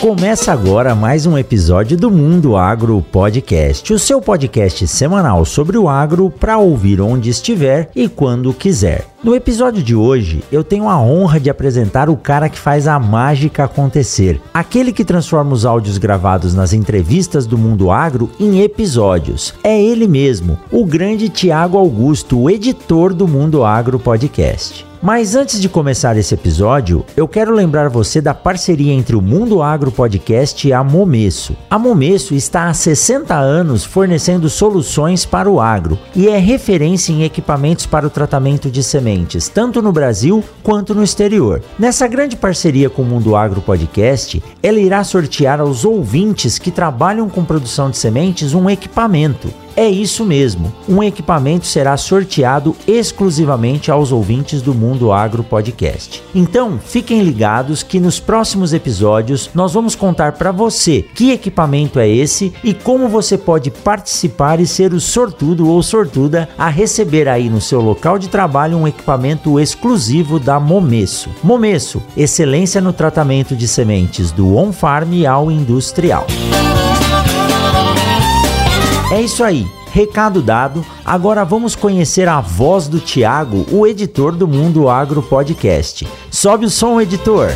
Começa 0.00 0.52
agora 0.52 0.94
mais 0.94 1.24
um 1.24 1.38
episódio 1.38 1.96
do 1.96 2.10
Mundo 2.10 2.54
Agro 2.54 3.00
Podcast, 3.10 3.94
o 3.94 3.98
seu 3.98 4.20
podcast 4.20 4.86
semanal 4.86 5.42
sobre 5.46 5.78
o 5.78 5.88
agro 5.88 6.30
para 6.30 6.58
ouvir 6.58 7.00
onde 7.00 7.30
estiver 7.30 7.90
e 7.96 8.06
quando 8.06 8.52
quiser. 8.52 9.06
No 9.24 9.34
episódio 9.34 9.82
de 9.82 9.96
hoje, 9.96 10.44
eu 10.52 10.62
tenho 10.62 10.88
a 10.88 11.00
honra 11.00 11.40
de 11.40 11.48
apresentar 11.48 12.10
o 12.10 12.16
cara 12.16 12.50
que 12.50 12.58
faz 12.58 12.86
a 12.86 13.00
mágica 13.00 13.64
acontecer, 13.64 14.40
aquele 14.52 14.92
que 14.92 15.04
transforma 15.04 15.54
os 15.54 15.64
áudios 15.64 15.96
gravados 15.96 16.54
nas 16.54 16.74
entrevistas 16.74 17.46
do 17.46 17.56
Mundo 17.56 17.90
Agro 17.90 18.30
em 18.38 18.60
episódios. 18.60 19.54
É 19.64 19.82
ele 19.82 20.06
mesmo, 20.06 20.58
o 20.70 20.84
grande 20.84 21.30
Tiago 21.30 21.78
Augusto, 21.78 22.38
o 22.38 22.50
editor 22.50 23.14
do 23.14 23.26
Mundo 23.26 23.64
Agro 23.64 23.98
Podcast. 23.98 24.85
Mas 25.02 25.34
antes 25.34 25.60
de 25.60 25.68
começar 25.68 26.16
esse 26.16 26.34
episódio, 26.34 27.04
eu 27.16 27.28
quero 27.28 27.54
lembrar 27.54 27.88
você 27.88 28.20
da 28.20 28.32
parceria 28.32 28.92
entre 28.92 29.14
o 29.14 29.20
Mundo 29.20 29.62
Agro 29.62 29.92
Podcast 29.92 30.66
e 30.66 30.72
a 30.72 30.82
Momesso. 30.82 31.56
A 31.70 31.78
Momesso 31.78 32.34
está 32.34 32.68
há 32.68 32.74
60 32.74 33.34
anos 33.34 33.84
fornecendo 33.84 34.48
soluções 34.48 35.24
para 35.24 35.50
o 35.50 35.60
agro 35.60 35.98
e 36.14 36.28
é 36.28 36.38
referência 36.38 37.12
em 37.12 37.24
equipamentos 37.24 37.86
para 37.86 38.06
o 38.06 38.10
tratamento 38.10 38.70
de 38.70 38.82
sementes, 38.82 39.48
tanto 39.48 39.82
no 39.82 39.92
Brasil 39.92 40.42
quanto 40.62 40.94
no 40.94 41.02
exterior. 41.02 41.62
Nessa 41.78 42.06
grande 42.08 42.36
parceria 42.36 42.88
com 42.88 43.02
o 43.02 43.06
Mundo 43.06 43.36
Agro 43.36 43.60
Podcast, 43.60 44.42
ela 44.62 44.78
irá 44.78 45.04
sortear 45.04 45.60
aos 45.60 45.84
ouvintes 45.84 46.58
que 46.58 46.70
trabalham 46.70 47.28
com 47.28 47.44
produção 47.44 47.90
de 47.90 47.98
sementes 47.98 48.54
um 48.54 48.68
equipamento. 48.70 49.65
É 49.76 49.86
isso 49.86 50.24
mesmo, 50.24 50.72
um 50.88 51.02
equipamento 51.02 51.66
será 51.66 51.98
sorteado 51.98 52.74
exclusivamente 52.88 53.90
aos 53.90 54.10
ouvintes 54.10 54.62
do 54.62 54.72
Mundo 54.72 55.12
Agro 55.12 55.44
Podcast. 55.44 56.22
Então, 56.34 56.78
fiquem 56.82 57.22
ligados 57.22 57.82
que 57.82 58.00
nos 58.00 58.18
próximos 58.18 58.72
episódios 58.72 59.50
nós 59.54 59.74
vamos 59.74 59.94
contar 59.94 60.32
para 60.32 60.50
você 60.50 61.04
que 61.14 61.30
equipamento 61.30 61.98
é 61.98 62.08
esse 62.08 62.54
e 62.64 62.72
como 62.72 63.06
você 63.06 63.36
pode 63.36 63.70
participar 63.70 64.60
e 64.60 64.66
ser 64.66 64.94
o 64.94 65.00
sortudo 65.00 65.68
ou 65.68 65.82
sortuda 65.82 66.48
a 66.56 66.70
receber 66.70 67.28
aí 67.28 67.50
no 67.50 67.60
seu 67.60 67.82
local 67.82 68.18
de 68.18 68.30
trabalho 68.30 68.78
um 68.78 68.88
equipamento 68.88 69.60
exclusivo 69.60 70.40
da 70.40 70.58
Momesso. 70.58 71.28
Momesso, 71.44 72.02
excelência 72.16 72.80
no 72.80 72.94
tratamento 72.94 73.54
de 73.54 73.68
sementes 73.68 74.30
do 74.30 74.56
on-farm 74.56 75.26
ao 75.26 75.50
industrial. 75.50 76.26
É 79.10 79.20
isso 79.20 79.44
aí. 79.44 79.66
Recado 79.92 80.42
dado, 80.42 80.84
agora 81.04 81.44
vamos 81.44 81.76
conhecer 81.76 82.28
a 82.28 82.40
voz 82.40 82.88
do 82.88 82.98
Tiago, 82.98 83.64
o 83.70 83.86
editor 83.86 84.32
do 84.32 84.46
Mundo 84.48 84.90
Agro 84.90 85.22
Podcast. 85.22 86.06
Sobe 86.28 86.66
o 86.66 86.70
som, 86.70 87.00
editor! 87.00 87.50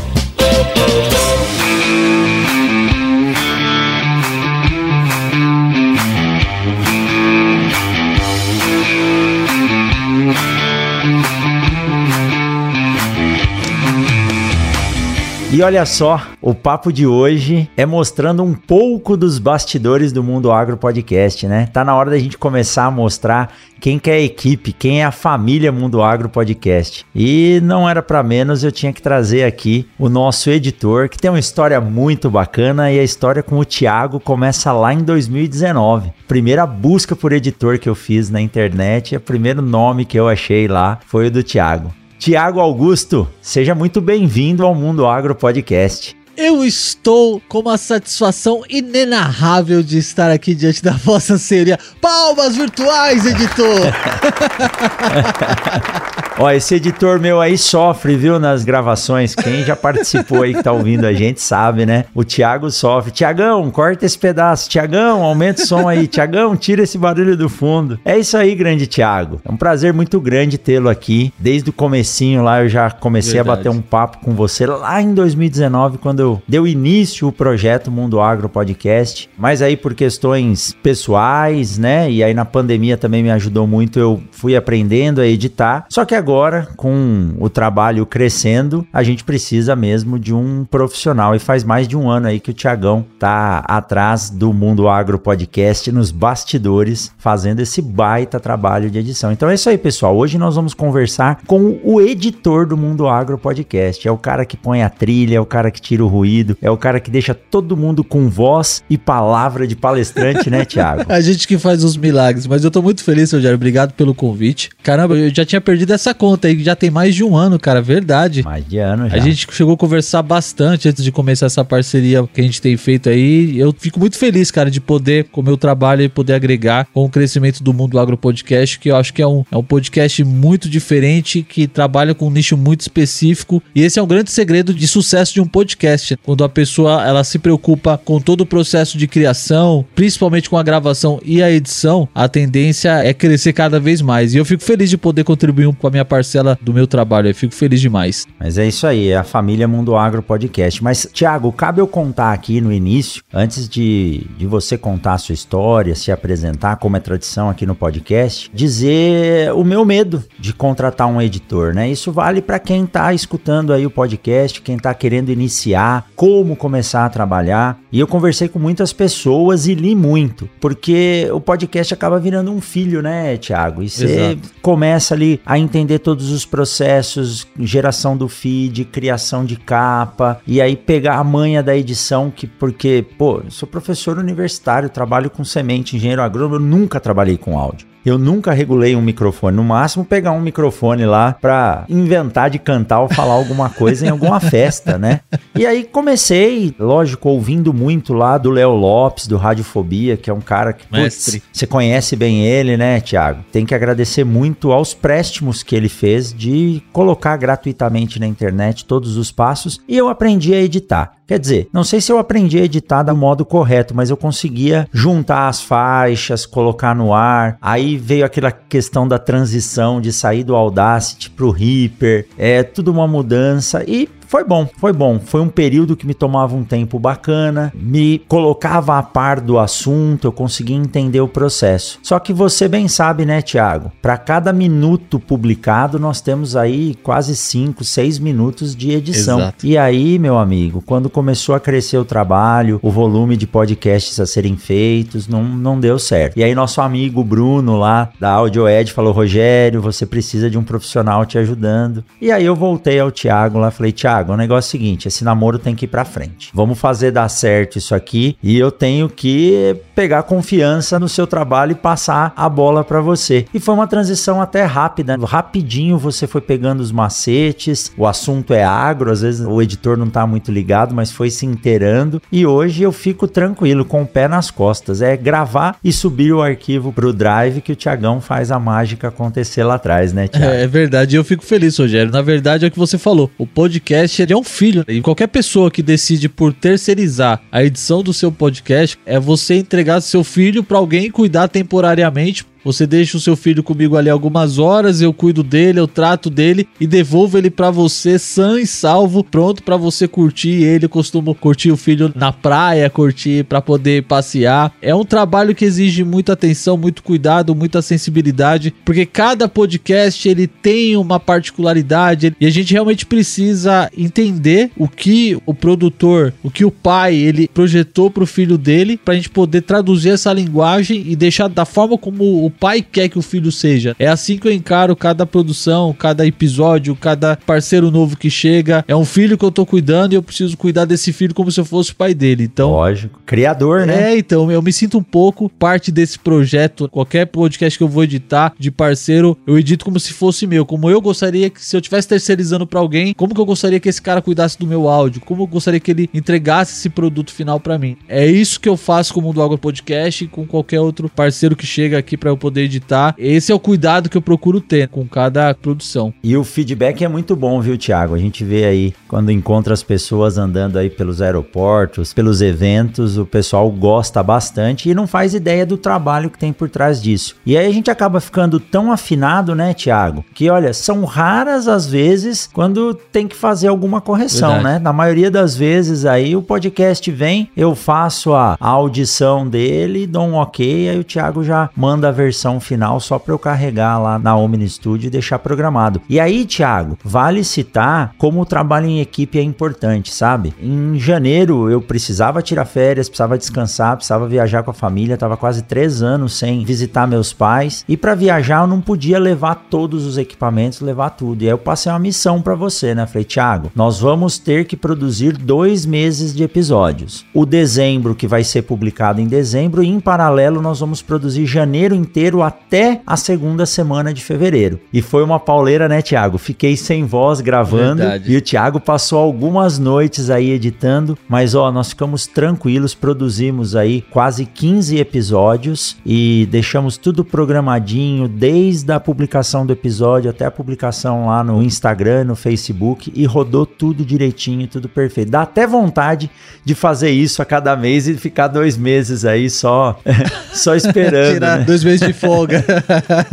E 15.53 15.63
olha 15.63 15.85
só, 15.85 16.23
o 16.41 16.55
papo 16.55 16.93
de 16.93 17.05
hoje 17.09 17.69
é 17.77 17.85
mostrando 17.85 18.41
um 18.41 18.55
pouco 18.55 19.17
dos 19.17 19.41
bastidores 19.41 20.13
do 20.13 20.23
Mundo 20.23 20.53
Agro 20.53 20.77
Podcast, 20.77 21.45
né? 21.49 21.67
Tá 21.73 21.85
na 21.85 21.93
hora 21.93 22.09
da 22.09 22.19
gente 22.21 22.39
começar 22.39 22.85
a 22.85 22.91
mostrar 22.91 23.53
quem 23.81 23.99
que 23.99 24.09
é 24.09 24.15
a 24.15 24.21
equipe, 24.21 24.73
quem 24.73 25.01
é 25.01 25.05
a 25.05 25.11
família 25.11 25.73
Mundo 25.73 26.03
Agro 26.03 26.29
Podcast. 26.29 27.05
E 27.13 27.59
não 27.65 27.89
era 27.89 28.01
para 28.01 28.23
menos, 28.23 28.63
eu 28.63 28.71
tinha 28.71 28.93
que 28.93 29.03
trazer 29.03 29.43
aqui 29.43 29.89
o 29.99 30.09
nosso 30.09 30.49
editor, 30.51 31.09
que 31.09 31.19
tem 31.19 31.29
uma 31.29 31.41
história 31.41 31.81
muito 31.81 32.31
bacana 32.31 32.93
e 32.93 33.01
a 33.01 33.03
história 33.03 33.43
com 33.43 33.59
o 33.59 33.65
Thiago 33.65 34.21
começa 34.21 34.71
lá 34.71 34.95
em 34.95 35.03
2019. 35.03 36.13
Primeira 36.29 36.65
busca 36.65 37.17
por 37.17 37.33
editor 37.33 37.77
que 37.81 37.89
eu 37.89 37.97
fiz 37.97 38.31
na 38.31 38.41
internet, 38.41 39.17
o 39.17 39.21
primeiro 39.21 39.61
nome 39.61 40.05
que 40.05 40.19
eu 40.19 40.29
achei 40.29 40.69
lá 40.69 41.01
foi 41.09 41.27
o 41.27 41.31
do 41.31 41.43
Thiago. 41.43 42.00
Tiago 42.21 42.61
Augusto, 42.61 43.27
seja 43.41 43.75
muito 43.75 43.99
bem-vindo 43.99 44.63
ao 44.63 44.75
Mundo 44.75 45.07
Agro 45.07 45.35
Podcast. 45.35 46.20
Eu 46.43 46.65
estou 46.65 47.39
com 47.51 47.59
uma 47.59 47.77
satisfação 47.77 48.63
inenarrável 48.67 49.83
de 49.83 49.99
estar 49.99 50.31
aqui 50.31 50.55
diante 50.55 50.83
da 50.83 50.93
vossa 50.93 51.37
seria. 51.37 51.79
Palmas 52.01 52.57
virtuais, 52.57 53.27
editor! 53.27 53.81
Ó, 56.41 56.51
esse 56.51 56.77
editor 56.77 57.21
meu 57.21 57.39
aí 57.39 57.59
sofre, 57.59 58.17
viu, 58.17 58.41
nas 58.41 58.65
gravações. 58.65 59.35
Quem 59.35 59.63
já 59.63 59.77
participou 59.77 60.43
aí 60.43 60.55
que 60.55 60.63
tá 60.63 60.73
ouvindo 60.73 61.05
a 61.05 61.13
gente 61.13 61.43
sabe, 61.43 61.85
né? 61.85 62.07
O 62.15 62.25
Thiago 62.25 62.71
sofre. 62.71 63.11
Tiagão, 63.11 63.71
corta 63.71 64.07
esse 64.07 64.19
pedaço. 64.19 64.71
Tiagão, 64.71 65.23
aumenta 65.23 65.63
o 65.63 65.67
som 65.67 65.87
aí. 65.87 66.07
Tiagão, 66.07 66.57
tira 66.57 66.83
esse 66.83 66.97
barulho 66.97 67.37
do 67.37 67.51
fundo. 67.51 68.01
É 68.03 68.19
isso 68.19 68.39
aí, 68.39 68.55
grande 68.55 68.87
Thiago. 68.87 69.39
É 69.45 69.53
um 69.53 69.57
prazer 69.59 69.93
muito 69.93 70.19
grande 70.19 70.57
tê-lo 70.57 70.89
aqui. 70.89 71.31
Desde 71.39 71.69
o 71.69 71.75
comecinho 71.75 72.43
lá 72.43 72.63
eu 72.63 72.71
já 72.71 72.91
comecei 72.91 73.35
Verdade. 73.35 73.51
a 73.51 73.57
bater 73.57 73.69
um 73.69 73.83
papo 73.83 74.25
com 74.25 74.33
você 74.33 74.65
lá 74.65 75.03
em 75.03 75.13
2019, 75.13 75.99
quando 75.99 76.21
eu 76.21 76.30
deu 76.47 76.67
início 76.67 77.29
o 77.29 77.33
projeto 77.33 77.91
Mundo 77.91 78.21
Agro 78.21 78.49
Podcast. 78.49 79.31
Mas 79.39 79.63
aí 79.63 79.77
por 79.77 79.95
questões 79.95 80.77
pessoais, 80.83 81.79
né? 81.79 82.11
E 82.11 82.23
aí 82.23 82.35
na 82.35 82.45
pandemia 82.45 82.97
também 82.97 83.23
me 83.23 83.31
ajudou 83.31 83.67
muito. 83.67 83.99
Eu 83.99 84.21
fui 84.31 84.55
aprendendo 84.55 85.21
a 85.21 85.27
editar. 85.27 85.87
Só 85.89 86.05
que 86.05 86.15
agora 86.15 86.69
com 86.77 87.35
o 87.39 87.49
trabalho 87.49 88.05
crescendo, 88.05 88.87
a 88.93 89.03
gente 89.03 89.25
precisa 89.25 89.75
mesmo 89.75 90.19
de 90.19 90.35
um 90.35 90.65
profissional. 90.65 91.35
E 91.35 91.39
faz 91.39 91.65
mais 91.65 91.89
de 91.89 91.97
um 91.97 92.09
ano 92.11 92.27
aí 92.27 92.41
que 92.41 92.51
o 92.51 92.55
Tiagão 92.55 93.05
tá 93.19 93.65
atrás 93.67 94.31
do 94.31 94.53
Mundo 94.53 94.89
Agro 94.89 95.19
Podcast, 95.19 95.91
nos 95.91 96.11
bastidores, 96.11 97.13
fazendo 97.19 97.61
esse 97.61 97.81
baita 97.81 98.41
trabalho 98.41 98.91
de 98.91 98.99
edição. 98.99 99.33
Então 99.33 99.49
é 99.49 99.55
isso 99.55 99.69
aí, 99.69 99.79
pessoal. 99.79 100.17
Hoje 100.17 100.39
nós 100.39 100.57
vamos 100.57 100.75
conversar 100.75 101.41
com 101.47 101.79
o 101.83 102.01
editor 102.01 102.67
do 102.67 102.77
Mundo 102.77 103.09
Agro 103.09 103.39
Podcast. 103.39 104.07
É 104.07 104.11
o 104.11 104.19
cara 104.19 104.45
que 104.45 104.57
põe 104.57 104.83
a 104.83 104.91
trilha, 104.91 105.37
é 105.37 105.41
o 105.41 105.47
cara 105.47 105.71
que 105.71 105.81
tira 105.81 106.05
o 106.05 106.09
ruído, 106.21 106.57
é 106.61 106.71
o 106.71 106.77
cara 106.77 107.01
que 107.01 107.11
deixa 107.11 107.35
todo 107.35 107.77
mundo 107.77 108.05
com 108.05 108.29
voz 108.29 108.83
e 108.89 108.99
palavra 108.99 109.67
de 109.67 109.75
palestrante, 109.75 110.51
né, 110.51 110.65
Tiago? 110.65 111.05
a 111.09 111.21
gente 111.21 111.49
que 111.49 111.59
faz 111.59 111.83
os 111.83 111.97
milagres, 111.97 112.47
mas 112.47 112.63
eu 112.63 112.71
tô 112.71 112.83
muito 112.83 113.03
feliz, 113.03 113.33
Rogério. 113.33 113.57
Obrigado 113.57 113.93
pelo 113.93 114.15
convite. 114.15 114.71
Caramba, 114.83 115.17
eu 115.17 115.35
já 115.35 115.45
tinha 115.45 115.61
perdido 115.61 115.93
essa 115.93 116.15
conta 116.15 116.49
aí, 116.49 116.63
já 116.63 116.77
tem 116.77 116.91
mais 116.91 117.15
de 117.15 117.25
um 117.25 117.37
ano, 117.37 117.59
cara, 117.59 117.81
verdade. 117.81 118.43
Mais 118.43 118.67
de 118.67 118.79
ano 118.79 119.09
já. 119.09 119.17
A 119.17 119.19
gente 119.19 119.47
chegou 119.51 119.75
a 119.75 119.77
conversar 119.77 120.23
bastante 120.23 120.89
antes 120.89 121.03
de 121.03 121.11
começar 121.11 121.47
essa 121.47 121.65
parceria 121.65 122.27
que 122.33 122.41
a 122.41 122.45
gente 122.45 122.61
tem 122.61 122.77
feito 122.77 123.09
aí. 123.09 123.59
Eu 123.59 123.75
fico 123.77 123.99
muito 123.99 124.17
feliz, 124.17 124.51
cara, 124.51 124.71
de 124.71 124.81
poder, 124.81 125.25
com 125.25 125.41
o 125.41 125.45
meu 125.45 125.57
trabalho, 125.57 126.03
e 126.03 126.09
poder 126.09 126.35
agregar 126.35 126.87
com 126.93 127.05
o 127.05 127.09
crescimento 127.09 127.63
do 127.63 127.73
mundo 127.73 127.93
do 127.93 127.99
agro 127.99 128.17
podcast, 128.17 128.79
que 128.79 128.91
eu 128.91 128.97
acho 128.97 129.13
que 129.13 129.23
é 129.23 129.27
um, 129.27 129.45
é 129.51 129.57
um 129.57 129.65
podcast 129.65 130.23
muito 130.25 130.69
diferente, 130.69 131.43
que 131.43 131.67
trabalha 131.67 132.15
com 132.15 132.29
um 132.29 132.31
nicho 132.31 132.57
muito 132.57 132.83
específico. 132.83 133.63
E 133.75 133.83
esse 133.83 133.99
é 133.99 134.03
um 134.03 134.07
grande 134.07 134.31
segredo 134.31 134.75
de 134.75 134.87
sucesso 134.87 135.35
de 135.35 135.41
um 135.41 135.47
podcast. 135.47 136.00
Quando 136.25 136.45
a 136.45 136.49
pessoa 136.49 137.07
ela 137.07 137.25
se 137.25 137.39
preocupa 137.39 137.99
com 137.99 138.21
todo 138.21 138.43
o 138.43 138.47
processo 138.47 138.97
de 138.99 139.07
criação, 139.07 139.85
principalmente 139.95 140.49
com 140.49 140.57
a 140.57 140.63
gravação 140.63 141.21
e 141.25 141.43
a 141.43 141.51
edição, 141.51 142.09
a 142.15 142.29
tendência 142.29 142.91
é 143.05 143.13
crescer 143.13 143.53
cada 143.53 143.81
vez 143.81 144.01
mais. 144.01 144.35
E 144.35 144.39
eu 144.39 144.45
fico 144.45 144.63
feliz 144.63 144.91
de 144.91 144.99
poder 144.99 145.25
contribuir 145.25 145.75
com 145.75 145.87
a 145.87 145.91
minha 145.91 146.05
parcela 146.05 146.59
do 146.61 146.73
meu 146.73 146.87
trabalho. 146.87 147.29
Eu 147.29 147.35
fico 147.35 147.55
feliz 147.55 147.81
demais. 147.81 148.27
Mas 148.39 148.59
é 148.59 148.67
isso 148.67 148.87
aí, 148.87 149.09
é 149.09 149.17
a 149.17 149.25
família 149.25 149.69
Mundo 149.69 149.97
Agro 149.97 150.23
Podcast. 150.23 150.83
Mas, 150.83 151.09
Thiago, 151.13 151.53
cabe 151.53 151.81
eu 151.81 151.87
contar 151.87 152.33
aqui 152.33 152.61
no 152.61 152.73
início, 152.73 153.23
antes 153.33 153.69
de, 153.69 154.27
de 154.37 154.47
você 154.47 154.77
contar 154.79 155.15
a 155.15 155.19
sua 155.19 155.35
história, 155.35 155.95
se 155.95 156.11
apresentar, 156.11 156.77
como 156.77 156.97
é 156.97 157.01
tradição 157.01 157.49
aqui 157.49 157.67
no 157.67 157.75
podcast, 157.75 158.51
dizer 158.53 159.53
o 159.55 159.65
meu 159.65 159.85
medo 159.85 160.25
de 160.39 160.53
contratar 160.53 161.07
um 161.07 161.21
editor, 161.21 161.75
né? 161.75 161.91
Isso 161.91 162.13
vale 162.13 162.41
para 162.41 162.59
quem 162.59 162.87
tá 162.87 163.13
escutando 163.13 163.73
aí 163.73 163.87
o 163.87 163.91
podcast, 163.91 164.61
quem 164.63 164.79
tá 164.79 164.93
querendo 164.95 165.31
iniciar, 165.31 165.90
como 166.17 166.57
começar 166.57 167.05
a 167.05 167.09
trabalhar. 167.09 167.79
E 167.93 167.99
eu 167.99 168.07
conversei 168.07 168.49
com 168.49 168.59
muitas 168.59 168.93
pessoas 168.93 169.67
e 169.67 169.75
li 169.75 169.95
muito, 169.95 170.49
porque 170.61 171.29
o 171.33 171.41
podcast 171.41 171.93
acaba 171.93 172.19
virando 172.19 172.53
um 172.53 172.61
filho, 172.61 173.03
né, 173.03 173.37
Thiago? 173.37 173.83
E 173.83 173.89
você 173.89 174.39
começa 174.63 175.15
ali 175.15 175.41
a 175.45 175.59
entender 175.59 175.99
todos 175.99 176.31
os 176.31 176.45
processos, 176.45 177.47
geração 177.59 178.17
do 178.17 178.29
feed, 178.29 178.85
criação 178.85 179.45
de 179.45 179.57
capa, 179.57 180.41
e 180.47 180.61
aí 180.61 180.77
pegar 180.77 181.17
a 181.17 181.25
manha 181.25 181.63
da 181.63 181.77
edição, 181.77 182.31
que 182.31 182.47
porque, 182.47 183.05
pô, 183.19 183.43
sou 183.49 183.69
professor 183.69 184.19
universitário, 184.19 184.89
trabalho 184.89 185.31
com 185.31 185.45
semente, 185.45 185.97
engenheiro 185.97 186.23
agrônomo, 186.23 186.57
eu 186.57 186.61
nunca 186.61 187.01
trabalhei 187.01 187.37
com 187.37 187.59
áudio. 187.59 187.91
Eu 188.05 188.19
nunca 188.19 188.53
regulei 188.53 188.97
um 188.97 189.03
microfone, 189.03 189.55
no 189.55 189.63
máximo 189.63 190.05
pegar 190.07 190.33
um 190.33 190.41
microfone 190.41 191.05
lá 191.05 191.37
para 191.39 191.85
inventar 191.89 192.49
de 192.49 192.59
cantar 192.59 193.01
ou 193.01 193.09
falar 193.09 193.35
alguma 193.35 193.69
coisa 193.69 194.07
em 194.07 194.09
alguma 194.09 194.41
festa, 194.41 194.97
né? 194.97 195.21
E 195.55 195.67
aí 195.67 195.80
aí 195.81 195.85
comecei, 195.85 196.75
lógico, 196.79 197.29
ouvindo 197.29 197.73
muito 197.73 198.13
lá 198.13 198.39
do 198.39 198.51
Léo 198.51 198.73
Lopes, 198.73 199.27
do 199.27 199.37
Radiofobia, 199.37 200.17
que 200.17 200.31
é 200.31 200.33
um 200.33 200.41
cara 200.41 200.73
que 200.73 200.87
Mestre. 200.91 201.43
você 201.53 201.67
conhece 201.67 202.15
bem 202.15 202.45
ele, 202.45 202.77
né, 202.77 203.01
Thiago? 203.01 203.45
Tem 203.51 203.65
que 203.65 203.75
agradecer 203.75 204.25
muito 204.25 204.73
aos 204.73 204.95
préstimos 204.95 205.63
que 205.63 205.75
ele 205.75 205.89
fez 205.89 206.33
de 206.33 206.83
colocar 206.93 207.37
gratuitamente 207.37 208.21
na 208.21 208.27
internet 208.27 208.85
todos 208.85 209.17
os 209.17 209.33
passos 209.33 209.81
e 209.89 209.97
eu 209.97 210.09
aprendi 210.09 210.55
a 210.55 210.61
editar. 210.61 211.13
Quer 211.27 211.39
dizer, 211.39 211.69
não 211.73 211.85
sei 211.85 212.01
se 212.01 212.11
eu 212.11 212.19
aprendi 212.19 212.59
a 212.59 212.65
editar 212.65 213.05
do 213.05 213.17
modo 213.17 213.45
correto, 213.45 213.95
mas 213.95 214.11
eu 214.11 214.17
conseguia 214.17 214.89
juntar 214.93 215.47
as 215.47 215.63
faixas, 215.63 216.45
colocar 216.45 216.93
no 216.93 217.15
ar. 217.15 217.57
Aí 217.63 217.97
veio 217.97 218.25
aquela 218.25 218.51
questão 218.51 219.07
da 219.07 219.17
transição 219.17 220.01
de 220.01 220.13
sair 220.13 220.43
do 220.43 220.57
Audacity 220.57 221.31
pro 221.31 221.53
Reaper. 221.53 222.27
É 222.37 222.65
tudo 222.65 222.91
uma 222.91 223.07
mudança 223.07 223.85
e 223.87 224.09
foi 224.31 224.45
bom, 224.45 224.65
foi 224.79 224.93
bom. 224.93 225.19
Foi 225.19 225.41
um 225.41 225.49
período 225.49 225.97
que 225.97 226.07
me 226.07 226.15
tomava 226.15 226.55
um 226.55 226.63
tempo 226.63 227.01
bacana, 227.01 227.73
me 227.75 228.23
colocava 228.29 228.97
a 228.97 229.03
par 229.03 229.41
do 229.41 229.59
assunto, 229.59 230.29
eu 230.29 230.31
conseguia 230.31 230.77
entender 230.77 231.21
o 231.21 231.27
processo. 231.27 231.99
Só 232.01 232.17
que 232.21 232.33
você 232.33 232.69
bem 232.69 232.87
sabe, 232.87 233.27
né, 233.27 233.43
Tiago? 233.43 233.91
Para 234.01 234.17
cada 234.17 234.53
minuto 234.53 235.19
publicado, 235.19 235.99
nós 235.99 236.21
temos 236.21 236.55
aí 236.55 236.95
quase 237.03 237.35
5, 237.35 237.83
6 237.83 238.21
minutos 238.21 238.77
de 238.77 238.93
edição. 238.93 239.41
Exato. 239.41 239.67
E 239.67 239.77
aí, 239.77 240.17
meu 240.17 240.39
amigo, 240.39 240.81
quando 240.87 241.11
começou 241.11 241.57
a 241.57 241.61
crescer 241.61 241.99
o 241.99 242.05
trabalho, 242.05 242.79
o 242.85 242.91
volume 242.91 243.37
de 243.37 243.49
podcasts 243.49 244.21
a 244.21 244.27
serem 244.27 244.57
feitos, 244.57 245.27
não, 245.27 245.43
não 245.43 245.81
deu 245.81 245.99
certo. 245.99 246.39
E 246.39 246.45
aí, 246.45 246.55
nosso 246.55 246.81
amigo 246.81 247.25
Bruno 247.25 247.77
lá 247.77 248.11
da 248.21 248.31
AudioEd 248.31 248.93
falou: 248.93 249.13
Rogério, 249.13 249.83
você 249.83 250.07
precisa 250.07 250.49
de 250.49 250.57
um 250.57 250.63
profissional 250.63 251.27
te 251.27 251.37
ajudando. 251.37 252.05
E 252.21 252.31
aí 252.31 252.45
eu 252.45 252.55
voltei 252.55 253.01
ao 253.01 253.11
Tiago 253.11 253.59
lá, 253.59 253.73
falei: 253.73 253.91
Tiago, 253.91 254.20
o 254.29 254.37
negócio 254.37 254.69
é 254.69 254.69
o 254.69 254.71
seguinte: 254.71 255.09
esse 255.09 255.25
namoro 255.25 255.59
tem 255.59 255.75
que 255.75 255.85
ir 255.85 255.89
pra 255.89 256.05
frente. 256.05 256.51
Vamos 256.55 256.79
fazer 256.79 257.11
dar 257.11 257.29
certo 257.29 257.79
isso 257.79 257.95
aqui 257.95 258.37
e 258.43 258.59
eu 258.59 258.71
tenho 258.71 259.09
que 259.09 259.77
pegar 259.95 260.23
confiança 260.23 260.99
no 260.99 261.09
seu 261.09 261.27
trabalho 261.27 261.73
e 261.73 261.75
passar 261.75 262.33
a 262.37 262.49
bola 262.49 262.83
pra 262.85 263.01
você. 263.01 263.47
E 263.53 263.61
foi 263.61 263.75
uma 263.75 263.87
transição 263.87 264.41
até 264.41 264.65
rápida. 264.65 265.17
Rapidinho 265.23 265.99
você 265.99 266.27
foi 266.27 266.41
pegando 266.41 266.81
os 266.81 266.93
macetes, 266.93 267.93
o 267.97 268.07
assunto 268.07 268.53
é 268.53 268.65
agro, 268.65 269.11
às 269.11 269.21
vezes 269.21 269.47
o 269.47 269.61
editor 269.61 269.97
não 269.97 270.09
tá 270.09 270.27
muito 270.27 270.51
ligado, 270.51 270.95
mas 270.95 271.11
foi 271.11 271.31
se 271.31 271.47
inteirando. 271.47 272.23
E 272.33 272.47
hoje 272.47 272.83
eu 272.83 272.93
fico 272.93 273.29
tranquilo, 273.29 273.85
com 273.85 274.03
o 274.03 274.07
pé 274.07 274.27
nas 274.27 274.51
costas. 274.51 275.03
É 275.03 275.17
gravar 275.17 275.77
e 275.83 275.93
subir 275.93 276.33
o 276.33 276.43
arquivo 276.43 276.93
pro 276.93 277.13
drive 277.13 277.61
que 277.61 277.73
o 277.73 277.77
Tiagão 277.77 278.21
faz 278.21 278.51
a 278.51 278.59
mágica 278.59 279.09
acontecer 279.09 279.65
lá 279.65 279.75
atrás, 279.75 280.13
né, 280.13 280.29
Tiago? 280.29 280.53
É, 280.53 280.63
é 280.63 280.67
verdade, 280.67 281.17
eu 281.17 281.25
fico 281.25 281.45
feliz, 281.45 281.77
Rogério. 281.77 282.11
Na 282.11 282.23
verdade, 282.23 282.65
é 282.65 282.69
o 282.69 282.71
que 282.71 282.79
você 282.79 282.97
falou. 282.97 283.31
O 283.39 283.47
podcast 283.47 284.10
ele 284.19 284.33
é 284.33 284.37
um 284.37 284.45
filho. 284.45 284.85
E 284.89 285.01
qualquer 285.01 285.29
pessoa 285.29 285.71
que 285.71 285.83
decide 285.83 286.29
por 286.29 286.53
terceirizar 286.53 287.43
a 287.51 287.63
edição 287.63 288.03
do 288.03 288.13
seu 288.13 288.33
podcast 288.33 288.99
é 289.07 289.19
você 289.19 289.55
entregar 289.55 290.01
seu 290.01 290.25
filho 290.25 290.65
para 290.65 290.79
alguém 290.79 291.11
cuidar 291.11 291.49
temporariamente 291.49 292.45
você 292.65 292.87
deixa 292.87 293.17
o 293.17 293.21
seu 293.21 293.37
filho 293.37 293.63
comigo 293.63 293.97
ali 293.97 294.11
algumas 294.11 294.59
horas, 294.59 295.01
eu 295.01 295.13
cuido 295.13 295.43
dele, 295.43 295.81
eu 295.81 295.89
trato 295.89 296.29
dele 296.29 296.69
e 296.81 296.87
devolvo 296.87 297.39
ele 297.39 297.51
para 297.51 297.71
você 297.71 298.19
sã 298.19 298.61
e 298.61 298.67
salvo, 298.67 299.25
pronto 299.25 299.63
para 299.63 299.77
você 299.77 300.07
curtir 300.07 300.63
ele. 300.63 300.85
Eu 300.85 300.89
costumo 300.89 301.35
curtir 301.35 301.71
o 301.71 301.77
filho 301.77 302.13
na 302.15 302.33
praia, 302.33 302.91
curtir 302.91 303.45
para 303.45 303.61
poder 303.61 304.05
passear. 304.05 304.73
É 304.83 304.95
um 304.95 305.05
trabalho 305.05 305.55
que 305.55 305.65
exige 305.65 306.05
muita 306.05 306.33
atenção, 306.33 306.77
muito 306.77 307.03
cuidado, 307.03 307.55
muita 307.55 307.83
sensibilidade, 307.83 308.75
porque 308.85 309.07
cada 309.07 309.49
podcast 309.49 310.29
ele 310.29 310.47
tem 310.47 310.97
uma 310.97 311.19
particularidade 311.19 312.35
e 312.41 312.47
a 312.47 312.51
gente 312.51 312.73
realmente 312.73 313.07
precisa 313.07 313.91
entender 313.97 314.71
o 314.77 314.89
que 314.89 315.39
o 315.47 315.55
produtor, 315.55 316.33
o 316.43 316.51
que 316.51 316.65
o 316.65 316.71
pai 316.71 317.15
ele 317.15 317.49
projetou 317.49 318.11
para 318.11 318.23
o 318.23 318.27
filho 318.27 318.59
dele, 318.59 318.97
para 318.97 319.15
a 319.15 319.17
gente 319.17 319.31
poder 319.31 319.63
traduzir 319.63 320.11
essa 320.11 320.33
linguagem 320.33 321.05
e 321.07 321.17
deixar 321.17 321.49
da 321.49 321.65
forma 321.65 321.97
como 321.97 322.45
o 322.45 322.50
pai 322.51 322.83
quer 322.83 323.09
que 323.09 323.19
o 323.19 323.23
filho 323.23 323.53
seja. 323.53 323.95
É 323.99 324.07
assim 324.07 324.39
que 324.39 324.49
eu 324.49 324.53
encaro 324.53 324.97
cada 324.97 325.25
produção, 325.27 325.95
cada 325.97 326.27
episódio, 326.27 326.97
cada 326.97 327.37
parceiro 327.37 327.91
novo 327.91 328.17
que 328.17 328.31
chega. 328.31 328.85
É 328.87 328.97
um 328.97 329.05
filho 329.05 329.39
que 329.39 329.45
eu 329.45 329.51
tô 329.51 329.65
cuidando 329.65 330.13
e 330.13 330.17
eu 330.17 330.23
preciso 330.23 330.57
cuidar 330.57 330.85
desse 330.85 331.13
filho 331.13 331.35
como 331.35 331.51
se 331.51 331.61
eu 331.61 331.65
fosse 331.65 331.93
o 331.93 331.97
pai 331.97 332.15
dele. 332.15 332.45
Então, 332.45 332.71
Lógico. 332.71 333.21
Criador, 333.25 333.87
né? 333.87 334.13
é, 334.13 334.19
então, 334.19 334.51
eu 334.51 334.63
me 334.63 334.73
sinto 334.73 334.99
um 334.99 335.03
pouco 335.03 335.49
parte 335.49 335.93
desse 335.93 336.19
projeto. 336.19 336.89
Qualquer 336.89 337.27
podcast 337.27 337.79
que 337.79 337.85
eu 337.85 337.89
vou 337.89 338.05
editar 338.05 338.53
de 338.59 338.71
parceiro, 338.71 339.37
eu 339.47 339.59
edito 339.59 339.85
como 339.85 340.01
se 340.01 340.13
fosse 340.13 340.47
meu. 340.47 340.65
Como 340.65 340.91
eu 340.91 341.01
gostaria 341.01 341.49
que, 341.51 341.65
se 341.65 341.77
eu 341.77 341.81
tivesse 341.81 342.09
terceirizando 342.09 342.67
pra 342.67 342.81
alguém, 342.81 343.15
como 343.15 343.35
que 343.35 343.41
eu 343.41 343.47
gostaria 343.47 343.81
que 343.81 343.89
esse 343.89 344.01
cara 344.01 344.23
cuidasse 344.23 344.59
do 344.59 344.67
meu 344.67 344.89
áudio? 344.89 345.21
Como 345.21 345.43
eu 345.43 345.47
gostaria 345.47 345.81
que 345.81 345.91
ele 345.91 346.11
entregasse 346.13 346.75
esse 346.75 346.89
produto 346.89 347.33
final 347.33 347.61
pra 347.61 347.79
mim? 347.79 347.97
É 348.09 348.27
isso 348.27 348.61
que 348.61 348.69
eu 348.69 348.77
faço 348.77 349.15
com 349.15 349.21
o 349.21 349.23
Mundo 349.23 349.43
Água 349.43 349.59
Podcast 349.59 350.25
e 350.25 350.29
com 350.29 350.47
qualquer 350.47 350.81
outro 350.81 351.09
parceiro 351.09 351.57
que 351.57 351.67
chega 351.67 351.99
aqui 351.99 352.17
pra 352.17 352.31
eu 352.31 352.37
poder 352.41 352.63
editar. 352.63 353.15
Esse 353.19 353.53
é 353.53 353.55
o 353.55 353.61
cuidado 353.61 354.09
que 354.09 354.17
eu 354.17 354.23
procuro 354.23 354.61
ter 354.61 354.89
com 354.89 355.07
cada 355.07 355.55
produção. 355.55 356.13
E 356.23 356.37
o 356.37 356.43
feedback 356.43 357.05
é 357.05 357.09
muito 357.09 357.37
bom, 357.37 357.61
viu, 357.61 357.77
Thiago? 357.77 358.15
A 358.15 358.19
gente 358.19 358.43
vê 358.45 358.65
aí 358.65 358.95
quando 359.07 359.31
encontra 359.31 359.75
as 359.75 359.83
pessoas 359.83 360.39
andando 360.39 360.79
aí 360.79 360.89
pelos 360.89 361.21
aeroportos, 361.21 362.13
pelos 362.13 362.41
eventos, 362.41 363.19
o 363.19 363.27
pessoal 363.27 363.71
gosta 363.71 364.23
bastante 364.23 364.89
e 364.89 364.95
não 364.95 365.07
faz 365.07 365.35
ideia 365.35 365.67
do 365.67 365.77
trabalho 365.77 366.31
que 366.31 366.39
tem 366.39 366.53
por 366.53 366.69
trás 366.69 367.03
disso. 367.03 367.37
E 367.45 367.57
aí 367.57 367.67
a 367.67 367.73
gente 367.73 367.91
acaba 367.91 368.21
ficando 368.21 368.59
tão 368.59 368.91
afinado, 368.91 369.55
né, 369.55 369.75
Thiago? 369.75 370.25
Que 370.35 370.49
olha, 370.49 370.73
são 370.73 371.05
raras 371.05 371.69
as 371.69 371.87
vezes 371.87 372.49
quando 372.53 372.95
tem 372.95 373.29
que 373.29 373.37
fazer 373.37 373.69
alguma 373.69 374.01
correção, 374.01 374.55
Verdade. 374.55 374.75
né? 374.75 374.79
Na 374.79 374.93
maioria 374.93 375.31
das 375.31 375.57
vezes 375.57 376.05
aí 376.05 376.35
o 376.35 376.43
podcast 376.43 377.11
vem, 377.11 377.51
eu 377.57 377.75
faço 377.75 378.33
a, 378.33 378.57
a 378.61 378.69
audição 378.69 379.47
dele, 379.47 380.07
dou 380.07 380.25
um 380.25 380.35
ok, 380.35 380.89
aí 380.89 380.99
o 380.99 381.05
Thiago 381.05 381.43
já 381.43 381.69
manda 381.77 382.09
a 382.09 382.13
versão 382.13 382.30
final 382.61 383.01
só 383.01 383.19
para 383.19 383.35
eu 383.35 383.39
carregar 383.39 383.99
lá 383.99 384.19
na 384.19 384.37
Omni 384.37 384.69
Studio 384.69 385.09
e 385.09 385.11
deixar 385.11 385.39
programado. 385.39 386.01
E 386.09 386.21
aí, 386.21 386.45
Thiago, 386.45 386.99
vale 387.05 387.43
citar 387.45 388.15
como 388.19 388.41
o 388.41 388.47
trabalho 388.47 388.87
em 388.87 389.01
equipe 389.01 389.39
é 389.39 389.43
importante, 389.43 390.13
sabe? 390.13 390.55
Em 390.61 390.99
janeiro 390.99 391.71
eu 391.71 391.81
precisava 391.81 392.43
tirar 392.43 392.65
férias, 392.65 393.09
precisava 393.09 393.39
descansar, 393.39 393.97
precisava 393.97 394.27
viajar 394.27 394.63
com 394.63 394.71
a 394.71 394.75
família, 394.75 395.17
tava 395.17 395.37
quase 395.37 395.63
três 395.63 396.03
anos 396.03 396.35
sem 396.35 396.65
visitar 396.65 397.07
meus 397.07 397.33
pais 397.33 397.85
e 397.89 397.97
para 397.97 398.15
viajar 398.15 398.63
eu 398.63 398.67
não 398.67 398.81
podia 398.81 399.19
levar 399.19 399.55
todos 399.71 400.07
os 400.07 400.19
equipamentos, 400.19 400.81
levar 400.81 401.11
tudo. 401.11 401.43
E 401.43 401.47
aí 401.47 401.53
eu 401.53 401.59
passei 401.59 401.91
uma 401.91 401.99
missão 401.99 402.41
para 402.41 402.55
você, 402.55 402.95
né? 402.95 403.07
Falei, 403.07 403.25
Thiago, 403.25 403.71
nós 403.75 404.01
vamos 404.01 404.39
ter 404.39 404.65
que 404.65 404.77
produzir 404.77 405.37
dois 405.37 405.85
meses 405.87 406.35
de 406.35 406.43
episódios. 406.43 407.25
O 407.35 407.45
dezembro 407.47 408.15
que 408.15 408.27
vai 408.27 408.45
ser 408.45 408.63
publicado 408.63 409.21
em 409.21 409.27
dezembro 409.27 409.83
e 409.83 409.89
em 409.89 410.01
paralelo 410.01 410.63
nós 410.63 410.81
vamos 410.81 411.03
produzir 411.03 411.47
janeiro 411.47 411.95
inteiro 411.95 412.20
até 412.43 413.01
a 413.07 413.17
segunda 413.17 413.67
semana 413.67 414.13
de 414.13 414.23
fevereiro. 414.23 414.81
E 414.93 415.01
foi 415.03 415.23
uma 415.23 415.41
pauleira, 415.41 415.89
né, 415.89 416.03
Thiago? 416.03 416.39
Fiquei 416.39 416.77
sem 416.77 417.05
voz 417.05 417.41
gravando 417.41 418.03
Verdade. 418.03 418.33
e 418.33 418.37
o 418.37 418.41
Thiago 418.41 418.81
passou 418.81 419.19
algumas 419.19 419.79
noites 419.79 420.31
aí 420.31 420.51
editando, 420.51 421.19
mas 421.29 421.55
ó, 421.55 421.71
nós 421.71 421.91
ficamos 421.91 422.27
tranquilos, 422.27 422.95
produzimos 422.95 423.75
aí 423.75 424.03
quase 424.11 424.45
15 424.47 424.99
episódios 424.99 425.97
e 426.05 426.47
deixamos 426.51 426.97
tudo 426.97 427.25
programadinho 427.25 428.29
desde 428.29 428.93
a 428.93 429.01
publicação 429.01 429.65
do 429.65 429.73
episódio 429.73 430.31
até 430.31 430.45
a 430.45 430.51
publicação 430.51 431.27
lá 431.27 431.43
no 431.43 431.63
Instagram, 431.63 432.25
no 432.25 432.37
Facebook 432.37 433.13
e 433.15 433.25
rodou 433.25 433.65
tudo 433.65 434.05
direitinho, 434.05 434.67
tudo 434.67 434.89
perfeito. 434.89 435.31
Dá 435.31 435.43
até 435.43 435.67
vontade 435.67 436.31
de 436.65 436.75
fazer 436.75 437.11
isso 437.11 437.41
a 437.43 437.45
cada 437.45 437.75
mês 437.77 438.07
e 438.09 438.15
ficar 438.15 438.49
dois 438.49 438.77
meses 438.77 439.25
aí 439.25 439.49
só, 439.49 439.99
só 440.53 440.75
esperando. 440.75 441.35
Tirar 441.35 441.59
né? 441.59 441.65
dois 441.65 441.85
meses 441.85 442.07
de 442.07 442.10
folga. 442.13 442.65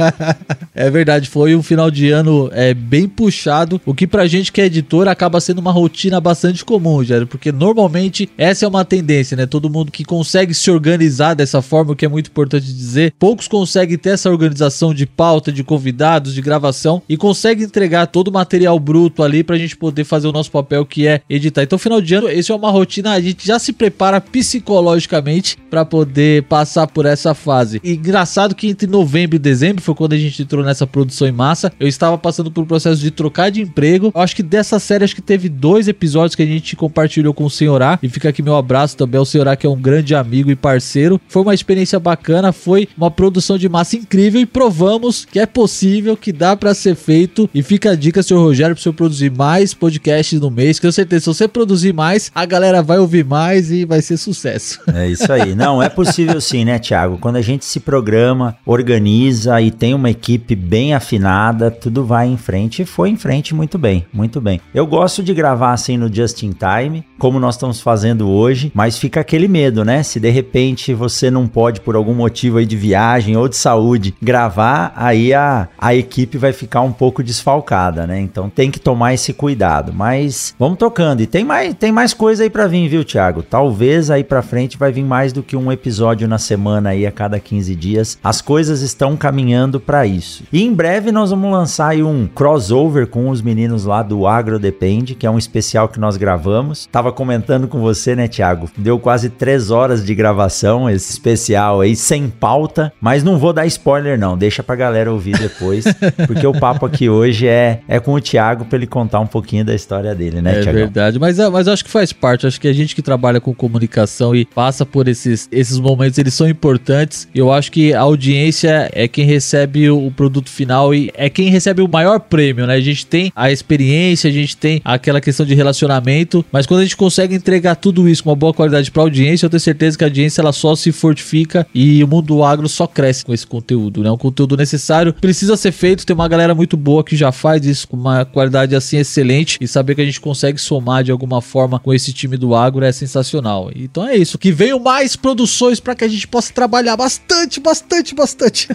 é 0.73 0.89
verdade, 0.89 1.29
foi 1.29 1.55
um 1.55 1.63
final 1.63 1.89
de 1.89 2.09
ano 2.09 2.49
é, 2.53 2.73
bem 2.73 3.07
puxado, 3.07 3.81
o 3.85 3.93
que 3.93 4.07
pra 4.07 4.27
gente 4.27 4.51
que 4.51 4.61
é 4.61 4.65
editor 4.65 5.07
acaba 5.07 5.39
sendo 5.39 5.59
uma 5.59 5.71
rotina 5.71 6.19
bastante 6.19 6.63
comum, 6.63 6.95
Rogério, 6.95 7.27
porque 7.27 7.51
normalmente 7.51 8.29
essa 8.37 8.65
é 8.65 8.67
uma 8.67 8.85
tendência, 8.85 9.35
né? 9.35 9.45
Todo 9.45 9.69
mundo 9.69 9.91
que 9.91 10.03
consegue 10.03 10.53
se 10.53 10.69
organizar 10.69 11.33
dessa 11.33 11.61
forma, 11.61 11.93
o 11.93 11.95
que 11.95 12.05
é 12.05 12.09
muito 12.09 12.29
importante 12.29 12.65
dizer, 12.65 13.13
poucos 13.17 13.47
conseguem 13.47 13.97
ter 13.97 14.11
essa 14.11 14.29
organização 14.29 14.93
de 14.93 15.05
pauta, 15.05 15.51
de 15.51 15.63
convidados, 15.63 16.33
de 16.33 16.41
gravação 16.41 17.01
e 17.07 17.17
conseguem 17.17 17.65
entregar 17.65 18.07
todo 18.07 18.27
o 18.29 18.31
material 18.31 18.79
bruto 18.79 19.23
ali 19.23 19.43
pra 19.43 19.57
gente 19.57 19.75
poder 19.75 20.03
fazer 20.03 20.27
o 20.27 20.31
nosso 20.31 20.51
papel 20.51 20.85
que 20.85 21.07
é 21.07 21.21
editar. 21.29 21.63
Então, 21.63 21.77
final 21.77 22.01
de 22.01 22.13
ano, 22.13 22.29
esse 22.29 22.51
é 22.51 22.55
uma 22.55 22.71
rotina, 22.71 23.11
a 23.11 23.21
gente 23.21 23.45
já 23.45 23.59
se 23.59 23.73
prepara 23.73 24.21
psicologicamente 24.21 25.57
pra 25.69 25.85
poder 25.85 26.43
passar 26.43 26.87
por 26.87 27.05
essa 27.05 27.33
fase. 27.33 27.79
E 27.83 27.93
engraçado 27.93 28.55
que 28.55 28.66
entre 28.69 28.87
novembro 28.87 29.35
e 29.35 29.39
dezembro 29.39 29.81
foi 29.81 29.95
quando 29.95 30.13
a 30.13 30.17
gente 30.17 30.41
entrou 30.41 30.63
nessa 30.63 30.85
produção 30.85 31.27
em 31.27 31.31
massa. 31.31 31.71
Eu 31.79 31.87
estava 31.87 32.17
passando 32.17 32.51
por 32.51 32.61
um 32.61 32.67
processo 32.67 33.01
de 33.01 33.11
trocar 33.11 33.49
de 33.49 33.61
emprego. 33.61 34.11
Eu 34.13 34.21
acho 34.21 34.35
que 34.35 34.43
dessa 34.43 34.79
série, 34.79 35.03
acho 35.03 35.15
que 35.15 35.21
teve 35.21 35.49
dois 35.49 35.87
episódios 35.87 36.35
que 36.35 36.43
a 36.43 36.45
gente 36.45 36.75
compartilhou 36.75 37.33
com 37.33 37.45
o 37.45 37.49
Senhorá. 37.49 37.99
E 38.01 38.09
fica 38.09 38.29
aqui 38.29 38.41
meu 38.41 38.55
abraço 38.55 38.97
também 38.97 39.17
ao 39.17 39.25
Senhorá, 39.25 39.55
que 39.55 39.65
é 39.65 39.69
um 39.69 39.79
grande 39.79 40.13
amigo 40.13 40.51
e 40.51 40.55
parceiro. 40.55 41.19
Foi 41.27 41.41
uma 41.41 41.53
experiência 41.53 41.99
bacana, 41.99 42.51
foi 42.51 42.87
uma 42.97 43.09
produção 43.09 43.57
de 43.57 43.69
massa 43.69 43.95
incrível 43.95 44.41
e 44.41 44.45
provamos 44.45 45.25
que 45.25 45.39
é 45.39 45.45
possível, 45.45 46.17
que 46.17 46.31
dá 46.31 46.55
para 46.55 46.73
ser 46.73 46.95
feito. 46.95 47.49
E 47.53 47.61
fica 47.61 47.91
a 47.91 47.95
dica, 47.95 48.21
senhor 48.21 48.41
Rogério, 48.41 48.75
para 48.75 48.83
você 48.83 48.91
produzir 48.91 49.31
mais 49.31 49.73
podcasts 49.73 50.39
no 50.39 50.51
mês. 50.51 50.79
Que 50.79 50.87
eu 50.87 50.91
certeza, 50.91 51.25
se 51.25 51.27
você 51.27 51.47
produzir 51.47 51.93
mais, 51.93 52.31
a 52.33 52.45
galera 52.45 52.81
vai 52.81 52.99
ouvir 52.99 53.23
mais 53.23 53.71
e 53.71 53.85
vai 53.85 54.01
ser 54.01 54.17
sucesso. 54.17 54.79
É 54.93 55.07
isso 55.07 55.31
aí. 55.31 55.55
Não, 55.55 55.81
é 55.81 55.89
possível 55.89 56.39
sim, 56.41 56.65
né, 56.65 56.79
Thiago? 56.79 57.17
Quando 57.17 57.35
a 57.35 57.41
gente 57.41 57.65
se 57.65 57.79
programa, 57.79 58.56
organiza 58.65 59.61
e 59.61 59.71
tem 59.71 59.93
uma 59.93 60.09
equipe 60.09 60.55
bem 60.55 60.93
afinada, 60.93 61.71
tudo 61.71 62.05
vai 62.05 62.27
em 62.27 62.37
frente 62.37 62.81
e 62.81 62.85
foi 62.85 63.09
em 63.09 63.15
frente 63.15 63.55
muito 63.55 63.77
bem, 63.77 64.05
muito 64.13 64.41
bem. 64.41 64.59
Eu 64.73 64.85
gosto 64.85 65.23
de 65.23 65.33
gravar 65.33 65.73
assim 65.73 65.97
no 65.97 66.13
just 66.13 66.43
in 66.43 66.51
time, 66.51 67.03
como 67.17 67.39
nós 67.39 67.55
estamos 67.55 67.81
fazendo 67.81 68.29
hoje, 68.29 68.71
mas 68.73 68.97
fica 68.97 69.19
aquele 69.19 69.47
medo, 69.47 69.83
né? 69.83 70.03
Se 70.03 70.19
de 70.19 70.29
repente 70.29 70.93
você 70.93 71.29
não 71.31 71.47
pode 71.47 71.81
por 71.81 71.95
algum 71.95 72.13
motivo 72.13 72.57
aí 72.57 72.65
de 72.65 72.75
viagem 72.75 73.35
ou 73.35 73.47
de 73.47 73.55
saúde 73.55 74.13
gravar, 74.21 74.93
aí 74.95 75.33
a, 75.33 75.67
a 75.77 75.95
equipe 75.95 76.37
vai 76.37 76.53
ficar 76.53 76.81
um 76.81 76.91
pouco 76.91 77.23
desfalcada, 77.23 78.05
né? 78.05 78.19
Então 78.19 78.49
tem 78.49 78.71
que 78.71 78.79
tomar 78.79 79.13
esse 79.13 79.33
cuidado. 79.33 79.93
Mas 79.93 80.55
vamos 80.59 80.77
tocando 80.77 81.21
e 81.21 81.27
tem 81.27 81.43
mais 81.43 81.73
tem 81.73 81.91
mais 81.91 82.13
coisa 82.13 82.43
aí 82.43 82.49
para 82.49 82.67
vir, 82.67 82.87
viu, 82.87 83.03
Thiago? 83.03 83.43
Talvez 83.43 84.09
aí 84.09 84.23
para 84.23 84.41
frente 84.41 84.77
vai 84.77 84.91
vir 84.91 85.03
mais 85.03 85.33
do 85.33 85.43
que 85.43 85.55
um 85.55 85.71
episódio 85.71 86.27
na 86.27 86.37
semana 86.37 86.89
aí 86.89 87.05
a 87.05 87.11
cada 87.11 87.39
15 87.39 87.75
dias. 87.75 88.17
As 88.23 88.41
coisas 88.41 88.81
estão 88.81 89.15
caminhando 89.15 89.79
para 89.79 90.05
isso. 90.05 90.43
E 90.51 90.63
em 90.63 90.73
breve 90.73 91.11
nós 91.11 91.29
vamos 91.29 91.51
lançar 91.51 91.89
aí 91.89 92.03
um 92.03 92.27
crossover 92.27 93.07
com 93.07 93.29
os 93.29 93.41
meninos 93.41 93.85
lá 93.85 94.03
do 94.03 94.27
Agro 94.27 94.59
Depende, 94.59 95.15
que 95.15 95.25
é 95.25 95.31
um 95.31 95.37
especial 95.37 95.87
que 95.87 95.99
nós 95.99 96.17
gravamos. 96.17 96.87
Tava 96.91 97.06
comentando 97.11 97.67
com 97.67 97.79
você, 97.79 98.15
né, 98.15 98.27
Thiago? 98.27 98.69
Deu 98.77 98.99
quase 98.99 99.29
três 99.29 99.71
horas 99.71 100.05
de 100.05 100.13
gravação 100.15 100.89
esse 100.89 101.11
especial 101.11 101.81
aí, 101.81 101.95
sem 101.95 102.29
pauta, 102.29 102.91
mas 102.99 103.23
não 103.23 103.37
vou 103.37 103.53
dar 103.53 103.65
spoiler 103.65 104.17
não, 104.17 104.37
deixa 104.37 104.63
pra 104.63 104.75
galera 104.75 105.11
ouvir 105.11 105.37
depois, 105.37 105.85
porque 106.27 106.45
o 106.45 106.53
papo 106.53 106.85
aqui 106.85 107.09
hoje 107.09 107.47
é, 107.47 107.81
é 107.87 107.99
com 107.99 108.13
o 108.13 108.21
Thiago 108.21 108.65
pra 108.65 108.77
ele 108.77 108.87
contar 108.87 109.19
um 109.19 109.27
pouquinho 109.27 109.65
da 109.65 109.73
história 109.73 110.13
dele, 110.13 110.41
né, 110.41 110.59
é 110.59 110.61
Thiago? 110.61 110.77
É 110.77 110.81
verdade, 110.81 111.19
mas, 111.19 111.37
mas 111.37 111.67
acho 111.67 111.83
que 111.83 111.89
faz 111.89 112.11
parte, 112.11 112.47
acho 112.47 112.59
que 112.59 112.67
a 112.67 112.73
gente 112.73 112.95
que 112.95 113.01
trabalha 113.01 113.39
com 113.39 113.53
comunicação 113.53 114.35
e 114.35 114.45
passa 114.45 114.85
por 114.85 115.07
esses, 115.07 115.47
esses 115.51 115.79
momentos, 115.79 116.17
eles 116.17 116.33
são 116.33 116.47
importantes, 116.47 117.27
eu 117.33 117.51
acho 117.51 117.71
que 117.71 117.93
a 117.93 118.01
audiência 118.01 118.89
é 118.93 119.07
quem 119.07 119.25
recebe 119.25 119.89
o 119.89 120.11
produto 120.11 120.49
final 120.49 120.93
e 120.93 121.11
é 121.13 121.29
quem 121.29 121.49
recebe 121.49 121.81
o 121.81 121.87
maior 121.87 122.19
prêmio, 122.19 122.65
né? 122.65 122.75
A 122.75 122.81
gente 122.81 123.05
tem 123.05 123.31
a 123.35 123.51
experiência, 123.51 124.29
a 124.29 124.33
gente 124.33 124.57
tem 124.57 124.81
aquela 124.83 125.21
questão 125.21 125.45
de 125.45 125.53
relacionamento, 125.53 126.45
mas 126.51 126.65
quando 126.65 126.81
a 126.81 126.83
gente 126.83 126.96
consegue 126.97 127.35
entregar 127.35 127.75
tudo 127.75 128.09
isso 128.09 128.23
com 128.23 128.29
uma 128.29 128.35
boa 128.35 128.53
qualidade 128.53 128.91
para 128.91 129.01
a 129.03 129.05
audiência, 129.05 129.45
eu 129.45 129.49
tenho 129.49 129.59
certeza 129.59 129.97
que 129.97 130.03
a 130.03 130.07
audiência 130.07 130.41
ela 130.41 130.51
só 130.51 130.75
se 130.75 130.91
fortifica 130.91 131.67
e 131.73 132.03
o 132.03 132.07
mundo 132.07 132.27
do 132.27 132.43
agro 132.43 132.67
só 132.67 132.87
cresce 132.87 133.23
com 133.23 133.33
esse 133.33 133.45
conteúdo, 133.45 134.03
né? 134.03 134.11
Um 134.11 134.17
conteúdo 134.17 134.57
necessário, 134.57 135.13
precisa 135.13 135.55
ser 135.55 135.71
feito, 135.71 136.05
tem 136.05 136.13
uma 136.13 136.27
galera 136.27 136.53
muito 136.53 136.75
boa 136.75 137.03
que 137.03 137.15
já 137.15 137.31
faz 137.31 137.65
isso 137.65 137.87
com 137.87 137.95
uma 137.95 138.25
qualidade 138.25 138.75
assim 138.75 138.97
excelente 138.97 139.57
e 139.61 139.67
saber 139.67 139.95
que 139.95 140.01
a 140.01 140.05
gente 140.05 140.19
consegue 140.19 140.59
somar 140.59 141.03
de 141.03 141.11
alguma 141.11 141.41
forma 141.41 141.79
com 141.79 141.93
esse 141.93 142.11
time 142.11 142.35
do 142.35 142.55
agro 142.55 142.83
é 142.83 142.91
sensacional. 142.91 143.71
Então 143.75 144.07
é 144.07 144.15
isso, 144.15 144.37
que 144.37 144.51
venham 144.51 144.79
mais 144.79 145.15
produções 145.15 145.79
para 145.79 145.95
que 145.95 146.03
a 146.03 146.07
gente 146.07 146.27
possa 146.27 146.51
trabalhar 146.51 146.97
bastante, 146.97 147.59
bastante, 147.59 148.15
bastante. 148.15 148.67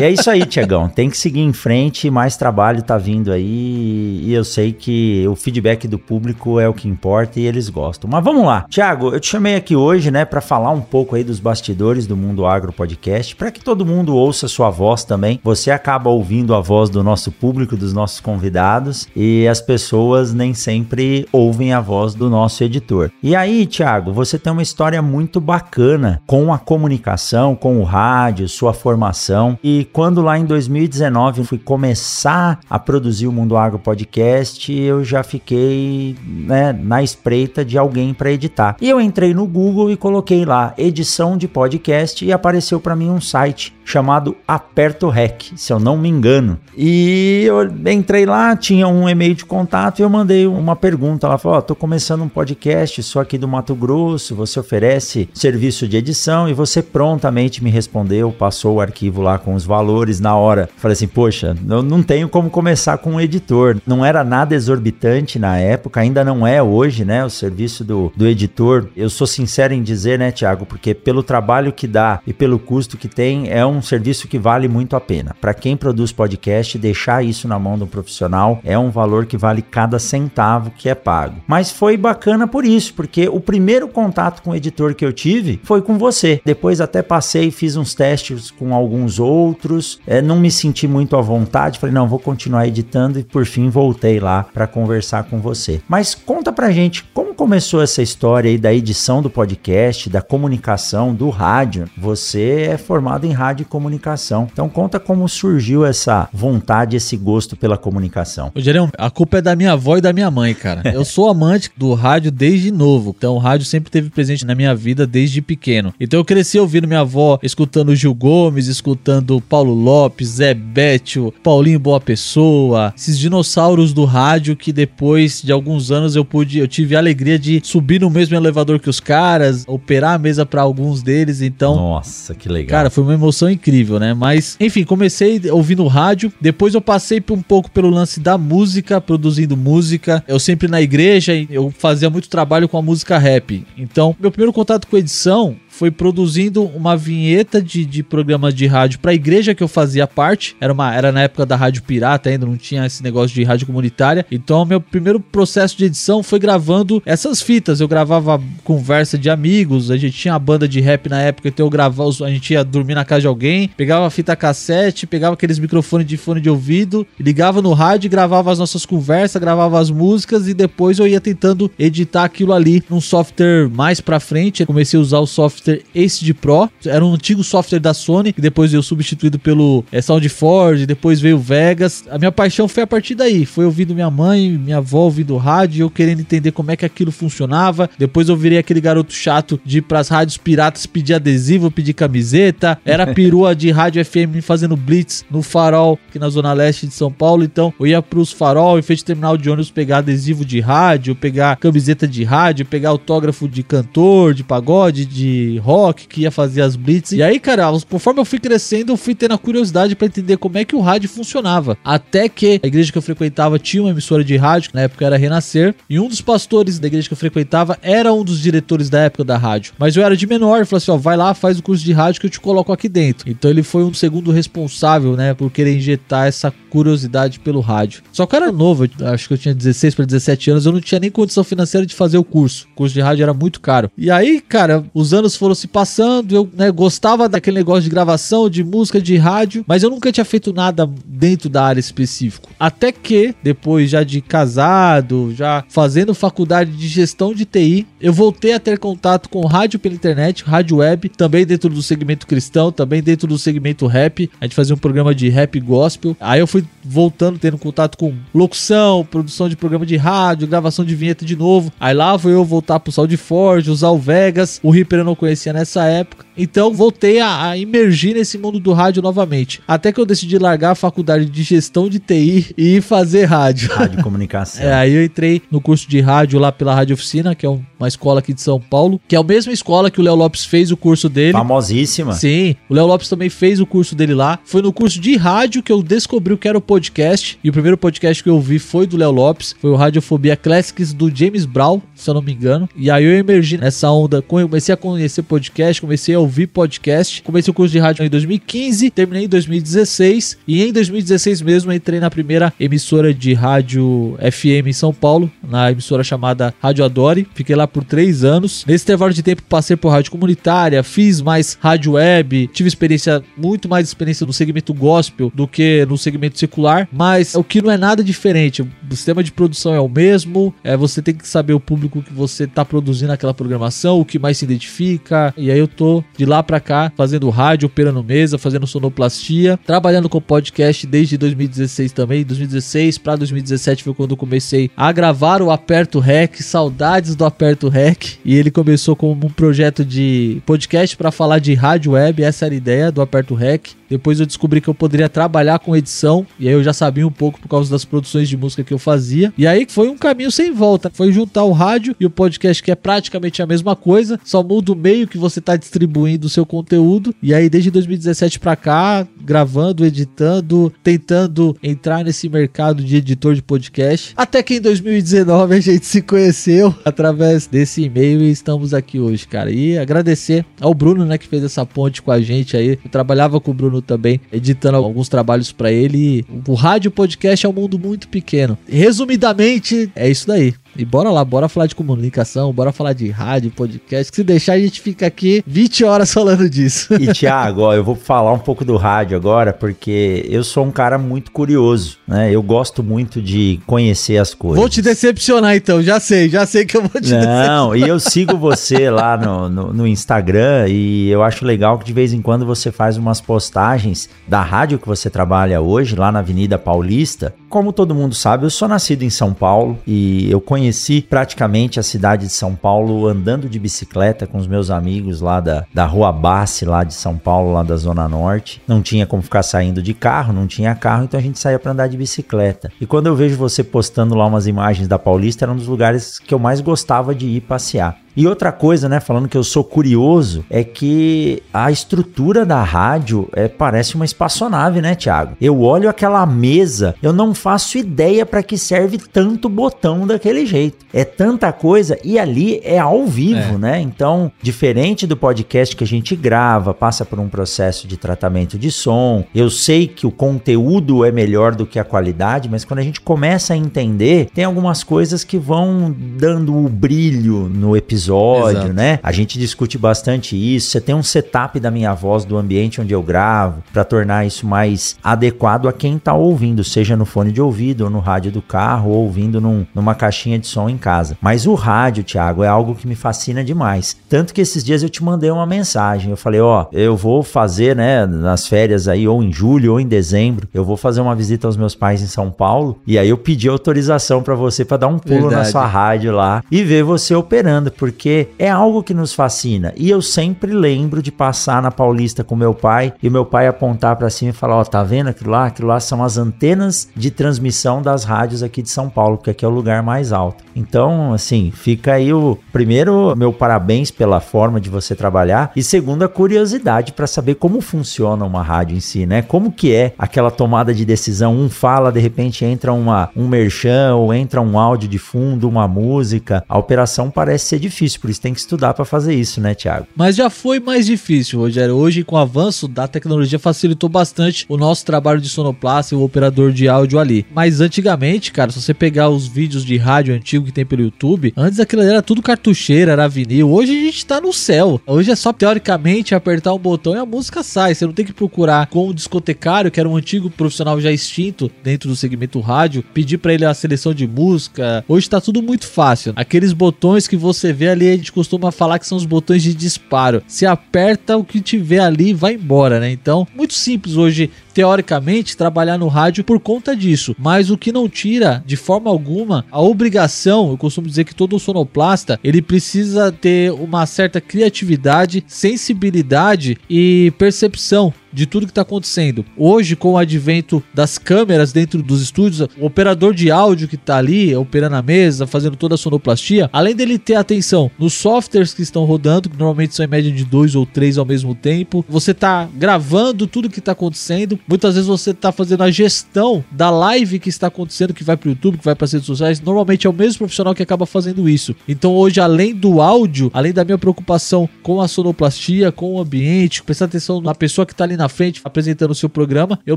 E 0.00 0.04
é 0.04 0.10
isso 0.10 0.30
aí, 0.30 0.44
Tiagão. 0.44 0.88
Tem 0.88 1.10
que 1.10 1.16
seguir 1.16 1.40
em 1.40 1.52
frente, 1.52 2.10
mais 2.10 2.36
trabalho 2.36 2.82
tá 2.82 2.98
vindo 2.98 3.32
aí 3.32 4.22
e 4.22 4.32
eu 4.32 4.44
sei 4.44 4.72
que 4.72 5.26
o 5.26 5.34
feedback 5.34 5.88
do 5.88 5.98
público 5.98 6.60
é 6.60 6.68
o 6.68 6.74
que 6.74 6.88
importa 6.88 7.40
e 7.40 7.55
eles 7.56 7.68
gostam. 7.68 8.08
Mas 8.10 8.22
vamos 8.22 8.44
lá. 8.44 8.66
Tiago, 8.68 9.12
eu 9.12 9.18
te 9.18 9.28
chamei 9.28 9.56
aqui 9.56 9.74
hoje, 9.74 10.10
né, 10.10 10.24
para 10.24 10.40
falar 10.40 10.70
um 10.70 10.80
pouco 10.80 11.16
aí 11.16 11.24
dos 11.24 11.40
bastidores 11.40 12.06
do 12.06 12.16
Mundo 12.16 12.46
Agro 12.46 12.72
Podcast, 12.72 13.34
para 13.34 13.50
que 13.50 13.62
todo 13.62 13.86
mundo 13.86 14.14
ouça 14.14 14.46
sua 14.46 14.70
voz 14.70 15.04
também. 15.04 15.40
Você 15.42 15.70
acaba 15.70 16.10
ouvindo 16.10 16.54
a 16.54 16.60
voz 16.60 16.90
do 16.90 17.02
nosso 17.02 17.32
público, 17.32 17.76
dos 17.76 17.92
nossos 17.92 18.20
convidados 18.20 19.08
e 19.16 19.48
as 19.48 19.60
pessoas 19.60 20.34
nem 20.34 20.52
sempre 20.52 21.26
ouvem 21.32 21.72
a 21.72 21.80
voz 21.80 22.14
do 22.14 22.28
nosso 22.28 22.62
editor. 22.62 23.10
E 23.22 23.34
aí, 23.34 23.66
Tiago, 23.66 24.12
você 24.12 24.38
tem 24.38 24.52
uma 24.52 24.62
história 24.62 25.00
muito 25.00 25.40
bacana 25.40 26.20
com 26.26 26.52
a 26.52 26.58
comunicação, 26.58 27.54
com 27.54 27.78
o 27.78 27.84
rádio, 27.84 28.48
sua 28.48 28.72
formação 28.72 29.58
e 29.62 29.88
quando 29.92 30.20
lá 30.20 30.38
em 30.38 30.44
2019 30.44 31.44
fui 31.44 31.58
começar 31.58 32.60
a 32.68 32.78
produzir 32.78 33.26
o 33.26 33.32
Mundo 33.32 33.56
Agro 33.56 33.78
Podcast, 33.78 34.72
eu 34.72 35.04
já 35.04 35.22
fiquei 35.22 36.16
né, 36.24 36.72
na 36.72 37.02
espreita 37.02 37.45
de 37.64 37.76
alguém 37.76 38.14
para 38.14 38.32
editar. 38.32 38.76
E 38.80 38.88
eu 38.88 39.00
entrei 39.00 39.34
no 39.34 39.46
Google 39.46 39.90
e 39.90 39.96
coloquei 39.96 40.44
lá 40.44 40.74
edição 40.78 41.36
de 41.36 41.46
podcast 41.46 42.24
e 42.24 42.32
apareceu 42.32 42.80
para 42.80 42.96
mim 42.96 43.10
um 43.10 43.20
site 43.20 43.75
chamado 43.86 44.36
Aperto 44.46 45.08
Rec, 45.08 45.52
se 45.54 45.72
eu 45.72 45.78
não 45.78 45.96
me 45.96 46.08
engano. 46.08 46.58
E 46.76 47.44
eu 47.46 47.62
entrei 47.90 48.26
lá, 48.26 48.54
tinha 48.56 48.88
um 48.88 49.08
e-mail 49.08 49.34
de 49.34 49.44
contato 49.44 50.00
e 50.00 50.02
eu 50.02 50.10
mandei 50.10 50.46
uma 50.46 50.74
pergunta. 50.74 51.26
Ela 51.26 51.38
falou: 51.38 51.58
oh, 51.58 51.62
tô 51.62 51.74
começando 51.74 52.22
um 52.22 52.28
podcast, 52.28 53.00
sou 53.04 53.22
aqui 53.22 53.38
do 53.38 53.46
Mato 53.46 53.74
Grosso, 53.76 54.34
você 54.34 54.58
oferece 54.58 55.28
serviço 55.32 55.86
de 55.86 55.96
edição 55.96 56.48
e 56.48 56.52
você 56.52 56.82
prontamente 56.82 57.62
me 57.62 57.70
respondeu, 57.70 58.32
passou 58.32 58.74
o 58.74 58.80
arquivo 58.80 59.22
lá 59.22 59.38
com 59.38 59.54
os 59.54 59.64
valores 59.64 60.18
na 60.18 60.34
hora. 60.36 60.68
Falei 60.76 60.94
assim: 60.94 61.06
Poxa, 61.06 61.56
eu 61.68 61.82
não 61.82 62.02
tenho 62.02 62.28
como 62.28 62.50
começar 62.50 62.98
com 62.98 63.12
um 63.12 63.20
editor. 63.20 63.76
Não 63.86 64.04
era 64.04 64.24
nada 64.24 64.54
exorbitante 64.54 65.38
na 65.38 65.58
época, 65.58 66.00
ainda 66.00 66.24
não 66.24 66.44
é 66.44 66.60
hoje, 66.60 67.04
né? 67.04 67.24
O 67.24 67.30
serviço 67.30 67.84
do, 67.84 68.12
do 68.16 68.26
editor. 68.26 68.88
Eu 68.96 69.08
sou 69.08 69.28
sincero 69.28 69.72
em 69.72 69.82
dizer, 69.82 70.18
né, 70.18 70.32
Tiago, 70.32 70.66
porque 70.66 70.92
pelo 70.92 71.22
trabalho 71.22 71.72
que 71.72 71.86
dá 71.86 72.20
e 72.26 72.32
pelo 72.32 72.58
custo 72.58 72.96
que 72.96 73.06
tem, 73.06 73.48
é 73.48 73.64
um 73.64 73.75
serviço 73.82 74.28
que 74.28 74.38
vale 74.38 74.68
muito 74.68 74.96
a 74.96 75.00
pena. 75.00 75.34
Para 75.40 75.54
quem 75.54 75.76
produz 75.76 76.12
podcast, 76.12 76.78
deixar 76.78 77.24
isso 77.24 77.48
na 77.48 77.58
mão 77.58 77.76
de 77.76 77.84
um 77.84 77.86
profissional 77.86 78.60
é 78.64 78.78
um 78.78 78.90
valor 78.90 79.26
que 79.26 79.36
vale 79.36 79.62
cada 79.62 79.98
centavo 79.98 80.70
que 80.70 80.88
é 80.88 80.94
pago. 80.94 81.40
Mas 81.46 81.70
foi 81.70 81.96
bacana 81.96 82.46
por 82.46 82.64
isso, 82.64 82.94
porque 82.94 83.28
o 83.28 83.40
primeiro 83.40 83.88
contato 83.88 84.42
com 84.42 84.50
o 84.50 84.56
editor 84.56 84.94
que 84.94 85.04
eu 85.04 85.12
tive 85.12 85.60
foi 85.62 85.82
com 85.82 85.98
você. 85.98 86.40
Depois 86.44 86.80
até 86.80 87.02
passei, 87.02 87.50
fiz 87.50 87.76
uns 87.76 87.94
testes 87.94 88.50
com 88.50 88.74
alguns 88.74 89.18
outros, 89.18 90.00
é, 90.06 90.20
não 90.20 90.38
me 90.38 90.50
senti 90.50 90.86
muito 90.86 91.16
à 91.16 91.20
vontade, 91.20 91.78
falei, 91.78 91.94
não, 91.94 92.08
vou 92.08 92.18
continuar 92.18 92.66
editando 92.66 93.18
e 93.18 93.24
por 93.24 93.46
fim 93.46 93.68
voltei 93.68 94.20
lá 94.20 94.44
para 94.52 94.66
conversar 94.66 95.24
com 95.24 95.40
você. 95.40 95.80
Mas 95.88 96.14
conta 96.14 96.52
pra 96.52 96.70
gente 96.70 97.04
como 97.14 97.34
começou 97.34 97.82
essa 97.82 98.02
história 98.02 98.50
aí 98.50 98.58
da 98.58 98.72
edição 98.72 99.22
do 99.22 99.30
podcast, 99.30 100.08
da 100.08 100.22
comunicação, 100.22 101.14
do 101.14 101.28
rádio. 101.28 101.88
Você 101.96 102.66
é 102.70 102.78
formado 102.78 103.26
em 103.26 103.32
rádio 103.32 103.62
e 103.62 103.65
comunicação. 103.66 104.48
Então 104.52 104.68
conta 104.68 104.98
como 104.98 105.28
surgiu 105.28 105.84
essa 105.84 106.28
vontade, 106.32 106.96
esse 106.96 107.16
gosto 107.16 107.56
pela 107.56 107.76
comunicação. 107.76 108.50
Ô, 108.54 108.60
Gerão, 108.60 108.88
a 108.96 109.10
culpa 109.10 109.38
é 109.38 109.42
da 109.42 109.56
minha 109.56 109.72
avó 109.72 109.96
e 109.96 110.00
da 110.00 110.12
minha 110.12 110.30
mãe, 110.30 110.54
cara. 110.54 110.82
Eu 110.92 111.04
sou 111.04 111.28
amante 111.28 111.70
do 111.76 111.94
rádio 111.94 112.30
desde 112.30 112.70
novo. 112.70 113.14
Então 113.16 113.34
o 113.34 113.38
rádio 113.38 113.66
sempre 113.66 113.90
teve 113.90 114.10
presente 114.10 114.44
na 114.44 114.54
minha 114.54 114.74
vida 114.74 115.06
desde 115.06 115.40
pequeno. 115.42 115.92
Então 116.00 116.18
eu 116.18 116.24
cresci 116.24 116.58
ouvindo 116.58 116.86
minha 116.86 117.00
avó, 117.00 117.38
escutando 117.42 117.94
Gil 117.94 118.14
Gomes, 118.14 118.66
escutando 118.66 119.40
Paulo 119.40 119.74
Lopes, 119.74 120.28
Zé 120.28 120.54
Bétio, 120.54 121.32
Paulinho 121.42 121.78
Boa 121.78 122.00
Pessoa, 122.00 122.92
esses 122.96 123.18
dinossauros 123.18 123.92
do 123.92 124.04
rádio 124.04 124.56
que 124.56 124.72
depois 124.72 125.42
de 125.42 125.52
alguns 125.52 125.90
anos 125.90 126.16
eu 126.16 126.24
pude, 126.24 126.58
eu 126.58 126.68
tive 126.68 126.96
a 126.96 126.98
alegria 126.98 127.38
de 127.38 127.60
subir 127.64 128.00
no 128.00 128.10
mesmo 128.10 128.36
elevador 128.36 128.78
que 128.78 128.90
os 128.90 129.00
caras, 129.00 129.64
operar 129.66 130.14
a 130.14 130.18
mesa 130.18 130.44
para 130.44 130.62
alguns 130.62 131.02
deles. 131.02 131.40
Então, 131.40 131.76
nossa, 131.76 132.34
que 132.34 132.48
legal. 132.48 132.70
Cara, 132.70 132.90
foi 132.90 133.04
uma 133.04 133.14
emoção 133.14 133.48
incrível, 133.56 133.98
né? 133.98 134.14
Mas, 134.14 134.56
enfim, 134.60 134.84
comecei 134.84 135.40
ouvindo 135.50 135.86
rádio, 135.86 136.32
depois 136.40 136.74
eu 136.74 136.80
passei 136.80 137.22
um 137.30 137.42
pouco 137.42 137.70
pelo 137.70 137.90
lance 137.90 138.20
da 138.20 138.38
música, 138.38 139.00
produzindo 139.00 139.56
música. 139.56 140.22
Eu 140.28 140.38
sempre 140.38 140.68
na 140.68 140.80
igreja, 140.80 141.32
eu 141.50 141.72
fazia 141.76 142.08
muito 142.08 142.28
trabalho 142.28 142.68
com 142.68 142.78
a 142.78 142.82
música 142.82 143.18
rap. 143.18 143.66
Então, 143.76 144.14
meu 144.20 144.30
primeiro 144.30 144.52
contato 144.52 144.86
com 144.86 144.96
edição 144.96 145.56
foi 145.76 145.90
produzindo 145.90 146.64
uma 146.64 146.96
vinheta 146.96 147.60
de, 147.60 147.84
de 147.84 148.02
programas 148.02 148.54
de 148.54 148.66
rádio 148.66 148.98
para 148.98 149.10
a 149.10 149.14
igreja 149.14 149.54
que 149.54 149.62
eu 149.62 149.68
fazia 149.68 150.06
parte. 150.06 150.56
Era, 150.58 150.72
uma, 150.72 150.94
era 150.94 151.12
na 151.12 151.20
época 151.20 151.44
da 151.44 151.54
rádio 151.54 151.82
pirata 151.82 152.30
ainda, 152.30 152.46
não 152.46 152.56
tinha 152.56 152.86
esse 152.86 153.02
negócio 153.02 153.34
de 153.34 153.44
rádio 153.44 153.66
comunitária. 153.66 154.24
Então, 154.30 154.64
meu 154.64 154.80
primeiro 154.80 155.20
processo 155.20 155.76
de 155.76 155.84
edição 155.84 156.22
foi 156.22 156.38
gravando 156.38 157.02
essas 157.04 157.42
fitas. 157.42 157.78
Eu 157.78 157.88
gravava 157.88 158.42
conversa 158.64 159.18
de 159.18 159.28
amigos, 159.28 159.90
a 159.90 159.98
gente 159.98 160.16
tinha 160.16 160.34
a 160.34 160.38
banda 160.38 160.66
de 160.66 160.80
rap 160.80 161.10
na 161.10 161.20
época, 161.20 161.48
então 161.48 161.66
eu 161.66 161.70
gravava, 161.70 162.08
a 162.24 162.30
gente 162.30 162.54
ia 162.54 162.64
dormir 162.64 162.94
na 162.94 163.04
casa 163.04 163.20
de 163.20 163.26
alguém, 163.26 163.68
pegava 163.76 164.08
fita 164.08 164.34
cassete, 164.34 165.06
pegava 165.06 165.34
aqueles 165.34 165.58
microfones 165.58 166.06
de 166.06 166.16
fone 166.16 166.40
de 166.40 166.48
ouvido, 166.48 167.06
ligava 167.20 167.60
no 167.60 167.74
rádio, 167.74 168.08
gravava 168.08 168.50
as 168.50 168.58
nossas 168.58 168.86
conversas, 168.86 169.38
gravava 169.38 169.78
as 169.78 169.90
músicas 169.90 170.48
e 170.48 170.54
depois 170.54 170.98
eu 170.98 171.06
ia 171.06 171.20
tentando 171.20 171.70
editar 171.78 172.24
aquilo 172.24 172.54
ali 172.54 172.82
num 172.88 173.00
software 173.00 173.68
mais 173.68 174.00
pra 174.00 174.18
frente. 174.18 174.60
Eu 174.60 174.66
comecei 174.66 174.98
a 174.98 175.02
usar 175.02 175.18
o 175.18 175.26
software 175.26 175.65
software 175.66 175.82
ACD 175.94 176.32
Pro. 176.34 176.70
Era 176.84 177.04
um 177.04 177.14
antigo 177.14 177.42
software 177.42 177.80
da 177.80 177.92
Sony, 177.92 178.32
que 178.32 178.40
depois 178.40 178.70
veio 178.70 178.82
substituído 178.82 179.38
pelo 179.38 179.84
é, 179.90 180.00
SoundForge, 180.00 180.86
depois 180.86 181.20
veio 181.20 181.38
Vegas. 181.38 182.04
A 182.10 182.18
minha 182.18 182.32
paixão 182.32 182.68
foi 182.68 182.84
a 182.84 182.86
partir 182.86 183.14
daí. 183.14 183.44
Foi 183.44 183.64
ouvindo 183.64 183.94
minha 183.94 184.10
mãe, 184.10 184.50
minha 184.50 184.78
avó 184.78 185.00
ouvindo 185.00 185.36
rádio, 185.36 185.84
eu 185.84 185.90
querendo 185.90 186.20
entender 186.20 186.52
como 186.52 186.70
é 186.70 186.76
que 186.76 186.84
aquilo 186.84 187.10
funcionava. 187.10 187.90
Depois 187.98 188.28
eu 188.28 188.36
virei 188.36 188.58
aquele 188.58 188.80
garoto 188.80 189.12
chato 189.12 189.60
de 189.64 189.78
ir 189.78 189.82
pras 189.82 190.08
rádios 190.08 190.36
piratas 190.36 190.86
pedir 190.86 191.14
adesivo, 191.14 191.70
pedir 191.70 191.92
camiseta. 191.92 192.78
Era 192.84 193.06
perua 193.06 193.54
de 193.54 193.70
rádio 193.70 194.04
FM 194.04 194.40
fazendo 194.42 194.76
blitz 194.76 195.24
no 195.30 195.42
farol, 195.42 195.98
aqui 196.08 196.18
na 196.18 196.28
zona 196.28 196.52
leste 196.52 196.86
de 196.86 196.94
São 196.94 197.10
Paulo. 197.10 197.42
Então 197.42 197.72
eu 197.80 197.86
ia 197.86 198.02
pros 198.02 198.30
farol, 198.30 198.80
frente 198.82 198.98
de 198.98 199.04
terminal 199.04 199.36
de 199.36 199.48
ônibus, 199.48 199.70
pegar 199.70 199.98
adesivo 199.98 200.44
de 200.44 200.60
rádio, 200.60 201.14
pegar 201.14 201.56
camiseta 201.56 202.06
de 202.06 202.22
rádio, 202.22 202.66
pegar 202.66 202.90
autógrafo 202.90 203.48
de 203.48 203.62
cantor, 203.62 204.34
de 204.34 204.44
pagode, 204.44 205.04
de 205.04 205.55
rock, 205.58 206.06
que 206.06 206.22
ia 206.22 206.30
fazer 206.30 206.62
as 206.62 206.76
blitz. 206.76 207.12
E 207.12 207.22
aí, 207.22 207.38
cara, 207.38 207.70
conforme 207.88 208.20
eu 208.20 208.24
fui 208.24 208.38
crescendo, 208.38 208.92
eu 208.92 208.96
fui 208.96 209.14
tendo 209.14 209.34
a 209.34 209.38
curiosidade 209.38 209.94
para 209.94 210.06
entender 210.06 210.36
como 210.36 210.58
é 210.58 210.64
que 210.64 210.76
o 210.76 210.80
rádio 210.80 211.08
funcionava. 211.08 211.76
Até 211.84 212.28
que 212.28 212.60
a 212.62 212.66
igreja 212.66 212.92
que 212.92 212.98
eu 212.98 213.02
frequentava 213.02 213.58
tinha 213.58 213.82
uma 213.82 213.90
emissora 213.90 214.24
de 214.24 214.36
rádio, 214.36 214.70
na 214.74 214.82
época 214.82 215.04
era 215.04 215.16
Renascer, 215.16 215.74
e 215.88 215.98
um 215.98 216.08
dos 216.08 216.20
pastores 216.20 216.78
da 216.78 216.86
igreja 216.86 217.08
que 217.08 217.14
eu 217.14 217.18
frequentava 217.18 217.78
era 217.82 218.12
um 218.12 218.24
dos 218.24 218.40
diretores 218.40 218.90
da 218.90 219.00
época 219.00 219.24
da 219.24 219.36
rádio. 219.36 219.72
Mas 219.78 219.96
eu 219.96 220.02
era 220.02 220.16
de 220.16 220.26
menor, 220.26 220.56
ele 220.56 220.64
falou 220.64 220.78
assim: 220.78 220.90
ó, 220.90 220.96
vai 220.96 221.16
lá, 221.16 221.34
faz 221.34 221.58
o 221.58 221.62
curso 221.62 221.84
de 221.84 221.92
rádio 221.92 222.20
que 222.20 222.26
eu 222.26 222.30
te 222.30 222.40
coloco 222.40 222.72
aqui 222.72 222.88
dentro. 222.88 223.30
Então 223.30 223.50
ele 223.50 223.62
foi 223.62 223.84
um 223.84 223.94
segundo 223.94 224.30
responsável, 224.30 225.16
né, 225.16 225.34
por 225.34 225.50
querer 225.50 225.76
injetar 225.76 226.26
essa 226.26 226.52
curiosidade 226.70 227.40
pelo 227.40 227.60
rádio. 227.60 228.02
Só 228.12 228.26
que 228.26 228.34
eu 228.34 228.42
era 228.42 228.52
novo, 228.52 228.86
acho 229.12 229.28
que 229.28 229.34
eu 229.34 229.38
tinha 229.38 229.54
16 229.54 229.94
para 229.94 230.04
17 230.04 230.50
anos, 230.50 230.66
eu 230.66 230.72
não 230.72 230.80
tinha 230.80 231.00
nem 231.00 231.10
condição 231.10 231.44
financeira 231.44 231.86
de 231.86 231.94
fazer 231.94 232.18
o 232.18 232.24
curso. 232.24 232.66
O 232.72 232.76
curso 232.76 232.94
de 232.94 233.00
rádio 233.00 233.22
era 233.22 233.32
muito 233.32 233.60
caro. 233.60 233.90
E 233.96 234.10
aí, 234.10 234.40
cara, 234.40 234.84
os 234.92 235.14
anos 235.14 235.36
foram 235.36 235.45
se 235.54 235.66
passando, 235.66 236.34
eu 236.34 236.48
né, 236.54 236.70
gostava 236.70 237.28
daquele 237.28 237.58
negócio 237.58 237.82
de 237.82 237.90
gravação, 237.90 238.48
de 238.48 238.64
música, 238.64 239.00
de 239.00 239.16
rádio, 239.16 239.64
mas 239.66 239.82
eu 239.82 239.90
nunca 239.90 240.12
tinha 240.12 240.24
feito 240.24 240.52
nada 240.52 240.88
dentro 241.04 241.48
da 241.48 241.64
área 241.64 241.80
específica. 241.80 242.48
Até 242.58 242.92
que, 242.92 243.34
depois 243.42 243.90
já 243.90 244.02
de 244.02 244.20
casado, 244.20 245.32
já 245.34 245.64
fazendo 245.68 246.14
faculdade 246.14 246.72
de 246.72 246.88
gestão 246.88 247.34
de 247.34 247.44
TI, 247.44 247.86
eu 248.00 248.12
voltei 248.12 248.52
a 248.52 248.60
ter 248.60 248.78
contato 248.78 249.28
com 249.28 249.46
rádio 249.46 249.78
pela 249.78 249.94
internet, 249.94 250.44
rádio 250.44 250.78
web, 250.78 251.08
também 251.10 251.46
dentro 251.46 251.68
do 251.70 251.82
segmento 251.82 252.26
cristão, 252.26 252.72
também 252.72 253.02
dentro 253.02 253.26
do 253.26 253.38
segmento 253.38 253.86
rap. 253.86 254.30
A 254.40 254.44
gente 254.44 254.54
fazia 254.54 254.74
um 254.74 254.78
programa 254.78 255.14
de 255.14 255.28
rap 255.28 255.58
gospel. 255.60 256.16
Aí 256.20 256.40
eu 256.40 256.46
fui 256.46 256.64
voltando, 256.84 257.38
tendo 257.38 257.58
contato 257.58 257.96
com 257.96 258.14
locução, 258.34 259.04
produção 259.04 259.48
de 259.48 259.56
programa 259.56 259.84
de 259.84 259.96
rádio, 259.96 260.46
gravação 260.46 260.84
de 260.84 260.94
vinheta 260.94 261.24
de 261.24 261.36
novo. 261.36 261.72
Aí 261.78 261.94
lá 261.94 262.16
vou 262.16 262.32
eu 262.32 262.44
voltar 262.44 262.80
pro 262.80 262.92
Forge, 263.16 263.70
usar 263.70 263.90
o 263.90 263.98
Vegas. 263.98 264.60
O 264.62 264.70
Reaper 264.70 265.00
eu 265.00 265.04
não 265.04 265.14
conhecia 265.14 265.35
nessa 265.52 265.84
época. 265.84 266.25
Então 266.36 266.72
voltei 266.72 267.20
a, 267.20 267.50
a 267.50 267.56
imergir 267.56 268.14
nesse 268.14 268.38
mundo 268.38 268.58
do 268.58 268.72
rádio 268.72 269.02
novamente. 269.02 269.60
Até 269.66 269.92
que 269.92 270.00
eu 270.00 270.06
decidi 270.06 270.38
largar 270.38 270.72
a 270.72 270.74
faculdade 270.74 271.26
de 271.26 271.42
gestão 271.42 271.88
de 271.88 271.98
TI 271.98 272.54
e 272.56 272.80
fazer 272.80 273.24
rádio. 273.24 273.70
Rádio 273.72 274.02
comunicação. 274.04 274.64
é, 274.64 274.72
aí 274.72 274.92
eu 274.92 275.04
entrei 275.04 275.42
no 275.50 275.60
curso 275.60 275.88
de 275.88 276.00
rádio 276.00 276.38
lá 276.38 276.52
pela 276.52 276.74
Rádio 276.74 276.94
Oficina, 276.94 277.34
que 277.34 277.46
é 277.46 277.48
uma 277.48 277.88
escola 277.88 278.20
aqui 278.20 278.32
de 278.32 278.40
São 278.40 278.60
Paulo, 278.60 279.00
que 279.08 279.16
é 279.16 279.18
a 279.18 279.22
mesma 279.22 279.52
escola 279.52 279.90
que 279.90 280.00
o 280.00 280.02
Léo 280.02 280.14
Lopes 280.14 280.44
fez 280.44 280.70
o 280.70 280.76
curso 280.76 281.08
dele. 281.08 281.32
Famosíssima. 281.32 282.12
Sim, 282.12 282.54
o 282.68 282.74
Léo 282.74 282.86
Lopes 282.86 283.08
também 283.08 283.28
fez 283.28 283.60
o 283.60 283.66
curso 283.66 283.94
dele 283.94 284.14
lá. 284.14 284.38
Foi 284.44 284.62
no 284.62 284.72
curso 284.72 285.00
de 285.00 285.16
rádio 285.16 285.62
que 285.62 285.72
eu 285.72 285.82
descobri 285.82 286.32
o 286.32 286.38
que 286.38 286.48
era 286.48 286.58
o 286.58 286.60
podcast. 286.60 287.38
E 287.42 287.50
o 287.50 287.52
primeiro 287.52 287.76
podcast 287.76 288.22
que 288.22 288.28
eu 288.28 288.40
vi 288.40 288.58
foi 288.58 288.86
do 288.86 288.96
Léo 288.96 289.10
Lopes. 289.10 289.54
Foi 289.60 289.70
o 289.70 289.76
Radiofobia 289.76 290.36
Classics 290.36 290.92
do 290.92 291.14
James 291.14 291.44
Brown, 291.44 291.80
se 291.94 292.08
eu 292.10 292.14
não 292.14 292.22
me 292.22 292.32
engano. 292.32 292.68
E 292.76 292.90
aí 292.90 293.04
eu 293.04 293.12
emergi 293.16 293.56
nessa 293.56 293.90
onda. 293.90 294.20
Comecei 294.22 294.72
a 294.72 294.76
conhecer 294.76 295.22
podcast, 295.22 295.80
comecei 295.80 296.14
a 296.14 296.20
ouvir 296.26 296.48
podcast. 296.48 297.22
Comecei 297.22 297.50
o 297.50 297.54
curso 297.54 297.72
de 297.72 297.78
rádio 297.78 298.04
em 298.04 298.10
2015, 298.10 298.90
terminei 298.90 299.24
em 299.24 299.28
2016. 299.28 300.38
E 300.46 300.62
em 300.62 300.72
2016 300.72 301.40
mesmo 301.40 301.72
entrei 301.72 302.00
na 302.00 302.10
primeira 302.10 302.52
emissora 302.58 303.14
de 303.14 303.32
rádio 303.32 304.18
FM 304.20 304.66
em 304.66 304.72
São 304.72 304.92
Paulo, 304.92 305.30
na 305.48 305.70
emissora 305.70 306.02
chamada 306.02 306.52
Rádio 306.60 306.84
Adore. 306.84 307.26
Fiquei 307.34 307.54
lá 307.54 307.66
por 307.66 307.84
três 307.84 308.24
anos. 308.24 308.64
Nesse 308.66 308.84
intervalo 308.84 309.12
de 309.12 309.22
tempo 309.22 309.42
passei 309.42 309.76
por 309.76 309.90
rádio 309.90 310.10
comunitária, 310.10 310.82
fiz 310.82 311.20
mais 311.20 311.56
rádio 311.60 311.92
web, 311.92 312.48
tive 312.52 312.68
experiência, 312.68 313.22
muito 313.36 313.68
mais 313.68 313.86
experiência 313.86 314.26
no 314.26 314.32
segmento 314.32 314.74
gospel 314.74 315.30
do 315.34 315.46
que 315.46 315.86
no 315.88 315.96
segmento 315.96 316.38
secular, 316.38 316.88
mas 316.92 317.34
o 317.34 317.44
que 317.44 317.62
não 317.62 317.70
é 317.70 317.78
nada 317.78 318.02
diferente. 318.02 318.62
O 318.62 318.68
sistema 318.90 319.22
de 319.22 319.30
produção 319.30 319.72
é 319.74 319.80
o 319.80 319.88
mesmo, 319.88 320.52
é, 320.64 320.76
você 320.76 321.00
tem 321.00 321.14
que 321.14 321.28
saber 321.28 321.54
o 321.54 321.60
público 321.60 322.02
que 322.02 322.12
você 322.12 322.44
está 322.44 322.64
produzindo 322.64 323.12
aquela 323.12 323.32
programação, 323.32 324.00
o 324.00 324.04
que 324.04 324.18
mais 324.18 324.38
se 324.38 324.44
identifica. 324.44 325.32
E 325.36 325.50
aí 325.50 325.58
eu 325.58 325.68
tô 325.68 326.02
de 326.16 326.24
lá 326.24 326.42
para 326.42 326.60
cá 326.60 326.92
fazendo 326.96 327.28
rádio, 327.30 327.66
operando 327.66 328.02
mesa, 328.02 328.38
fazendo 328.38 328.66
sonoplastia, 328.66 329.58
trabalhando 329.64 330.08
com 330.08 330.20
podcast 330.20 330.86
desde 330.86 331.16
2016 331.16 331.92
também. 331.92 332.24
2016 332.24 332.98
para 332.98 333.16
2017 333.16 333.84
foi 333.84 333.94
quando 333.94 334.12
eu 334.12 334.16
comecei 334.16 334.70
a 334.76 334.90
gravar 334.92 335.42
o 335.42 335.50
Aperto 335.50 335.98
Rec, 335.98 336.40
saudades 336.42 337.14
do 337.14 337.24
Aperto 337.24 337.68
Rec. 337.68 338.18
E 338.24 338.34
ele 338.34 338.50
começou 338.50 338.96
como 338.96 339.26
um 339.26 339.30
projeto 339.30 339.84
de 339.84 340.42
podcast 340.46 340.96
para 340.96 341.10
falar 341.10 341.38
de 341.38 341.54
rádio 341.54 341.92
web, 341.92 342.22
essa 342.22 342.46
era 342.46 342.54
a 342.54 342.56
ideia 342.56 342.92
do 342.92 343.00
Aperto 343.00 343.34
Rec. 343.34 343.70
Depois 343.88 344.20
eu 344.20 344.26
descobri 344.26 344.60
que 344.60 344.68
eu 344.68 344.74
poderia 344.74 345.08
trabalhar 345.08 345.58
com 345.58 345.76
edição, 345.76 346.26
e 346.38 346.48
aí 346.48 346.54
eu 346.54 346.62
já 346.62 346.72
sabia 346.72 347.06
um 347.06 347.10
pouco 347.10 347.40
por 347.40 347.48
causa 347.48 347.70
das 347.70 347.84
produções 347.84 348.28
de 348.28 348.36
música 348.36 348.64
que 348.64 348.74
eu 348.74 348.78
fazia. 348.78 349.32
E 349.36 349.46
aí 349.46 349.66
foi 349.68 349.88
um 349.88 349.96
caminho 349.96 350.30
sem 350.30 350.52
volta. 350.52 350.90
Foi 350.92 351.12
juntar 351.12 351.44
o 351.44 351.52
rádio 351.52 351.94
e 351.98 352.06
o 352.06 352.10
podcast, 352.10 352.62
que 352.62 352.70
é 352.70 352.74
praticamente 352.74 353.42
a 353.42 353.46
mesma 353.46 353.76
coisa, 353.76 354.18
só 354.24 354.42
muda 354.42 354.72
o 354.72 354.76
meio 354.76 355.06
que 355.06 355.18
você 355.18 355.38
está 355.38 355.56
distribuindo 355.56 356.26
o 356.26 356.30
seu 356.30 356.44
conteúdo. 356.44 357.14
E 357.22 357.32
aí, 357.32 357.48
desde 357.48 357.70
2017 357.70 358.38
para 358.38 358.56
cá, 358.56 359.06
gravando, 359.20 359.84
editando, 359.84 360.72
tentando 360.82 361.56
entrar 361.62 362.04
nesse 362.04 362.28
mercado 362.28 362.82
de 362.82 362.96
editor 362.96 363.34
de 363.34 363.42
podcast. 363.42 364.12
Até 364.16 364.42
que 364.42 364.54
em 364.54 364.60
2019 364.60 365.54
a 365.54 365.60
gente 365.60 365.86
se 365.86 366.02
conheceu 366.02 366.74
através 366.84 367.46
desse 367.46 367.82
e-mail 367.82 368.22
e 368.22 368.30
estamos 368.30 368.74
aqui 368.74 368.98
hoje, 368.98 369.26
cara. 369.26 369.50
E 369.50 369.78
agradecer 369.78 370.44
ao 370.60 370.74
Bruno, 370.74 371.04
né, 371.04 371.18
que 371.18 371.26
fez 371.26 371.44
essa 371.44 371.64
ponte 371.64 372.02
com 372.02 372.10
a 372.10 372.20
gente 372.20 372.56
aí. 372.56 372.78
Eu 372.82 372.90
trabalhava 372.90 373.40
com 373.40 373.50
o 373.50 373.54
Bruno 373.54 373.75
também, 373.82 374.20
editando 374.32 374.76
alguns 374.76 375.08
trabalhos 375.08 375.52
para 375.52 375.70
ele. 375.70 376.24
O 376.46 376.54
rádio 376.54 376.90
podcast 376.90 377.44
é 377.44 377.48
um 377.48 377.52
mundo 377.52 377.78
muito 377.78 378.08
pequeno. 378.08 378.56
Resumidamente, 378.68 379.90
é 379.94 380.10
isso 380.10 380.26
daí. 380.26 380.54
E 380.78 380.84
bora 380.84 381.10
lá, 381.10 381.24
bora 381.24 381.48
falar 381.48 381.66
de 381.66 381.74
comunicação, 381.74 382.52
bora 382.52 382.72
falar 382.72 382.92
de 382.92 383.08
rádio, 383.10 383.50
podcast. 383.50 384.10
Que 384.10 384.16
se 384.16 384.24
deixar, 384.24 384.52
a 384.54 384.58
gente 384.58 384.80
fica 384.80 385.06
aqui 385.06 385.42
20 385.46 385.84
horas 385.84 386.12
falando 386.12 386.48
disso. 386.50 386.94
E 386.94 387.12
Thiago, 387.12 387.62
ó, 387.62 387.74
eu 387.74 387.82
vou 387.82 387.94
falar 387.96 388.32
um 388.32 388.38
pouco 388.38 388.64
do 388.64 388.76
rádio 388.76 389.16
agora, 389.16 389.52
porque 389.52 390.26
eu 390.28 390.44
sou 390.44 390.64
um 390.64 390.70
cara 390.70 390.98
muito 390.98 391.30
curioso, 391.30 391.98
né? 392.06 392.30
Eu 392.30 392.42
gosto 392.42 392.82
muito 392.82 393.22
de 393.22 393.60
conhecer 393.66 394.18
as 394.18 394.34
coisas. 394.34 394.58
Vou 394.58 394.68
te 394.68 394.82
decepcionar 394.82 395.56
então, 395.56 395.82
já 395.82 395.98
sei, 395.98 396.28
já 396.28 396.44
sei 396.44 396.64
que 396.64 396.76
eu 396.76 396.82
vou 396.82 397.00
te 397.00 397.10
Não, 397.10 397.18
decepcionar. 397.20 397.76
e 397.78 397.82
eu 397.88 397.98
sigo 397.98 398.36
você 398.36 398.90
lá 398.90 399.16
no, 399.16 399.48
no, 399.48 399.72
no 399.72 399.86
Instagram 399.86 400.66
e 400.68 401.08
eu 401.08 401.22
acho 401.22 401.44
legal 401.44 401.78
que 401.78 401.84
de 401.84 401.92
vez 401.92 402.12
em 402.12 402.20
quando 402.20 402.44
você 402.44 402.70
faz 402.70 402.96
umas 402.96 403.20
postagens 403.20 404.08
da 404.28 404.42
rádio 404.42 404.78
que 404.78 404.86
você 404.86 405.08
trabalha 405.08 405.60
hoje, 405.60 405.96
lá 405.96 406.12
na 406.12 406.18
Avenida 406.18 406.58
Paulista. 406.58 407.34
Como 407.56 407.72
todo 407.72 407.94
mundo 407.94 408.14
sabe, 408.14 408.44
eu 408.44 408.50
sou 408.50 408.68
nascido 408.68 409.02
em 409.02 409.08
São 409.08 409.32
Paulo 409.32 409.78
e 409.86 410.30
eu 410.30 410.42
conheci 410.42 411.00
praticamente 411.00 411.80
a 411.80 411.82
cidade 411.82 412.26
de 412.26 412.32
São 412.32 412.54
Paulo 412.54 413.06
andando 413.06 413.48
de 413.48 413.58
bicicleta 413.58 414.26
com 414.26 414.36
os 414.36 414.46
meus 414.46 414.70
amigos 414.70 415.22
lá 415.22 415.40
da, 415.40 415.64
da 415.72 415.86
Rua 415.86 416.12
Bassi, 416.12 416.66
lá 416.66 416.84
de 416.84 416.92
São 416.92 417.16
Paulo, 417.16 417.54
lá 417.54 417.62
da 417.62 417.74
Zona 417.74 418.06
Norte. 418.06 418.60
Não 418.68 418.82
tinha 418.82 419.06
como 419.06 419.22
ficar 419.22 419.42
saindo 419.42 419.80
de 419.80 419.94
carro, 419.94 420.34
não 420.34 420.46
tinha 420.46 420.74
carro, 420.74 421.04
então 421.04 421.18
a 421.18 421.22
gente 421.22 421.38
saía 421.38 421.58
para 421.58 421.72
andar 421.72 421.86
de 421.86 421.96
bicicleta. 421.96 422.70
E 422.78 422.84
quando 422.84 423.06
eu 423.06 423.16
vejo 423.16 423.38
você 423.38 423.64
postando 423.64 424.14
lá 424.14 424.26
umas 424.26 424.46
imagens 424.46 424.86
da 424.86 424.98
Paulista, 424.98 425.46
era 425.46 425.52
um 425.52 425.56
dos 425.56 425.66
lugares 425.66 426.18
que 426.18 426.34
eu 426.34 426.38
mais 426.38 426.60
gostava 426.60 427.14
de 427.14 427.26
ir 427.26 427.40
passear. 427.40 427.96
E 428.16 428.26
outra 428.26 428.50
coisa, 428.50 428.88
né, 428.88 428.98
falando 428.98 429.28
que 429.28 429.36
eu 429.36 429.44
sou 429.44 429.62
curioso, 429.62 430.42
é 430.48 430.64
que 430.64 431.42
a 431.52 431.70
estrutura 431.70 432.46
da 432.46 432.62
rádio 432.62 433.28
é, 433.34 433.46
parece 433.46 433.94
uma 433.94 434.06
espaçonave, 434.06 434.80
né, 434.80 434.94
Thiago? 434.94 435.36
Eu 435.38 435.60
olho 435.60 435.88
aquela 435.90 436.24
mesa, 436.24 436.94
eu 437.02 437.12
não 437.12 437.34
faço 437.34 437.76
ideia 437.76 438.24
para 438.24 438.42
que 438.42 438.56
serve 438.56 438.96
tanto 438.98 439.48
botão 439.50 440.06
daquele 440.06 440.46
jeito. 440.46 440.86
É 440.94 441.04
tanta 441.04 441.52
coisa 441.52 441.98
e 442.02 442.18
ali 442.18 442.58
é 442.64 442.78
ao 442.78 443.06
vivo, 443.06 443.54
É. 443.56 443.58
né? 443.58 443.80
Então, 443.80 444.32
diferente 444.40 445.06
do 445.06 445.16
podcast 445.16 445.76
que 445.76 445.84
a 445.84 445.86
gente 445.86 446.16
grava, 446.16 446.72
passa 446.72 447.04
por 447.04 447.20
um 447.20 447.28
processo 447.28 447.86
de 447.86 447.98
tratamento 447.98 448.58
de 448.58 448.70
som. 448.70 449.24
Eu 449.34 449.50
sei 449.50 449.86
que 449.86 450.06
o 450.06 450.10
conteúdo 450.10 451.04
é 451.04 451.12
melhor 451.12 451.54
do 451.54 451.66
que 451.66 451.78
a 451.78 451.84
qualidade, 451.84 452.48
mas 452.48 452.64
quando 452.64 452.78
a 452.80 452.82
gente 452.82 453.00
começa 453.00 453.52
a 453.52 453.56
entender, 453.56 454.28
tem 454.34 454.44
algumas 454.44 454.82
coisas 454.82 455.22
que 455.22 455.36
vão 455.36 455.94
dando 455.98 456.56
o 456.56 456.68
brilho 456.68 457.50
no 457.52 457.76
episódio 457.76 458.05
episódio, 458.06 458.58
Exato. 458.58 458.72
né? 458.72 458.98
A 459.02 459.12
gente 459.12 459.38
discute 459.38 459.76
bastante 459.78 460.36
isso. 460.36 460.70
Você 460.70 460.80
tem 460.80 460.94
um 460.94 461.02
setup 461.02 461.58
da 461.60 461.70
minha 461.70 461.92
voz, 461.94 462.24
do 462.24 462.36
ambiente 462.36 462.80
onde 462.80 462.92
eu 462.94 463.02
gravo, 463.02 463.62
para 463.72 463.84
tornar 463.84 464.24
isso 464.26 464.46
mais 464.46 464.96
adequado 465.02 465.68
a 465.68 465.72
quem 465.72 465.98
tá 465.98 466.14
ouvindo, 466.14 466.62
seja 466.64 466.96
no 466.96 467.04
fone 467.04 467.32
de 467.32 467.40
ouvido, 467.40 467.84
ou 467.84 467.90
no 467.90 467.98
rádio 467.98 468.30
do 468.32 468.42
carro, 468.42 468.90
ou 468.90 469.04
ouvindo 469.04 469.40
num- 469.40 469.66
numa 469.74 469.94
caixinha 469.94 470.38
de 470.38 470.46
som 470.46 470.68
em 470.68 470.76
casa. 470.76 471.16
Mas 471.20 471.46
o 471.46 471.54
rádio, 471.54 472.04
Thiago, 472.04 472.42
é 472.42 472.48
algo 472.48 472.74
que 472.74 472.86
me 472.86 472.94
fascina 472.94 473.42
demais. 473.44 473.96
Tanto 474.08 474.32
que 474.32 474.40
esses 474.40 474.62
dias 474.64 474.82
eu 474.82 474.88
te 474.88 475.02
mandei 475.02 475.30
uma 475.30 475.46
mensagem. 475.46 476.10
Eu 476.10 476.16
falei, 476.16 476.40
ó, 476.40 476.66
eu 476.72 476.96
vou 476.96 477.22
fazer, 477.22 477.74
né, 477.76 478.06
nas 478.06 478.46
férias 478.46 478.88
aí, 478.88 479.06
ou 479.08 479.22
em 479.22 479.32
julho, 479.32 479.72
ou 479.72 479.80
em 479.80 479.86
dezembro, 479.86 480.48
eu 480.54 480.64
vou 480.64 480.76
fazer 480.76 481.00
uma 481.00 481.14
visita 481.14 481.46
aos 481.46 481.56
meus 481.56 481.74
pais 481.74 482.02
em 482.02 482.06
São 482.06 482.30
Paulo. 482.30 482.78
E 482.86 482.98
aí 482.98 483.08
eu 483.08 483.18
pedi 483.18 483.48
autorização 483.48 484.22
para 484.22 484.34
você 484.34 484.64
para 484.64 484.76
dar 484.78 484.88
um 484.88 484.98
pulo 484.98 485.22
na 485.24 485.28
Verdade. 485.28 485.50
sua 485.50 485.66
rádio 485.66 486.12
lá 486.12 486.42
e 486.50 486.62
ver 486.62 486.82
você 486.82 487.14
operando, 487.14 487.70
porque 487.70 487.95
é 488.38 488.50
algo 488.50 488.82
que 488.82 488.94
nos 488.94 489.12
fascina. 489.12 489.72
E 489.76 489.90
eu 489.90 490.02
sempre 490.02 490.52
lembro 490.52 491.02
de 491.02 491.10
passar 491.10 491.62
na 491.62 491.70
Paulista 491.70 492.22
com 492.22 492.36
meu 492.36 492.54
pai 492.54 492.92
e 493.02 493.10
meu 493.10 493.24
pai 493.24 493.46
apontar 493.46 493.96
para 493.96 494.10
cima 494.10 494.30
e 494.30 494.34
falar: 494.34 494.56
Ó, 494.56 494.64
tá 494.64 494.82
vendo 494.82 495.08
aquilo 495.08 495.30
lá? 495.30 495.46
Aquilo 495.46 495.68
lá 495.68 495.80
são 495.80 496.02
as 496.02 496.18
antenas 496.18 496.88
de 496.94 497.10
transmissão 497.10 497.80
das 497.80 498.04
rádios 498.04 498.42
aqui 498.42 498.62
de 498.62 498.70
São 498.70 498.88
Paulo, 498.88 499.16
porque 499.16 499.30
aqui 499.30 499.44
é 499.44 499.48
o 499.48 499.50
lugar 499.50 499.82
mais 499.82 500.12
alto. 500.12 500.44
Então, 500.54 501.12
assim, 501.12 501.50
fica 501.52 501.94
aí 501.94 502.12
o 502.12 502.38
primeiro 502.52 503.14
meu 503.16 503.32
parabéns 503.32 503.90
pela 503.90 504.20
forma 504.20 504.60
de 504.60 504.70
você 504.70 504.94
trabalhar 504.94 505.52
e 505.54 505.62
segundo 505.62 506.02
a 506.02 506.08
curiosidade 506.08 506.92
para 506.92 507.06
saber 507.06 507.36
como 507.36 507.60
funciona 507.60 508.24
uma 508.24 508.42
rádio 508.42 508.76
em 508.76 508.80
si, 508.80 509.06
né? 509.06 509.22
Como 509.22 509.52
que 509.52 509.74
é 509.74 509.94
aquela 509.98 510.30
tomada 510.30 510.74
de 510.74 510.84
decisão? 510.84 511.34
Um 511.34 511.48
fala, 511.48 511.92
de 511.92 512.00
repente 512.00 512.44
entra 512.44 512.72
uma 512.72 513.10
um 513.16 513.28
merchan 513.28 513.94
ou 513.94 514.12
entra 514.12 514.40
um 514.40 514.58
áudio 514.58 514.88
de 514.88 514.98
fundo, 514.98 515.48
uma 515.48 515.68
música. 515.68 516.44
A 516.48 516.58
operação 516.58 517.10
parece 517.10 517.46
ser 517.46 517.58
difícil, 517.58 517.85
por 517.94 518.10
isso 518.10 518.20
tem 518.20 518.32
que 518.32 518.40
estudar 518.40 518.74
para 518.74 518.84
fazer 518.84 519.14
isso, 519.14 519.40
né, 519.40 519.54
Thiago? 519.54 519.86
Mas 519.94 520.16
já 520.16 520.30
foi 520.30 520.58
mais 520.58 520.86
difícil, 520.86 521.38
Rogério. 521.38 521.74
Hoje, 521.74 522.02
com 522.02 522.16
o 522.16 522.18
avanço 522.18 522.66
da 522.66 522.88
tecnologia, 522.88 523.38
facilitou 523.38 523.88
bastante 523.88 524.46
o 524.48 524.56
nosso 524.56 524.84
trabalho 524.84 525.20
de 525.20 525.28
sonoplasta 525.28 525.94
e 525.94 525.98
o 525.98 526.02
operador 526.02 526.52
de 526.52 526.68
áudio 526.68 526.98
ali. 526.98 527.26
Mas 527.34 527.60
antigamente, 527.60 528.32
cara, 528.32 528.50
se 528.50 528.60
você 528.60 528.72
pegar 528.72 529.10
os 529.10 529.26
vídeos 529.26 529.64
de 529.64 529.76
rádio 529.76 530.14
antigo 530.14 530.46
que 530.46 530.52
tem 530.52 530.64
pelo 530.64 530.82
YouTube, 530.82 531.32
antes 531.36 531.60
aquilo 531.60 531.82
era 531.82 532.02
tudo 532.02 532.22
cartucheira, 532.22 532.92
era 532.92 533.08
vinil. 533.08 533.50
Hoje 533.50 533.72
a 533.72 533.84
gente 533.84 534.06
tá 534.06 534.20
no 534.20 534.32
céu. 534.32 534.80
Hoje 534.86 535.10
é 535.10 535.16
só, 535.16 535.32
teoricamente, 535.32 536.14
apertar 536.14 536.54
um 536.54 536.58
botão 536.58 536.94
e 536.94 536.98
a 536.98 537.06
música 537.06 537.42
sai. 537.42 537.74
Você 537.74 537.84
não 537.84 537.92
tem 537.92 538.04
que 538.04 538.12
procurar 538.12 538.66
com 538.66 538.88
o 538.88 538.94
discotecário, 538.94 539.70
que 539.70 539.78
era 539.78 539.88
um 539.88 539.96
antigo 539.96 540.30
profissional 540.30 540.80
já 540.80 540.90
extinto 540.90 541.50
dentro 541.62 541.88
do 541.88 541.96
segmento 541.96 542.40
rádio, 542.40 542.82
pedir 542.94 543.18
pra 543.18 543.34
ele 543.34 543.44
a 543.44 543.52
seleção 543.52 543.92
de 543.92 544.06
música. 544.06 544.84
Hoje 544.88 545.10
tá 545.10 545.20
tudo 545.20 545.42
muito 545.42 545.66
fácil. 545.66 546.12
Aqueles 546.16 546.52
botões 546.52 547.06
que 547.06 547.16
você 547.16 547.52
vê 547.52 547.68
ali, 547.68 547.75
a 547.84 547.96
gente 547.96 548.12
costuma 548.12 548.50
falar 548.50 548.78
que 548.78 548.86
são 548.86 548.96
os 548.96 549.04
botões 549.04 549.42
de 549.42 549.54
disparo. 549.54 550.22
Você 550.26 550.46
aperta 550.46 551.16
o 551.16 551.24
que 551.24 551.40
tiver 551.40 551.80
ali 551.80 552.14
vai 552.14 552.34
embora, 552.34 552.80
né? 552.80 552.90
Então, 552.90 553.26
muito 553.34 553.54
simples 553.54 553.96
hoje, 553.96 554.30
teoricamente, 554.56 555.36
trabalhar 555.36 555.76
no 555.76 555.86
rádio 555.86 556.24
por 556.24 556.40
conta 556.40 556.74
disso. 556.74 557.14
Mas 557.18 557.50
o 557.50 557.58
que 557.58 557.70
não 557.70 557.90
tira, 557.90 558.42
de 558.46 558.56
forma 558.56 558.88
alguma, 558.88 559.44
a 559.50 559.60
obrigação, 559.60 560.48
eu 560.48 560.56
costumo 560.56 560.88
dizer 560.88 561.04
que 561.04 561.14
todo 561.14 561.38
sonoplasta, 561.38 562.18
ele 562.24 562.40
precisa 562.40 563.12
ter 563.12 563.52
uma 563.52 563.84
certa 563.84 564.18
criatividade, 564.18 565.22
sensibilidade 565.26 566.56
e 566.70 567.12
percepção 567.18 567.92
de 568.16 568.24
tudo 568.24 568.46
que 568.46 568.50
está 568.50 568.62
acontecendo. 568.62 569.26
Hoje, 569.36 569.76
com 569.76 569.92
o 569.92 569.98
advento 569.98 570.64
das 570.72 570.96
câmeras 570.96 571.52
dentro 571.52 571.82
dos 571.82 572.00
estúdios, 572.00 572.48
o 572.58 572.64
operador 572.64 573.12
de 573.12 573.30
áudio 573.30 573.68
que 573.68 573.74
está 573.74 573.98
ali, 573.98 574.34
operando 574.34 574.76
a 574.76 574.80
mesa, 574.80 575.26
fazendo 575.26 575.54
toda 575.54 575.74
a 575.74 575.78
sonoplastia, 575.78 576.48
além 576.50 576.74
dele 576.74 576.98
ter 576.98 577.16
atenção 577.16 577.70
nos 577.78 577.92
softwares 577.92 578.54
que 578.54 578.62
estão 578.62 578.86
rodando, 578.86 579.28
que 579.28 579.36
normalmente 579.36 579.74
são 579.74 579.84
em 579.84 579.88
média 579.88 580.10
de 580.10 580.24
dois 580.24 580.54
ou 580.54 580.64
três 580.64 580.96
ao 580.96 581.04
mesmo 581.04 581.34
tempo, 581.34 581.84
você 581.86 582.12
está 582.12 582.48
gravando 582.54 583.26
tudo 583.26 583.50
que 583.50 583.58
está 583.58 583.72
acontecendo. 583.72 584.38
Muitas 584.48 584.74
vezes 584.74 584.88
você 584.88 585.10
está 585.10 585.32
fazendo 585.32 585.62
a 585.62 585.70
gestão 585.70 586.44
da 586.50 586.70
live 586.70 587.18
que 587.18 587.28
está 587.28 587.48
acontecendo, 587.48 587.92
que 587.92 588.04
vai 588.04 588.16
para 588.16 588.28
o 588.28 588.30
YouTube, 588.30 588.58
que 588.58 588.64
vai 588.64 588.74
para 588.74 588.84
as 588.84 588.92
redes 588.92 589.06
sociais. 589.06 589.40
Normalmente 589.40 589.86
é 589.86 589.90
o 589.90 589.92
mesmo 589.92 590.18
profissional 590.18 590.54
que 590.54 590.62
acaba 590.62 590.86
fazendo 590.86 591.28
isso. 591.28 591.54
Então, 591.68 591.92
hoje, 591.94 592.20
além 592.20 592.54
do 592.54 592.80
áudio, 592.80 593.30
além 593.34 593.52
da 593.52 593.64
minha 593.64 593.78
preocupação 593.78 594.48
com 594.62 594.80
a 594.80 594.88
sonoplastia, 594.88 595.72
com 595.72 595.94
o 595.94 596.00
ambiente, 596.00 596.62
prestar 596.62 596.86
atenção 596.86 597.20
na 597.20 597.34
pessoa 597.34 597.66
que 597.66 597.72
está 597.72 597.84
ali 597.84 597.96
na 597.96 598.08
frente 598.08 598.40
apresentando 598.44 598.90
o 598.90 598.94
seu 598.94 599.08
programa, 599.08 599.58
eu 599.66 599.76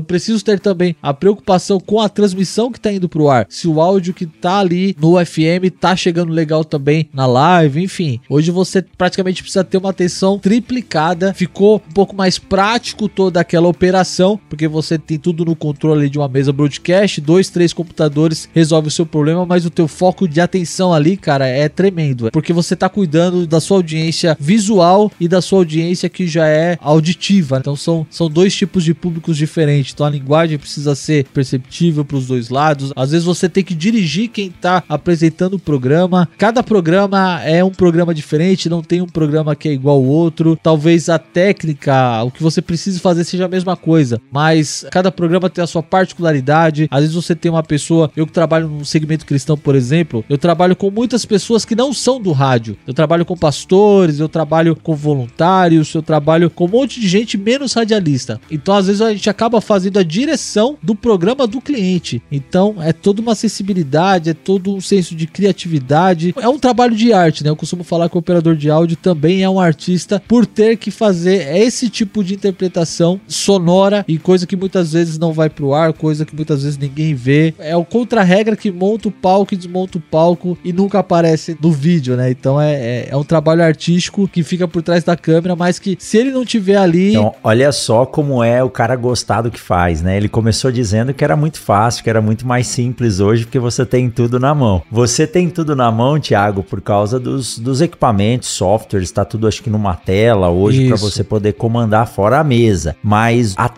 preciso 0.00 0.44
ter 0.44 0.60
também 0.60 0.94
a 1.02 1.12
preocupação 1.12 1.80
com 1.80 2.00
a 2.00 2.08
transmissão 2.08 2.70
que 2.70 2.78
está 2.78 2.92
indo 2.92 3.08
pro 3.08 3.28
ar. 3.28 3.46
Se 3.48 3.66
o 3.66 3.80
áudio 3.80 4.14
que 4.14 4.26
tá 4.26 4.58
ali 4.58 4.96
no 5.00 5.24
FM 5.24 5.70
tá 5.78 5.96
chegando 5.96 6.32
legal 6.32 6.64
também 6.64 7.08
na 7.12 7.26
live, 7.26 7.82
enfim. 7.82 8.20
Hoje 8.28 8.50
você 8.50 8.82
praticamente 8.82 9.42
precisa 9.42 9.64
ter 9.64 9.78
uma 9.78 9.90
atenção 9.90 10.38
triplicada. 10.38 11.34
Ficou 11.34 11.82
um 11.88 11.92
pouco 11.92 12.14
mais 12.14 12.38
prático 12.38 13.08
toda 13.08 13.40
aquela 13.40 13.68
operação, 13.68 14.38
porque 14.48 14.59
você 14.68 14.98
tem 14.98 15.18
tudo 15.18 15.44
no 15.44 15.56
controle 15.56 16.08
de 16.08 16.18
uma 16.18 16.28
mesa 16.28 16.52
broadcast, 16.52 17.20
dois, 17.20 17.48
três 17.48 17.72
computadores 17.72 18.48
resolve 18.54 18.88
o 18.88 18.90
seu 18.90 19.06
problema, 19.06 19.44
mas 19.46 19.66
o 19.66 19.70
teu 19.70 19.88
foco 19.88 20.28
de 20.28 20.40
atenção 20.40 20.92
ali, 20.92 21.16
cara, 21.16 21.46
é 21.46 21.68
tremendo, 21.68 22.30
porque 22.32 22.52
você 22.52 22.76
tá 22.76 22.88
cuidando 22.88 23.46
da 23.46 23.60
sua 23.60 23.78
audiência 23.78 24.36
visual 24.38 25.10
e 25.20 25.28
da 25.28 25.40
sua 25.40 25.58
audiência 25.58 26.08
que 26.08 26.26
já 26.26 26.46
é 26.46 26.78
auditiva. 26.80 27.58
Então 27.58 27.76
são, 27.76 28.06
são 28.10 28.30
dois 28.30 28.54
tipos 28.54 28.84
de 28.84 28.94
públicos 28.94 29.36
diferentes. 29.36 29.92
Então 29.92 30.06
a 30.06 30.10
linguagem 30.10 30.58
precisa 30.58 30.94
ser 30.94 31.24
perceptível 31.32 32.04
para 32.04 32.16
os 32.16 32.26
dois 32.26 32.48
lados. 32.48 32.92
Às 32.94 33.10
vezes 33.10 33.26
você 33.26 33.48
tem 33.48 33.64
que 33.64 33.74
dirigir 33.74 34.28
quem 34.28 34.50
tá 34.50 34.82
apresentando 34.88 35.54
o 35.54 35.58
programa. 35.58 36.28
Cada 36.38 36.62
programa 36.62 37.40
é 37.44 37.62
um 37.64 37.70
programa 37.70 38.14
diferente, 38.14 38.68
não 38.68 38.82
tem 38.82 39.00
um 39.00 39.06
programa 39.06 39.54
que 39.56 39.68
é 39.68 39.72
igual 39.72 39.96
ao 39.96 40.04
outro. 40.04 40.58
Talvez 40.62 41.08
a 41.08 41.18
técnica, 41.18 42.22
o 42.22 42.30
que 42.30 42.42
você 42.42 42.62
precisa 42.62 43.00
fazer 43.00 43.24
seja 43.24 43.46
a 43.46 43.48
mesma 43.48 43.76
coisa, 43.76 44.20
mas 44.30 44.49
cada 44.90 45.10
programa 45.10 45.50
tem 45.50 45.62
a 45.62 45.66
sua 45.66 45.82
particularidade. 45.82 46.88
Às 46.90 47.00
vezes 47.00 47.14
você 47.14 47.34
tem 47.34 47.50
uma 47.50 47.62
pessoa, 47.62 48.10
eu 48.16 48.26
que 48.26 48.32
trabalho 48.32 48.68
no 48.68 48.84
segmento 48.84 49.26
cristão, 49.26 49.56
por 49.56 49.74
exemplo, 49.74 50.24
eu 50.28 50.38
trabalho 50.38 50.76
com 50.76 50.90
muitas 50.90 51.24
pessoas 51.24 51.64
que 51.64 51.74
não 51.74 51.92
são 51.92 52.20
do 52.20 52.32
rádio. 52.32 52.76
Eu 52.86 52.94
trabalho 52.94 53.24
com 53.24 53.36
pastores, 53.36 54.18
eu 54.18 54.28
trabalho 54.28 54.76
com 54.76 54.94
voluntários, 54.94 55.92
eu 55.94 56.02
trabalho 56.02 56.50
com 56.50 56.64
um 56.64 56.68
monte 56.68 57.00
de 57.00 57.08
gente 57.08 57.36
menos 57.36 57.72
radialista. 57.72 58.40
Então, 58.50 58.74
às 58.74 58.86
vezes 58.86 59.00
a 59.00 59.12
gente 59.12 59.28
acaba 59.28 59.60
fazendo 59.60 59.98
a 59.98 60.02
direção 60.02 60.76
do 60.82 60.94
programa 60.94 61.46
do 61.46 61.60
cliente. 61.60 62.22
Então, 62.30 62.76
é 62.80 62.92
toda 62.92 63.20
uma 63.20 63.34
sensibilidade, 63.34 64.30
é 64.30 64.34
todo 64.34 64.74
um 64.74 64.80
senso 64.80 65.14
de 65.14 65.26
criatividade. 65.26 66.34
É 66.38 66.48
um 66.48 66.58
trabalho 66.58 66.94
de 66.94 67.12
arte, 67.12 67.44
né? 67.44 67.50
Eu 67.50 67.56
costumo 67.56 67.84
falar 67.84 68.08
que 68.08 68.16
o 68.16 68.20
operador 68.20 68.56
de 68.56 68.70
áudio 68.70 68.96
também 68.96 69.42
é 69.42 69.48
um 69.48 69.60
artista 69.60 70.22
por 70.26 70.46
ter 70.46 70.76
que 70.76 70.90
fazer 70.90 71.56
esse 71.56 71.88
tipo 71.88 72.22
de 72.22 72.34
interpretação 72.34 73.20
sonora 73.26 74.04
e 74.06 74.18
coisa 74.18 74.39
que 74.46 74.56
muitas 74.56 74.92
vezes 74.92 75.18
não 75.18 75.32
vai 75.32 75.48
pro 75.48 75.74
ar, 75.74 75.92
coisa 75.92 76.24
que 76.24 76.34
muitas 76.34 76.62
vezes 76.62 76.78
ninguém 76.78 77.14
vê. 77.14 77.54
É 77.58 77.76
o 77.76 77.84
contra-regra 77.84 78.56
que 78.56 78.70
monta 78.70 79.08
o 79.08 79.12
palco 79.12 79.54
e 79.54 79.56
desmonta 79.56 79.98
o 79.98 80.00
palco 80.00 80.56
e 80.64 80.72
nunca 80.72 80.98
aparece 80.98 81.56
no 81.60 81.70
vídeo, 81.70 82.16
né? 82.16 82.30
Então 82.30 82.60
é, 82.60 82.72
é, 82.72 83.08
é 83.10 83.16
um 83.16 83.24
trabalho 83.24 83.62
artístico 83.62 84.28
que 84.28 84.42
fica 84.42 84.66
por 84.66 84.82
trás 84.82 85.04
da 85.04 85.16
câmera, 85.16 85.54
mas 85.56 85.78
que 85.78 85.96
se 85.98 86.18
ele 86.18 86.30
não 86.30 86.44
tiver 86.44 86.76
ali. 86.76 87.10
Então, 87.10 87.34
olha 87.42 87.72
só 87.72 88.06
como 88.06 88.42
é 88.42 88.62
o 88.62 88.70
cara 88.70 88.96
gostar 88.96 89.42
do 89.42 89.50
que 89.50 89.60
faz, 89.60 90.02
né? 90.02 90.16
Ele 90.16 90.28
começou 90.28 90.70
dizendo 90.70 91.12
que 91.12 91.24
era 91.24 91.36
muito 91.36 91.60
fácil, 91.60 92.02
que 92.02 92.10
era 92.10 92.20
muito 92.20 92.46
mais 92.46 92.66
simples 92.66 93.20
hoje, 93.20 93.44
porque 93.44 93.58
você 93.58 93.84
tem 93.84 94.10
tudo 94.10 94.38
na 94.38 94.54
mão. 94.54 94.82
Você 94.90 95.26
tem 95.26 95.48
tudo 95.48 95.76
na 95.76 95.90
mão, 95.90 96.18
Thiago, 96.18 96.62
por 96.62 96.80
causa 96.80 97.18
dos, 97.18 97.58
dos 97.58 97.80
equipamentos, 97.80 98.48
softwares, 98.48 99.10
tá 99.10 99.24
tudo 99.24 99.46
acho 99.46 99.62
que 99.62 99.70
numa 99.70 99.94
tela 99.94 100.48
hoje 100.48 100.88
para 100.88 100.96
você 100.96 101.22
poder 101.22 101.54
comandar 101.54 102.06
fora 102.06 102.38
a 102.38 102.44
mesa. 102.44 102.96
Mas 103.02 103.54
a 103.56 103.68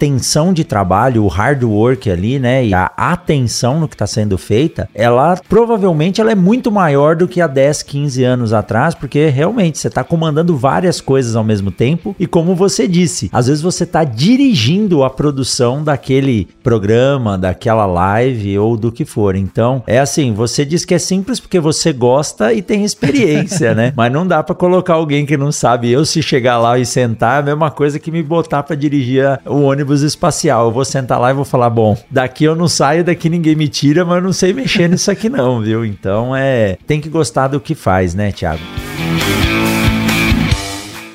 de 0.50 0.64
trabalho, 0.64 1.24
o 1.24 1.28
hard 1.28 1.62
work 1.62 2.10
ali, 2.10 2.38
né? 2.38 2.64
E 2.64 2.72
a 2.72 2.90
atenção 2.96 3.78
no 3.78 3.86
que 3.86 3.94
está 3.94 4.06
sendo 4.06 4.38
feita, 4.38 4.88
ela 4.94 5.38
provavelmente 5.46 6.22
ela 6.22 6.32
é 6.32 6.34
muito 6.34 6.72
maior 6.72 7.14
do 7.14 7.28
que 7.28 7.42
há 7.42 7.46
10, 7.46 7.82
15 7.82 8.24
anos 8.24 8.52
atrás, 8.54 8.94
porque 8.94 9.26
realmente 9.28 9.76
você 9.78 9.88
está 9.88 10.02
comandando 10.02 10.56
várias 10.56 11.02
coisas 11.02 11.36
ao 11.36 11.44
mesmo 11.44 11.70
tempo. 11.70 12.16
E 12.18 12.26
como 12.26 12.54
você 12.54 12.88
disse, 12.88 13.28
às 13.30 13.48
vezes 13.48 13.62
você 13.62 13.84
está 13.84 14.04
dirigindo 14.04 15.04
a 15.04 15.10
produção 15.10 15.84
daquele 15.84 16.48
programa, 16.62 17.36
daquela 17.36 17.84
live 17.84 18.58
ou 18.58 18.76
do 18.76 18.90
que 18.90 19.04
for. 19.04 19.36
Então, 19.36 19.82
é 19.86 19.98
assim, 19.98 20.32
você 20.32 20.64
diz 20.64 20.84
que 20.84 20.94
é 20.94 20.98
simples 20.98 21.38
porque 21.38 21.60
você 21.60 21.92
gosta 21.92 22.54
e 22.54 22.62
tem 22.62 22.84
experiência, 22.84 23.74
né? 23.76 23.92
Mas 23.94 24.10
não 24.12 24.26
dá 24.26 24.42
para 24.42 24.54
colocar 24.54 24.94
alguém 24.94 25.26
que 25.26 25.36
não 25.36 25.52
sabe. 25.52 25.90
Eu 25.90 26.04
se 26.04 26.22
chegar 26.22 26.58
lá 26.58 26.78
e 26.78 26.86
sentar, 26.86 27.36
é 27.36 27.40
a 27.40 27.42
mesma 27.42 27.70
coisa 27.70 27.98
que 27.98 28.10
me 28.10 28.22
botar 28.22 28.62
para 28.62 28.76
dirigir 28.76 29.40
o 29.44 29.62
ônibus 29.62 30.02
espacial. 30.02 30.31
Eu 30.64 30.72
vou 30.72 30.84
sentar 30.84 31.20
lá 31.20 31.30
e 31.30 31.34
vou 31.34 31.44
falar, 31.44 31.70
bom, 31.70 31.96
daqui 32.10 32.44
eu 32.44 32.56
não 32.56 32.68
saio, 32.68 33.04
daqui 33.04 33.28
ninguém 33.28 33.54
me 33.54 33.68
tira, 33.68 34.04
mas 34.04 34.16
eu 34.16 34.22
não 34.22 34.32
sei 34.32 34.52
mexer 34.52 34.88
nisso 34.88 35.10
aqui 35.10 35.28
não, 35.28 35.60
viu? 35.60 35.84
Então, 35.84 36.34
é, 36.34 36.76
tem 36.86 37.00
que 37.00 37.08
gostar 37.08 37.48
do 37.48 37.60
que 37.60 37.74
faz, 37.74 38.14
né, 38.14 38.32
Thiago? 38.32 38.62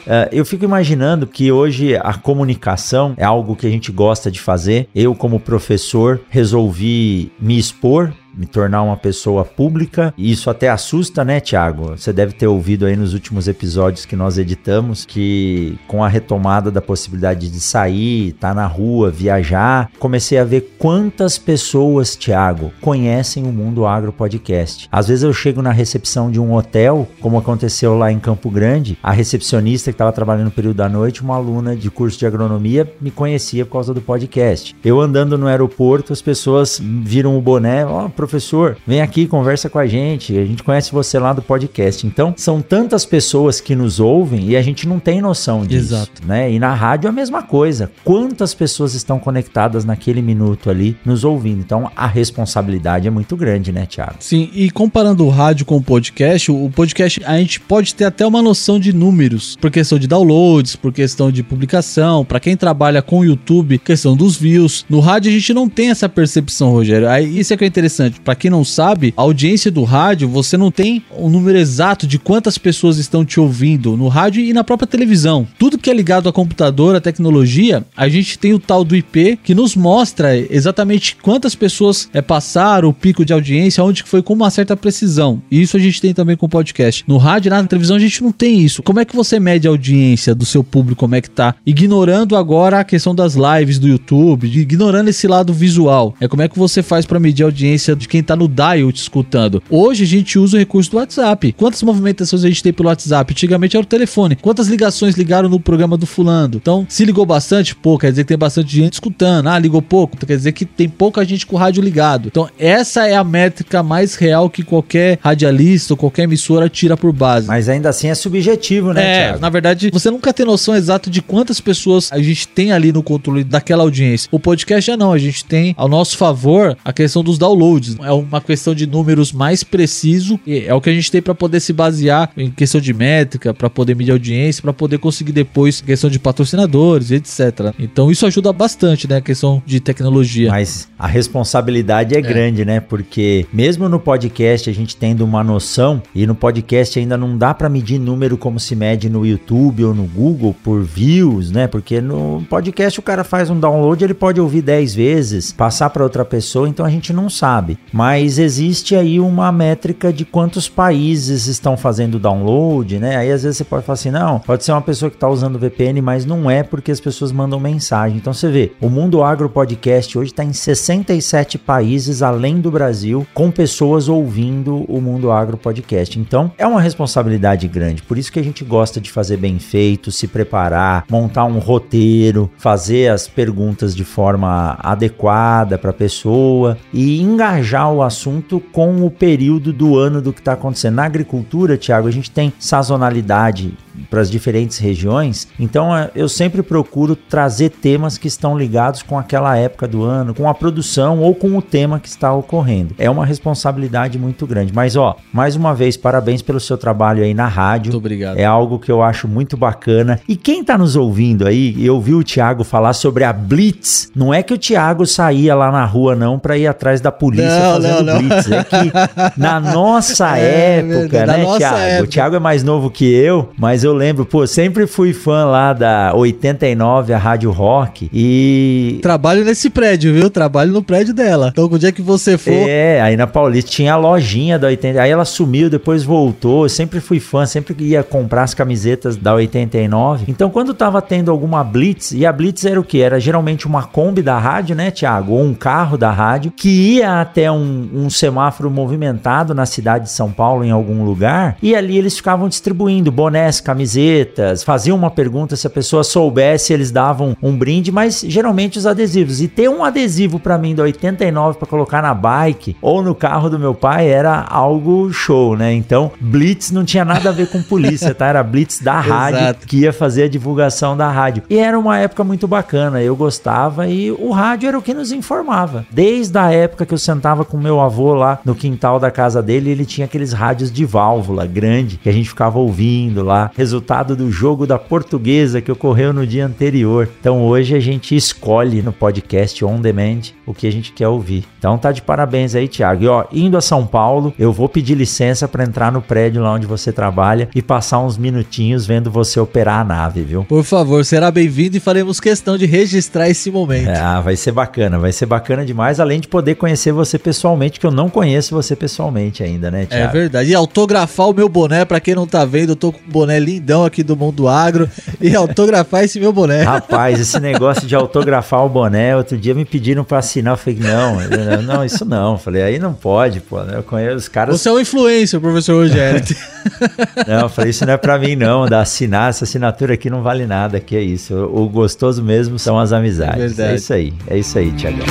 É, 0.10 0.30
eu 0.32 0.46
fico 0.46 0.64
imaginando 0.64 1.28
que 1.28 1.52
hoje 1.52 1.98
a 1.98 2.14
comunicação 2.14 3.14
é 3.18 3.26
algo 3.26 3.58
que 3.58 3.68
a 3.68 3.70
gente 3.70 3.92
gosta 3.92 4.32
de 4.32 4.40
fazer. 4.40 4.88
Eu, 4.96 5.14
como 5.14 5.38
professor, 5.38 6.22
resolvi 6.30 7.30
me 7.40 7.58
expor 7.58 8.14
me 8.38 8.46
tornar 8.46 8.84
uma 8.84 8.96
pessoa 8.96 9.44
pública. 9.44 10.14
E 10.18 10.32
isso 10.32 10.50
até 10.50 10.70
assusta, 10.70 11.26
né, 11.26 11.40
Tiago? 11.40 11.98
Você 11.98 12.14
deve 12.14 12.34
ter 12.34 12.48
ouvido 12.48 12.86
aí 12.86 12.96
nos 12.96 13.14
últimos 13.14 13.48
episódios 13.48 14.06
que 14.06 14.16
nós 14.16 14.38
editamos 14.38 15.06
que 15.06 15.78
com 15.88 16.04
a 16.04 16.08
retomada 16.08 16.70
da 16.70 16.82
possibilidade 16.82 17.50
de 17.50 17.60
sair, 17.60 18.30
estar 18.30 18.50
tá 18.50 18.54
na 18.54 18.68
rua, 18.68 19.10
viajar, 19.10 19.90
comecei 20.00 20.38
a 20.38 20.44
ver 20.44 20.76
quantas 20.78 21.38
pessoas, 21.38 22.16
Tiago, 22.16 22.72
conhecem 22.82 23.44
o 23.44 23.52
Mundo 23.52 23.86
Agro 23.86 24.14
Podcast. 24.14 24.88
Às 24.92 25.08
vezes 25.08 25.24
eu 25.24 25.34
chego 25.34 25.62
na 25.62 25.72
recepção 25.72 26.30
de 26.30 26.40
um 26.40 26.54
hotel, 26.54 27.08
como 27.20 27.38
aconteceu 27.38 27.98
lá 27.98 28.12
em 28.12 28.20
Campo 28.20 28.50
Grande, 28.50 28.98
a 29.02 29.12
recepcionista 29.12 29.92
que 29.92 29.96
estava 29.96 30.12
trabalhando 30.12 30.46
no 30.46 30.52
período 30.52 30.78
da 30.78 30.90
noite, 30.90 31.22
uma 31.22 31.36
aluna 31.36 31.76
de 31.76 31.90
curso 31.90 32.20
de 32.20 32.26
agronomia, 32.26 32.92
me 33.02 33.12
conhecia 33.12 33.66
por 33.66 33.74
causa 33.74 33.94
do 33.94 34.02
podcast. 34.02 34.76
Eu 34.84 35.00
andando 35.02 35.38
no 35.38 35.48
aeroporto, 35.48 36.14
as 36.14 36.22
pessoas 36.22 36.80
viram 36.82 37.38
o 37.38 37.42
boné, 37.42 37.86
ó, 37.86 38.06
oh, 38.06 38.10
professor, 38.28 38.78
vem 38.86 39.02
aqui, 39.02 39.26
conversa 39.26 39.70
com 39.70 39.80
a 39.80 39.88
gente, 39.88 40.38
a 40.38 40.46
gente 40.46 40.62
conhece 40.62 40.92
você 40.92 41.18
lá 41.18 41.32
do 41.32 41.42
podcast. 41.42 42.06
Então, 42.06 42.34
são 42.36 42.62
tantas 42.62 43.06
pessoas 43.06 43.62
que 43.62 43.76
nos 43.76 44.00
ouvem 44.00 44.50
e 44.50 44.58
a 44.58 44.62
gente 44.62 44.88
não 44.88 45.00
tem 45.00 45.22
noção 45.22 45.66
disso, 45.66 45.94
Exato. 45.94 46.28
né? 46.28 46.52
E 46.52 46.60
na 46.60 46.74
rádio 46.74 47.10
a 47.10 47.12
mesma 47.14 47.42
coisa. 47.42 47.90
Quantas 48.04 48.54
pessoas 48.54 48.94
estão 48.94 49.18
conectadas 49.18 49.86
naquele 49.86 50.22
minuto 50.22 50.70
ali 50.70 50.98
nos 51.06 51.24
ouvindo? 51.24 51.62
Então, 51.62 51.90
a 51.96 52.06
responsabilidade 52.06 53.08
é 53.08 53.12
muito 53.12 53.38
grande, 53.38 53.72
né, 53.72 53.86
Thiago? 53.86 54.16
Sim, 54.20 54.50
e 54.54 54.70
comparando 54.70 55.26
o 55.26 55.30
rádio 55.30 55.66
com 55.66 55.78
o 55.78 55.82
podcast, 55.82 56.52
o 56.52 56.70
podcast 56.70 57.22
a 57.26 57.38
gente 57.38 57.62
pode 57.62 57.96
ter 57.96 58.06
até 58.06 58.28
uma 58.28 58.42
noção 58.42 58.80
de 58.80 58.92
números, 58.92 59.56
por 59.60 59.72
questão 59.72 59.98
de 59.98 60.08
downloads, 60.08 60.76
por 60.76 60.92
questão 60.92 61.32
de 61.32 61.42
publicação, 61.44 62.26
para 62.26 62.40
quem 62.40 62.58
trabalha 62.58 63.02
com 63.02 63.20
o 63.20 63.26
YouTube, 63.26 63.80
questão 63.80 64.16
dos 64.18 64.36
views. 64.36 64.86
No 64.90 65.00
rádio 65.00 65.30
a 65.30 65.34
gente 65.34 65.54
não 65.54 65.70
tem 65.70 65.90
essa 65.90 66.10
percepção, 66.10 66.72
Rogério. 66.72 67.08
Aí 67.08 67.40
isso 67.40 67.54
é 67.54 67.58
que 67.58 67.64
é 67.64 67.68
interessante. 68.08 68.22
Para 68.22 68.36
quem 68.36 68.52
não 68.52 68.64
sabe, 68.64 69.14
a 69.16 69.22
audiência 69.22 69.72
do 69.72 69.84
rádio, 69.84 70.28
você 70.28 70.58
não 70.58 70.72
tem 70.72 71.04
o 71.12 71.28
um 71.28 71.30
número 71.30 71.58
exato 71.58 72.08
de 72.08 72.18
quantas 72.18 72.58
pessoas 72.58 72.98
estão 72.98 73.24
te 73.24 73.40
ouvindo 73.40 73.96
no 73.96 74.08
rádio 74.08 74.42
e 74.44 74.54
na 74.54 74.64
própria 74.64 74.88
televisão. 74.88 75.48
Tudo 75.58 75.78
que 75.78 75.90
é 75.90 75.94
ligado 75.94 76.30
a 76.30 76.34
computador, 76.34 76.96
a 76.96 77.02
tecnologia, 77.02 77.86
a 77.96 78.08
gente 78.08 78.40
tem 78.40 78.54
o 78.54 78.60
tal 78.60 78.84
do 78.84 78.96
IP 78.96 79.40
que 79.44 79.56
nos 79.56 79.76
mostra 79.76 80.38
exatamente 80.38 81.18
quantas 81.22 81.56
pessoas 81.56 82.10
é, 82.14 82.22
passaram 82.22 82.90
o 82.90 82.94
pico 82.94 83.26
de 83.26 83.34
audiência, 83.34 83.84
onde 83.84 84.04
foi 84.04 84.22
com 84.22 84.34
uma 84.34 84.50
certa 84.50 84.76
precisão. 84.76 85.42
E 85.50 85.62
isso 85.62 85.78
a 85.78 85.80
gente 85.80 86.02
tem 86.02 86.14
também 86.14 86.36
com 86.36 86.46
o 86.46 86.50
podcast. 86.50 87.04
No 87.08 87.18
rádio, 87.18 87.50
na 87.50 87.64
televisão, 87.64 87.96
a 87.96 88.00
gente 88.00 88.24
não 88.24 88.32
tem 88.32 88.60
isso. 88.60 88.84
Como 88.84 89.00
é 89.00 89.06
que 89.06 89.16
você 89.16 89.40
mede 89.40 89.68
a 89.68 89.72
audiência 89.72 90.34
do 90.34 90.46
seu 90.46 90.64
público, 90.64 91.00
como 91.00 91.16
é 91.16 91.22
que 91.22 91.30
tá? 91.30 91.56
Ignorando 91.66 92.36
agora 92.36 92.80
a 92.80 92.84
questão 92.84 93.14
das 93.14 93.36
lives 93.36 93.80
do 93.80 93.88
YouTube, 93.88 94.48
ignorando 94.48 95.10
esse 95.10 95.28
lado 95.28 95.54
visual. 95.54 96.16
É 96.20 96.28
como 96.28 96.42
é 96.42 96.48
que 96.48 96.58
você 96.58 96.82
faz 96.82 97.06
para 97.06 97.20
medir 97.20 97.44
a 97.44 97.48
audiência 97.48 97.96
de 97.98 98.08
quem 98.08 98.22
tá 98.24 98.36
no 98.36 98.48
dial 98.48 98.92
te 98.92 99.02
escutando. 99.02 99.62
Hoje 99.70 100.04
a 100.04 100.08
gente 100.08 100.38
usa 100.40 100.56
o 100.56 100.60
recurso 100.60 100.92
do 100.92 100.98
WhatsApp. 100.98 101.54
Quantas 101.54 101.82
movimentações 101.84 102.44
a 102.44 102.48
gente 102.48 102.64
tem 102.64 102.72
pelo 102.72 102.90
WhatsApp? 102.90 103.32
Antigamente 103.34 103.76
era 103.76 103.84
o 103.84 103.88
telefone. 103.88 104.36
Quantas 104.36 104.68
ligações 104.68 105.16
ligaram 105.16 105.50
no 105.50 105.60
programa 105.60 105.98
do 105.98 106.06
fulano? 106.06 106.56
Então, 106.56 106.86
se 106.88 107.04
ligou 107.06 107.26
bastante, 107.26 107.76
pô, 107.76 107.98
quer 107.98 108.12
dizer 108.12 108.24
que 108.24 108.28
tem 108.30 108.38
bastante 108.38 108.76
gente 108.76 108.94
escutando. 108.94 109.48
Ah, 109.48 109.58
ligou 109.60 109.82
pouco, 109.82 110.18
quer 110.18 110.36
dizer 110.38 110.52
que 110.52 110.66
tem 110.66 110.88
pouca 110.88 111.26
gente 111.26 111.46
com 111.46 111.56
o 111.56 111.60
rádio 111.60 111.82
ligado. 111.84 112.28
Então, 112.28 112.48
essa 112.60 113.08
é 113.08 113.16
a 113.16 113.24
métrica 113.24 113.82
mais 113.82 114.16
real 114.16 114.50
que 114.50 114.64
qualquer 114.64 115.20
radialista 115.22 115.94
ou 115.94 115.98
qualquer 115.98 116.24
emissora 116.24 116.70
tira 116.70 116.96
por 116.96 117.12
base. 117.12 117.48
Mas 117.48 117.68
ainda 117.70 117.90
assim 117.90 118.08
é 118.10 118.16
subjetivo, 118.16 118.94
né, 118.94 119.02
É, 119.04 119.24
Thiago? 119.28 119.40
na 119.40 119.50
verdade, 119.50 119.90
você 119.92 120.10
nunca 120.12 120.34
tem 120.34 120.46
noção 120.46 120.76
exata 120.76 121.10
de 121.10 121.22
quantas 121.22 121.60
pessoas 121.60 122.12
a 122.12 122.22
gente 122.22 122.48
tem 122.48 122.72
ali 122.72 122.92
no 122.92 123.02
controle 123.02 123.44
daquela 123.44 123.84
audiência. 123.84 124.28
O 124.32 124.40
podcast 124.40 124.86
já 124.88 124.98
não, 124.98 125.12
a 125.14 125.18
gente 125.18 125.44
tem 125.46 125.74
ao 125.78 125.88
nosso 125.88 126.18
favor 126.18 126.78
a 126.84 126.94
questão 126.94 127.24
dos 127.24 127.38
downloads. 127.38 127.87
É 128.02 128.12
uma 128.12 128.42
questão 128.42 128.74
de 128.74 128.88
números 128.88 129.32
mais 129.32 129.64
preciso 129.64 130.40
e 130.46 130.60
é 130.60 130.74
o 130.74 130.82
que 130.82 130.90
a 130.90 130.94
gente 130.94 131.12
tem 131.12 131.22
para 131.22 131.36
poder 131.36 131.60
se 131.60 131.74
basear 131.74 132.32
em 132.38 132.50
questão 132.50 132.82
de 132.82 132.94
métrica, 132.94 133.54
para 133.54 133.70
poder 133.70 133.96
medir 133.96 134.12
audiência, 134.12 134.62
para 134.62 134.74
poder 134.74 134.98
conseguir 134.98 135.32
depois 135.32 135.82
questão 135.82 136.10
de 136.10 136.20
patrocinadores, 136.20 137.12
etc. 137.12 137.74
Então 137.80 138.12
isso 138.12 138.26
ajuda 138.26 138.52
bastante, 138.52 139.08
né, 139.08 139.18
a 139.18 139.22
questão 139.22 139.62
de 139.66 139.80
tecnologia. 139.80 140.50
Mas 140.50 140.88
a 140.98 141.08
responsabilidade 141.08 142.16
é, 142.16 142.20
é. 142.20 142.22
grande, 142.22 142.66
né? 142.66 142.80
Porque 142.80 143.46
mesmo 143.52 143.88
no 143.88 144.00
podcast 144.00 144.70
a 144.70 144.74
gente 144.74 144.96
tendo 144.96 145.24
uma 145.24 145.44
noção 145.44 146.02
e 146.14 146.26
no 146.26 146.36
podcast 146.36 147.00
ainda 147.00 147.18
não 147.18 147.38
dá 147.38 147.54
para 147.54 147.70
medir 147.70 148.00
número 148.00 148.38
como 148.38 148.60
se 148.60 148.76
mede 148.76 149.10
no 149.10 149.26
YouTube 149.26 149.84
ou 149.84 149.94
no 149.94 150.04
Google 150.04 150.56
por 150.64 150.84
views, 150.84 151.52
né? 151.52 151.68
Porque 151.68 152.02
no 152.02 152.44
podcast 152.50 153.00
o 153.00 153.04
cara 153.04 153.24
faz 153.24 153.50
um 153.50 153.60
download, 153.60 154.04
ele 154.04 154.14
pode 154.14 154.40
ouvir 154.40 154.62
10 154.62 154.96
vezes, 154.96 155.52
passar 155.52 155.90
para 155.90 156.04
outra 156.04 156.26
pessoa, 156.26 156.68
então 156.68 156.86
a 156.86 156.90
gente 156.90 157.14
não 157.14 157.30
sabe. 157.30 157.77
Mas 157.92 158.38
existe 158.38 158.96
aí 158.96 159.20
uma 159.20 159.52
métrica 159.52 160.12
de 160.12 160.26
quantos 160.26 160.68
países 160.68 161.48
estão 161.48 161.78
fazendo 161.78 162.20
download, 162.20 163.00
né? 163.00 163.18
Aí 163.18 163.32
às 163.32 163.44
vezes 163.44 163.58
você 163.58 163.64
pode 163.64 163.86
falar 163.86 163.94
assim, 163.94 164.12
não, 164.12 164.40
pode 164.40 164.64
ser 164.64 164.72
uma 164.72 164.82
pessoa 164.82 165.10
que 165.10 165.16
está 165.16 165.30
usando 165.30 165.60
VPN, 165.60 166.02
mas 166.02 166.26
não 166.26 166.50
é 166.50 166.64
porque 166.64 166.92
as 166.92 167.00
pessoas 167.00 167.32
mandam 167.32 167.60
mensagem. 167.60 168.18
Então 168.18 168.34
você 168.34 168.50
vê, 168.50 168.72
o 168.82 168.90
Mundo 168.90 169.24
Agro 169.24 169.50
Podcast 169.50 170.18
hoje 170.18 170.32
está 170.32 170.44
em 170.44 170.54
67 170.54 171.58
países 171.58 172.22
além 172.22 172.60
do 172.60 172.72
Brasil, 172.72 173.26
com 173.34 173.50
pessoas 173.50 174.10
ouvindo 174.10 174.84
o 174.88 175.02
Mundo 175.02 175.32
Agro 175.32 175.58
Podcast. 175.58 176.20
Então 176.20 176.52
é 176.58 176.66
uma 176.66 176.82
responsabilidade 176.82 177.68
grande. 177.68 178.02
Por 178.02 178.18
isso 178.18 178.32
que 178.32 178.40
a 178.40 178.44
gente 178.44 178.64
gosta 178.64 179.00
de 179.00 179.12
fazer 179.12 179.38
bem 179.38 179.60
feito, 179.60 180.12
se 180.12 180.28
preparar, 180.28 181.06
montar 181.10 181.46
um 181.46 181.60
roteiro, 181.60 182.50
fazer 182.58 183.12
as 183.12 183.28
perguntas 183.28 183.96
de 183.96 184.04
forma 184.04 184.78
adequada 184.80 185.78
para 185.78 185.92
a 185.92 185.94
pessoa 185.94 186.78
e 186.94 187.22
engajar 187.22 187.67
o 187.92 188.02
assunto 188.02 188.60
com 188.72 189.06
o 189.06 189.12
período 189.12 189.74
do 189.74 189.98
ano 189.98 190.22
do 190.22 190.32
que 190.32 190.40
está 190.40 190.54
acontecendo. 190.54 190.96
Na 190.96 191.06
agricultura, 191.06 191.78
Tiago, 191.78 192.08
a 192.08 192.12
gente 192.12 192.32
tem 192.32 192.54
sazonalidade 192.60 193.74
para 194.10 194.22
as 194.22 194.30
diferentes 194.30 194.78
regiões. 194.78 195.48
Então 195.60 195.96
é, 195.96 196.10
eu 196.16 196.30
sempre 196.30 196.62
procuro 196.62 197.16
trazer 197.16 197.70
temas 197.70 198.18
que 198.18 198.28
estão 198.28 198.58
ligados 198.58 199.02
com 199.02 199.18
aquela 199.18 199.58
época 199.58 199.88
do 199.88 200.04
ano, 200.04 200.34
com 200.34 200.48
a 200.48 200.54
produção 200.54 201.20
ou 201.20 201.34
com 201.34 201.58
o 201.58 201.62
tema 201.62 202.00
que 202.00 202.08
está 202.08 202.34
ocorrendo. 202.34 202.94
É 202.98 203.10
uma 203.10 203.26
responsabilidade 203.26 204.18
muito 204.18 204.46
grande. 204.46 204.72
Mas 204.74 204.96
ó, 204.96 205.16
mais 205.34 205.56
uma 205.56 205.74
vez 205.74 205.98
parabéns 205.98 206.42
pelo 206.42 206.60
seu 206.60 206.78
trabalho 206.78 207.24
aí 207.24 207.34
na 207.34 207.48
rádio. 207.48 207.92
Muito 207.92 207.98
obrigado. 207.98 208.38
É 208.38 208.46
algo 208.46 208.80
que 208.80 208.92
eu 208.92 209.02
acho 209.02 209.28
muito 209.28 209.58
bacana. 209.58 210.20
E 210.28 210.36
quem 210.36 210.62
está 210.62 210.78
nos 210.78 210.96
ouvindo 210.96 211.48
aí, 211.48 211.84
eu 211.84 212.00
vi 212.00 212.14
o 212.14 212.24
Thiago 212.24 212.64
falar 212.64 212.94
sobre 212.94 213.24
a 213.24 213.34
Blitz. 213.34 214.12
Não 214.16 214.34
é 214.34 214.44
que 214.44 214.54
o 214.54 214.58
Thiago 214.58 215.06
saía 215.06 215.56
lá 215.56 215.72
na 215.72 215.86
rua 215.86 216.16
não 216.16 216.38
para 216.38 216.58
ir 216.58 216.68
atrás 216.68 217.02
da 217.02 217.12
polícia 217.12 217.57
não, 217.60 217.74
fazendo 217.74 218.04
não, 218.04 218.14
não. 218.14 218.20
Blitz. 218.20 218.52
É 218.52 218.64
que 218.64 218.92
na 219.40 219.60
nossa 219.60 220.38
é, 220.38 220.80
época, 220.80 221.26
né, 221.26 221.46
Thiago? 221.58 221.78
Época. 221.78 222.04
O 222.04 222.08
Thiago 222.08 222.36
é 222.36 222.40
mais 222.40 222.64
novo 222.64 222.90
que 222.90 223.06
eu, 223.06 223.50
mas 223.58 223.84
eu 223.84 223.94
lembro, 223.94 224.26
pô, 224.26 224.46
sempre 224.48 224.88
fui 224.88 225.14
fã 225.14 225.46
lá 225.46 225.74
da 225.74 226.14
89, 226.14 227.14
a 227.14 227.18
Rádio 227.18 227.52
Rock, 227.52 228.10
e... 228.14 229.00
Trabalho 229.02 229.44
nesse 229.44 229.70
prédio, 229.70 230.14
viu? 230.14 230.30
Trabalho 230.30 230.72
no 230.72 230.84
prédio 230.84 231.14
dela. 231.14 231.50
Então, 231.52 231.70
onde 231.72 231.86
é 231.86 231.92
que 231.92 232.02
você 232.02 232.38
for... 232.38 232.52
É, 232.52 233.02
aí 233.02 233.16
na 233.16 233.28
Paulista 233.28 233.72
tinha 233.72 233.94
a 233.94 233.98
lojinha 233.98 234.58
da 234.58 234.68
89, 234.68 235.04
aí 235.04 235.12
ela 235.12 235.26
sumiu, 235.26 235.70
depois 235.70 236.04
voltou, 236.04 236.66
eu 236.66 236.70
sempre 236.70 237.00
fui 237.00 237.20
fã, 237.20 237.46
sempre 237.46 237.76
ia 237.80 238.04
comprar 238.04 238.44
as 238.44 238.54
camisetas 238.54 239.16
da 239.16 239.34
89. 239.34 240.26
Então, 240.28 240.50
quando 240.50 240.74
tava 240.74 241.02
tendo 241.02 241.32
alguma 241.32 241.64
blitz, 241.64 242.12
e 242.12 242.26
a 242.26 242.32
blitz 242.32 242.66
era 242.66 242.80
o 242.80 242.84
que? 242.84 243.02
Era 243.02 243.20
geralmente 243.20 243.66
uma 243.66 243.84
Kombi 243.84 244.22
da 244.22 244.38
rádio, 244.38 244.76
né, 244.76 244.92
Tiago? 244.92 245.34
Ou 245.34 245.44
um 245.44 245.54
carro 245.54 245.98
da 245.98 246.12
rádio, 246.12 246.52
que 246.52 246.70
ia 246.70 247.22
até 247.22 247.47
um, 247.52 247.90
um 247.94 248.10
semáforo 248.10 248.70
movimentado 248.70 249.54
na 249.54 249.66
cidade 249.66 250.06
de 250.06 250.12
São 250.12 250.32
Paulo, 250.32 250.64
em 250.64 250.72
algum 250.72 251.04
lugar, 251.04 251.58
e 251.62 251.76
ali 251.76 251.98
eles 251.98 252.16
ficavam 252.18 252.48
distribuindo 252.48 253.12
bonés, 253.12 253.60
camisetas, 253.60 253.88
camisetas, 254.28 254.64
faziam 254.64 254.98
uma 254.98 255.10
pergunta, 255.10 255.56
se 255.56 255.66
a 255.66 255.70
pessoa 255.70 256.04
soubesse, 256.04 256.74
eles 256.74 256.92
davam 256.92 257.36
um 257.42 257.56
brinde, 257.58 257.92
mas 257.92 258.24
geralmente 258.28 258.78
os 258.78 258.86
adesivos. 258.86 259.42
E 259.42 259.48
ter 259.48 259.70
um 259.70 259.84
adesivo 259.84 260.40
para 260.40 260.58
mim 260.58 260.76
da 260.76 260.84
89 260.84 261.58
para 261.58 261.68
colocar 261.68 262.02
na 262.02 262.14
bike 262.14 262.76
ou 262.82 263.02
no 263.02 263.16
carro 263.16 263.50
do 263.50 263.60
meu 263.60 263.74
pai 263.74 264.08
era 264.08 264.46
algo 264.50 265.12
show, 265.12 265.56
né? 265.56 265.74
Então, 265.74 266.12
Blitz 266.20 266.72
não 266.72 266.84
tinha 266.84 267.06
nada 267.06 267.30
a 267.30 267.32
ver 267.32 267.50
com 267.50 267.62
polícia, 267.62 268.14
tá? 268.14 268.28
Era 268.28 268.44
Blitz 268.44 268.80
da 268.80 269.00
rádio 269.00 269.56
que 269.66 269.78
ia 269.80 269.94
fazer 269.94 270.24
a 270.24 270.30
divulgação 270.30 270.96
da 270.96 271.10
rádio. 271.10 271.44
E 271.50 271.58
era 271.58 271.78
uma 271.78 271.98
época 271.98 272.24
muito 272.24 272.48
bacana, 272.48 273.02
eu 273.02 273.16
gostava 273.16 273.88
e 273.88 274.12
o 274.12 274.32
rádio 274.32 274.68
era 274.68 274.78
o 274.78 274.82
que 274.82 274.94
nos 274.94 275.12
informava. 275.12 275.86
Desde 275.92 276.38
a 276.38 276.52
época 276.52 276.86
que 276.86 276.94
eu 276.94 276.98
sentava 276.98 277.37
com 277.46 277.58
meu 277.58 277.80
avô 277.80 278.14
lá 278.14 278.40
no 278.44 278.56
quintal 278.56 279.00
da 279.00 279.12
casa 279.12 279.42
dele, 279.42 279.70
ele 279.70 279.86
tinha 279.86 280.06
aqueles 280.06 280.34
rádios 280.34 280.72
de 280.72 280.86
válvula 280.86 281.46
grande 281.46 281.98
que 281.98 282.10
a 282.10 282.12
gente 282.12 282.30
ficava 282.30 282.60
ouvindo 282.60 283.24
lá 283.24 283.52
resultado 283.56 284.16
do 284.16 284.32
jogo 284.32 284.66
da 284.66 284.78
portuguesa 284.78 285.62
que 285.62 285.72
ocorreu 285.72 286.14
no 286.14 286.26
dia 286.26 286.46
anterior. 286.46 287.10
Então 287.20 287.44
hoje 287.44 287.76
a 287.76 287.80
gente 287.80 288.16
escolhe 288.16 288.82
no 288.82 288.92
podcast 288.92 289.64
On 289.64 289.80
Demand 289.80 290.22
o 290.46 290.54
que 290.54 290.68
a 290.68 290.72
gente 290.72 290.92
quer 290.92 291.08
ouvir. 291.08 291.46
Então 291.58 291.78
tá 291.78 291.92
de 291.92 292.02
parabéns 292.02 292.56
aí, 292.56 292.68
Thiago. 292.68 293.04
E 293.04 293.08
ó, 293.08 293.26
indo 293.32 293.58
a 293.58 293.62
São 293.62 293.86
Paulo, 293.86 294.34
eu 294.38 294.52
vou 294.54 294.70
pedir 294.70 294.96
licença 294.96 295.48
para 295.48 295.64
entrar 295.64 295.92
no 295.92 296.02
prédio 296.02 296.42
lá 296.42 296.54
onde 296.54 296.66
você 296.66 296.92
trabalha 296.92 297.50
e 297.54 297.62
passar 297.62 298.00
uns 298.00 298.18
minutinhos 298.18 298.86
vendo 298.86 299.12
você 299.12 299.40
operar 299.40 299.82
a 299.82 299.84
nave, 299.84 300.22
viu? 300.22 300.44
Por 300.44 300.64
favor, 300.64 301.04
será 301.04 301.30
bem-vindo 301.32 301.78
e 301.78 301.80
faremos 301.80 302.20
questão 302.20 302.58
de 302.58 302.66
registrar 302.66 303.30
esse 303.30 303.52
momento. 303.52 303.90
Ah, 303.90 304.22
vai 304.22 304.36
ser 304.36 304.52
bacana, 304.52 304.98
vai 304.98 305.12
ser 305.12 305.26
bacana 305.26 305.66
demais, 305.66 306.00
além 306.00 306.20
de 306.20 306.28
poder 306.28 306.56
conhecer 306.56 306.92
você 306.92 307.18
pessoalmente, 307.28 307.78
que 307.78 307.86
eu 307.86 307.92
não 307.92 308.10
conheço 308.10 308.56
você 308.56 308.74
pessoalmente 308.74 309.44
ainda, 309.44 309.70
né, 309.70 309.86
Thiago? 309.86 310.06
É 310.06 310.08
verdade. 310.08 310.50
E 310.50 310.56
autografar 310.56 311.28
o 311.28 311.34
meu 311.34 311.50
boné, 311.50 311.84
para 311.84 312.00
quem 312.00 312.16
não 312.16 312.26
tá 312.26 312.46
vendo, 312.46 312.70
eu 312.70 312.76
tô 312.78 312.94
com 312.94 313.00
um 313.00 313.12
boné 313.12 313.38
lindão 313.38 313.84
aqui 313.84 314.02
do 314.02 314.16
Mundo 314.16 314.48
Agro. 314.48 314.90
e 315.20 315.36
autografar 315.36 316.06
esse 316.06 316.22
meu 316.22 316.32
boné. 316.32 316.64
Rapaz, 316.64 317.20
esse 317.20 317.38
negócio 317.42 317.86
de 317.86 317.94
autografar 317.94 318.66
o 318.66 318.70
boné, 318.70 319.14
outro 319.14 319.38
dia 319.38 319.54
me 319.54 319.66
pediram 319.66 320.06
para 320.06 320.20
assinar. 320.20 320.54
Eu 320.54 320.58
falei, 320.58 320.80
não, 320.80 321.62
não, 321.64 321.84
isso 321.84 322.06
não. 322.06 322.34
Eu 322.34 322.38
falei, 322.38 322.64
aí 322.64 322.80
não 322.80 322.94
pode, 322.94 323.42
pô. 323.42 323.62
Né? 323.62 323.74
Eu 323.76 323.84
conheço 323.84 324.16
os 324.16 324.28
caras. 324.30 324.62
Você 324.62 324.70
é 324.70 324.72
um 324.72 324.80
influencer, 324.80 325.42
professor 325.42 325.84
Rogério. 325.84 326.24
não, 327.28 327.42
eu 327.42 327.50
falei, 327.50 327.72
isso 327.72 327.86
não 327.86 327.92
é 327.92 327.98
para 327.98 328.18
mim, 328.18 328.38
não. 328.38 328.68
Da 328.68 328.80
assinar, 328.80 329.32
essa 329.32 329.44
assinatura 329.44 329.96
aqui 329.96 330.10
não 330.10 330.24
vale 330.24 330.46
nada. 330.46 330.80
Que 330.80 330.96
é 330.96 331.02
isso. 331.02 331.36
O 331.36 331.68
gostoso 331.68 332.24
mesmo 332.24 332.58
são 332.58 332.80
as 332.80 332.94
amizades. 332.94 333.60
É, 333.60 333.74
é 333.74 333.76
isso 333.76 333.92
aí. 333.92 334.14
É 334.28 334.38
isso 334.38 334.58
aí, 334.58 334.72
Tiagão. 334.72 335.06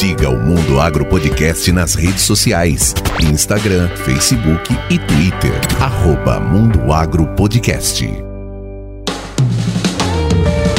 Siga 0.00 0.30
o 0.30 0.38
Mundo 0.38 0.80
Agro 0.80 1.04
Podcast 1.04 1.70
nas 1.72 1.94
redes 1.94 2.22
sociais: 2.22 2.94
Instagram, 3.22 3.86
Facebook 3.96 4.74
e 4.88 4.98
Twitter. 4.98 5.52
Arroba 5.78 6.40
Mundo 6.40 6.90
Agro 6.90 7.26
Podcast. 7.36 8.08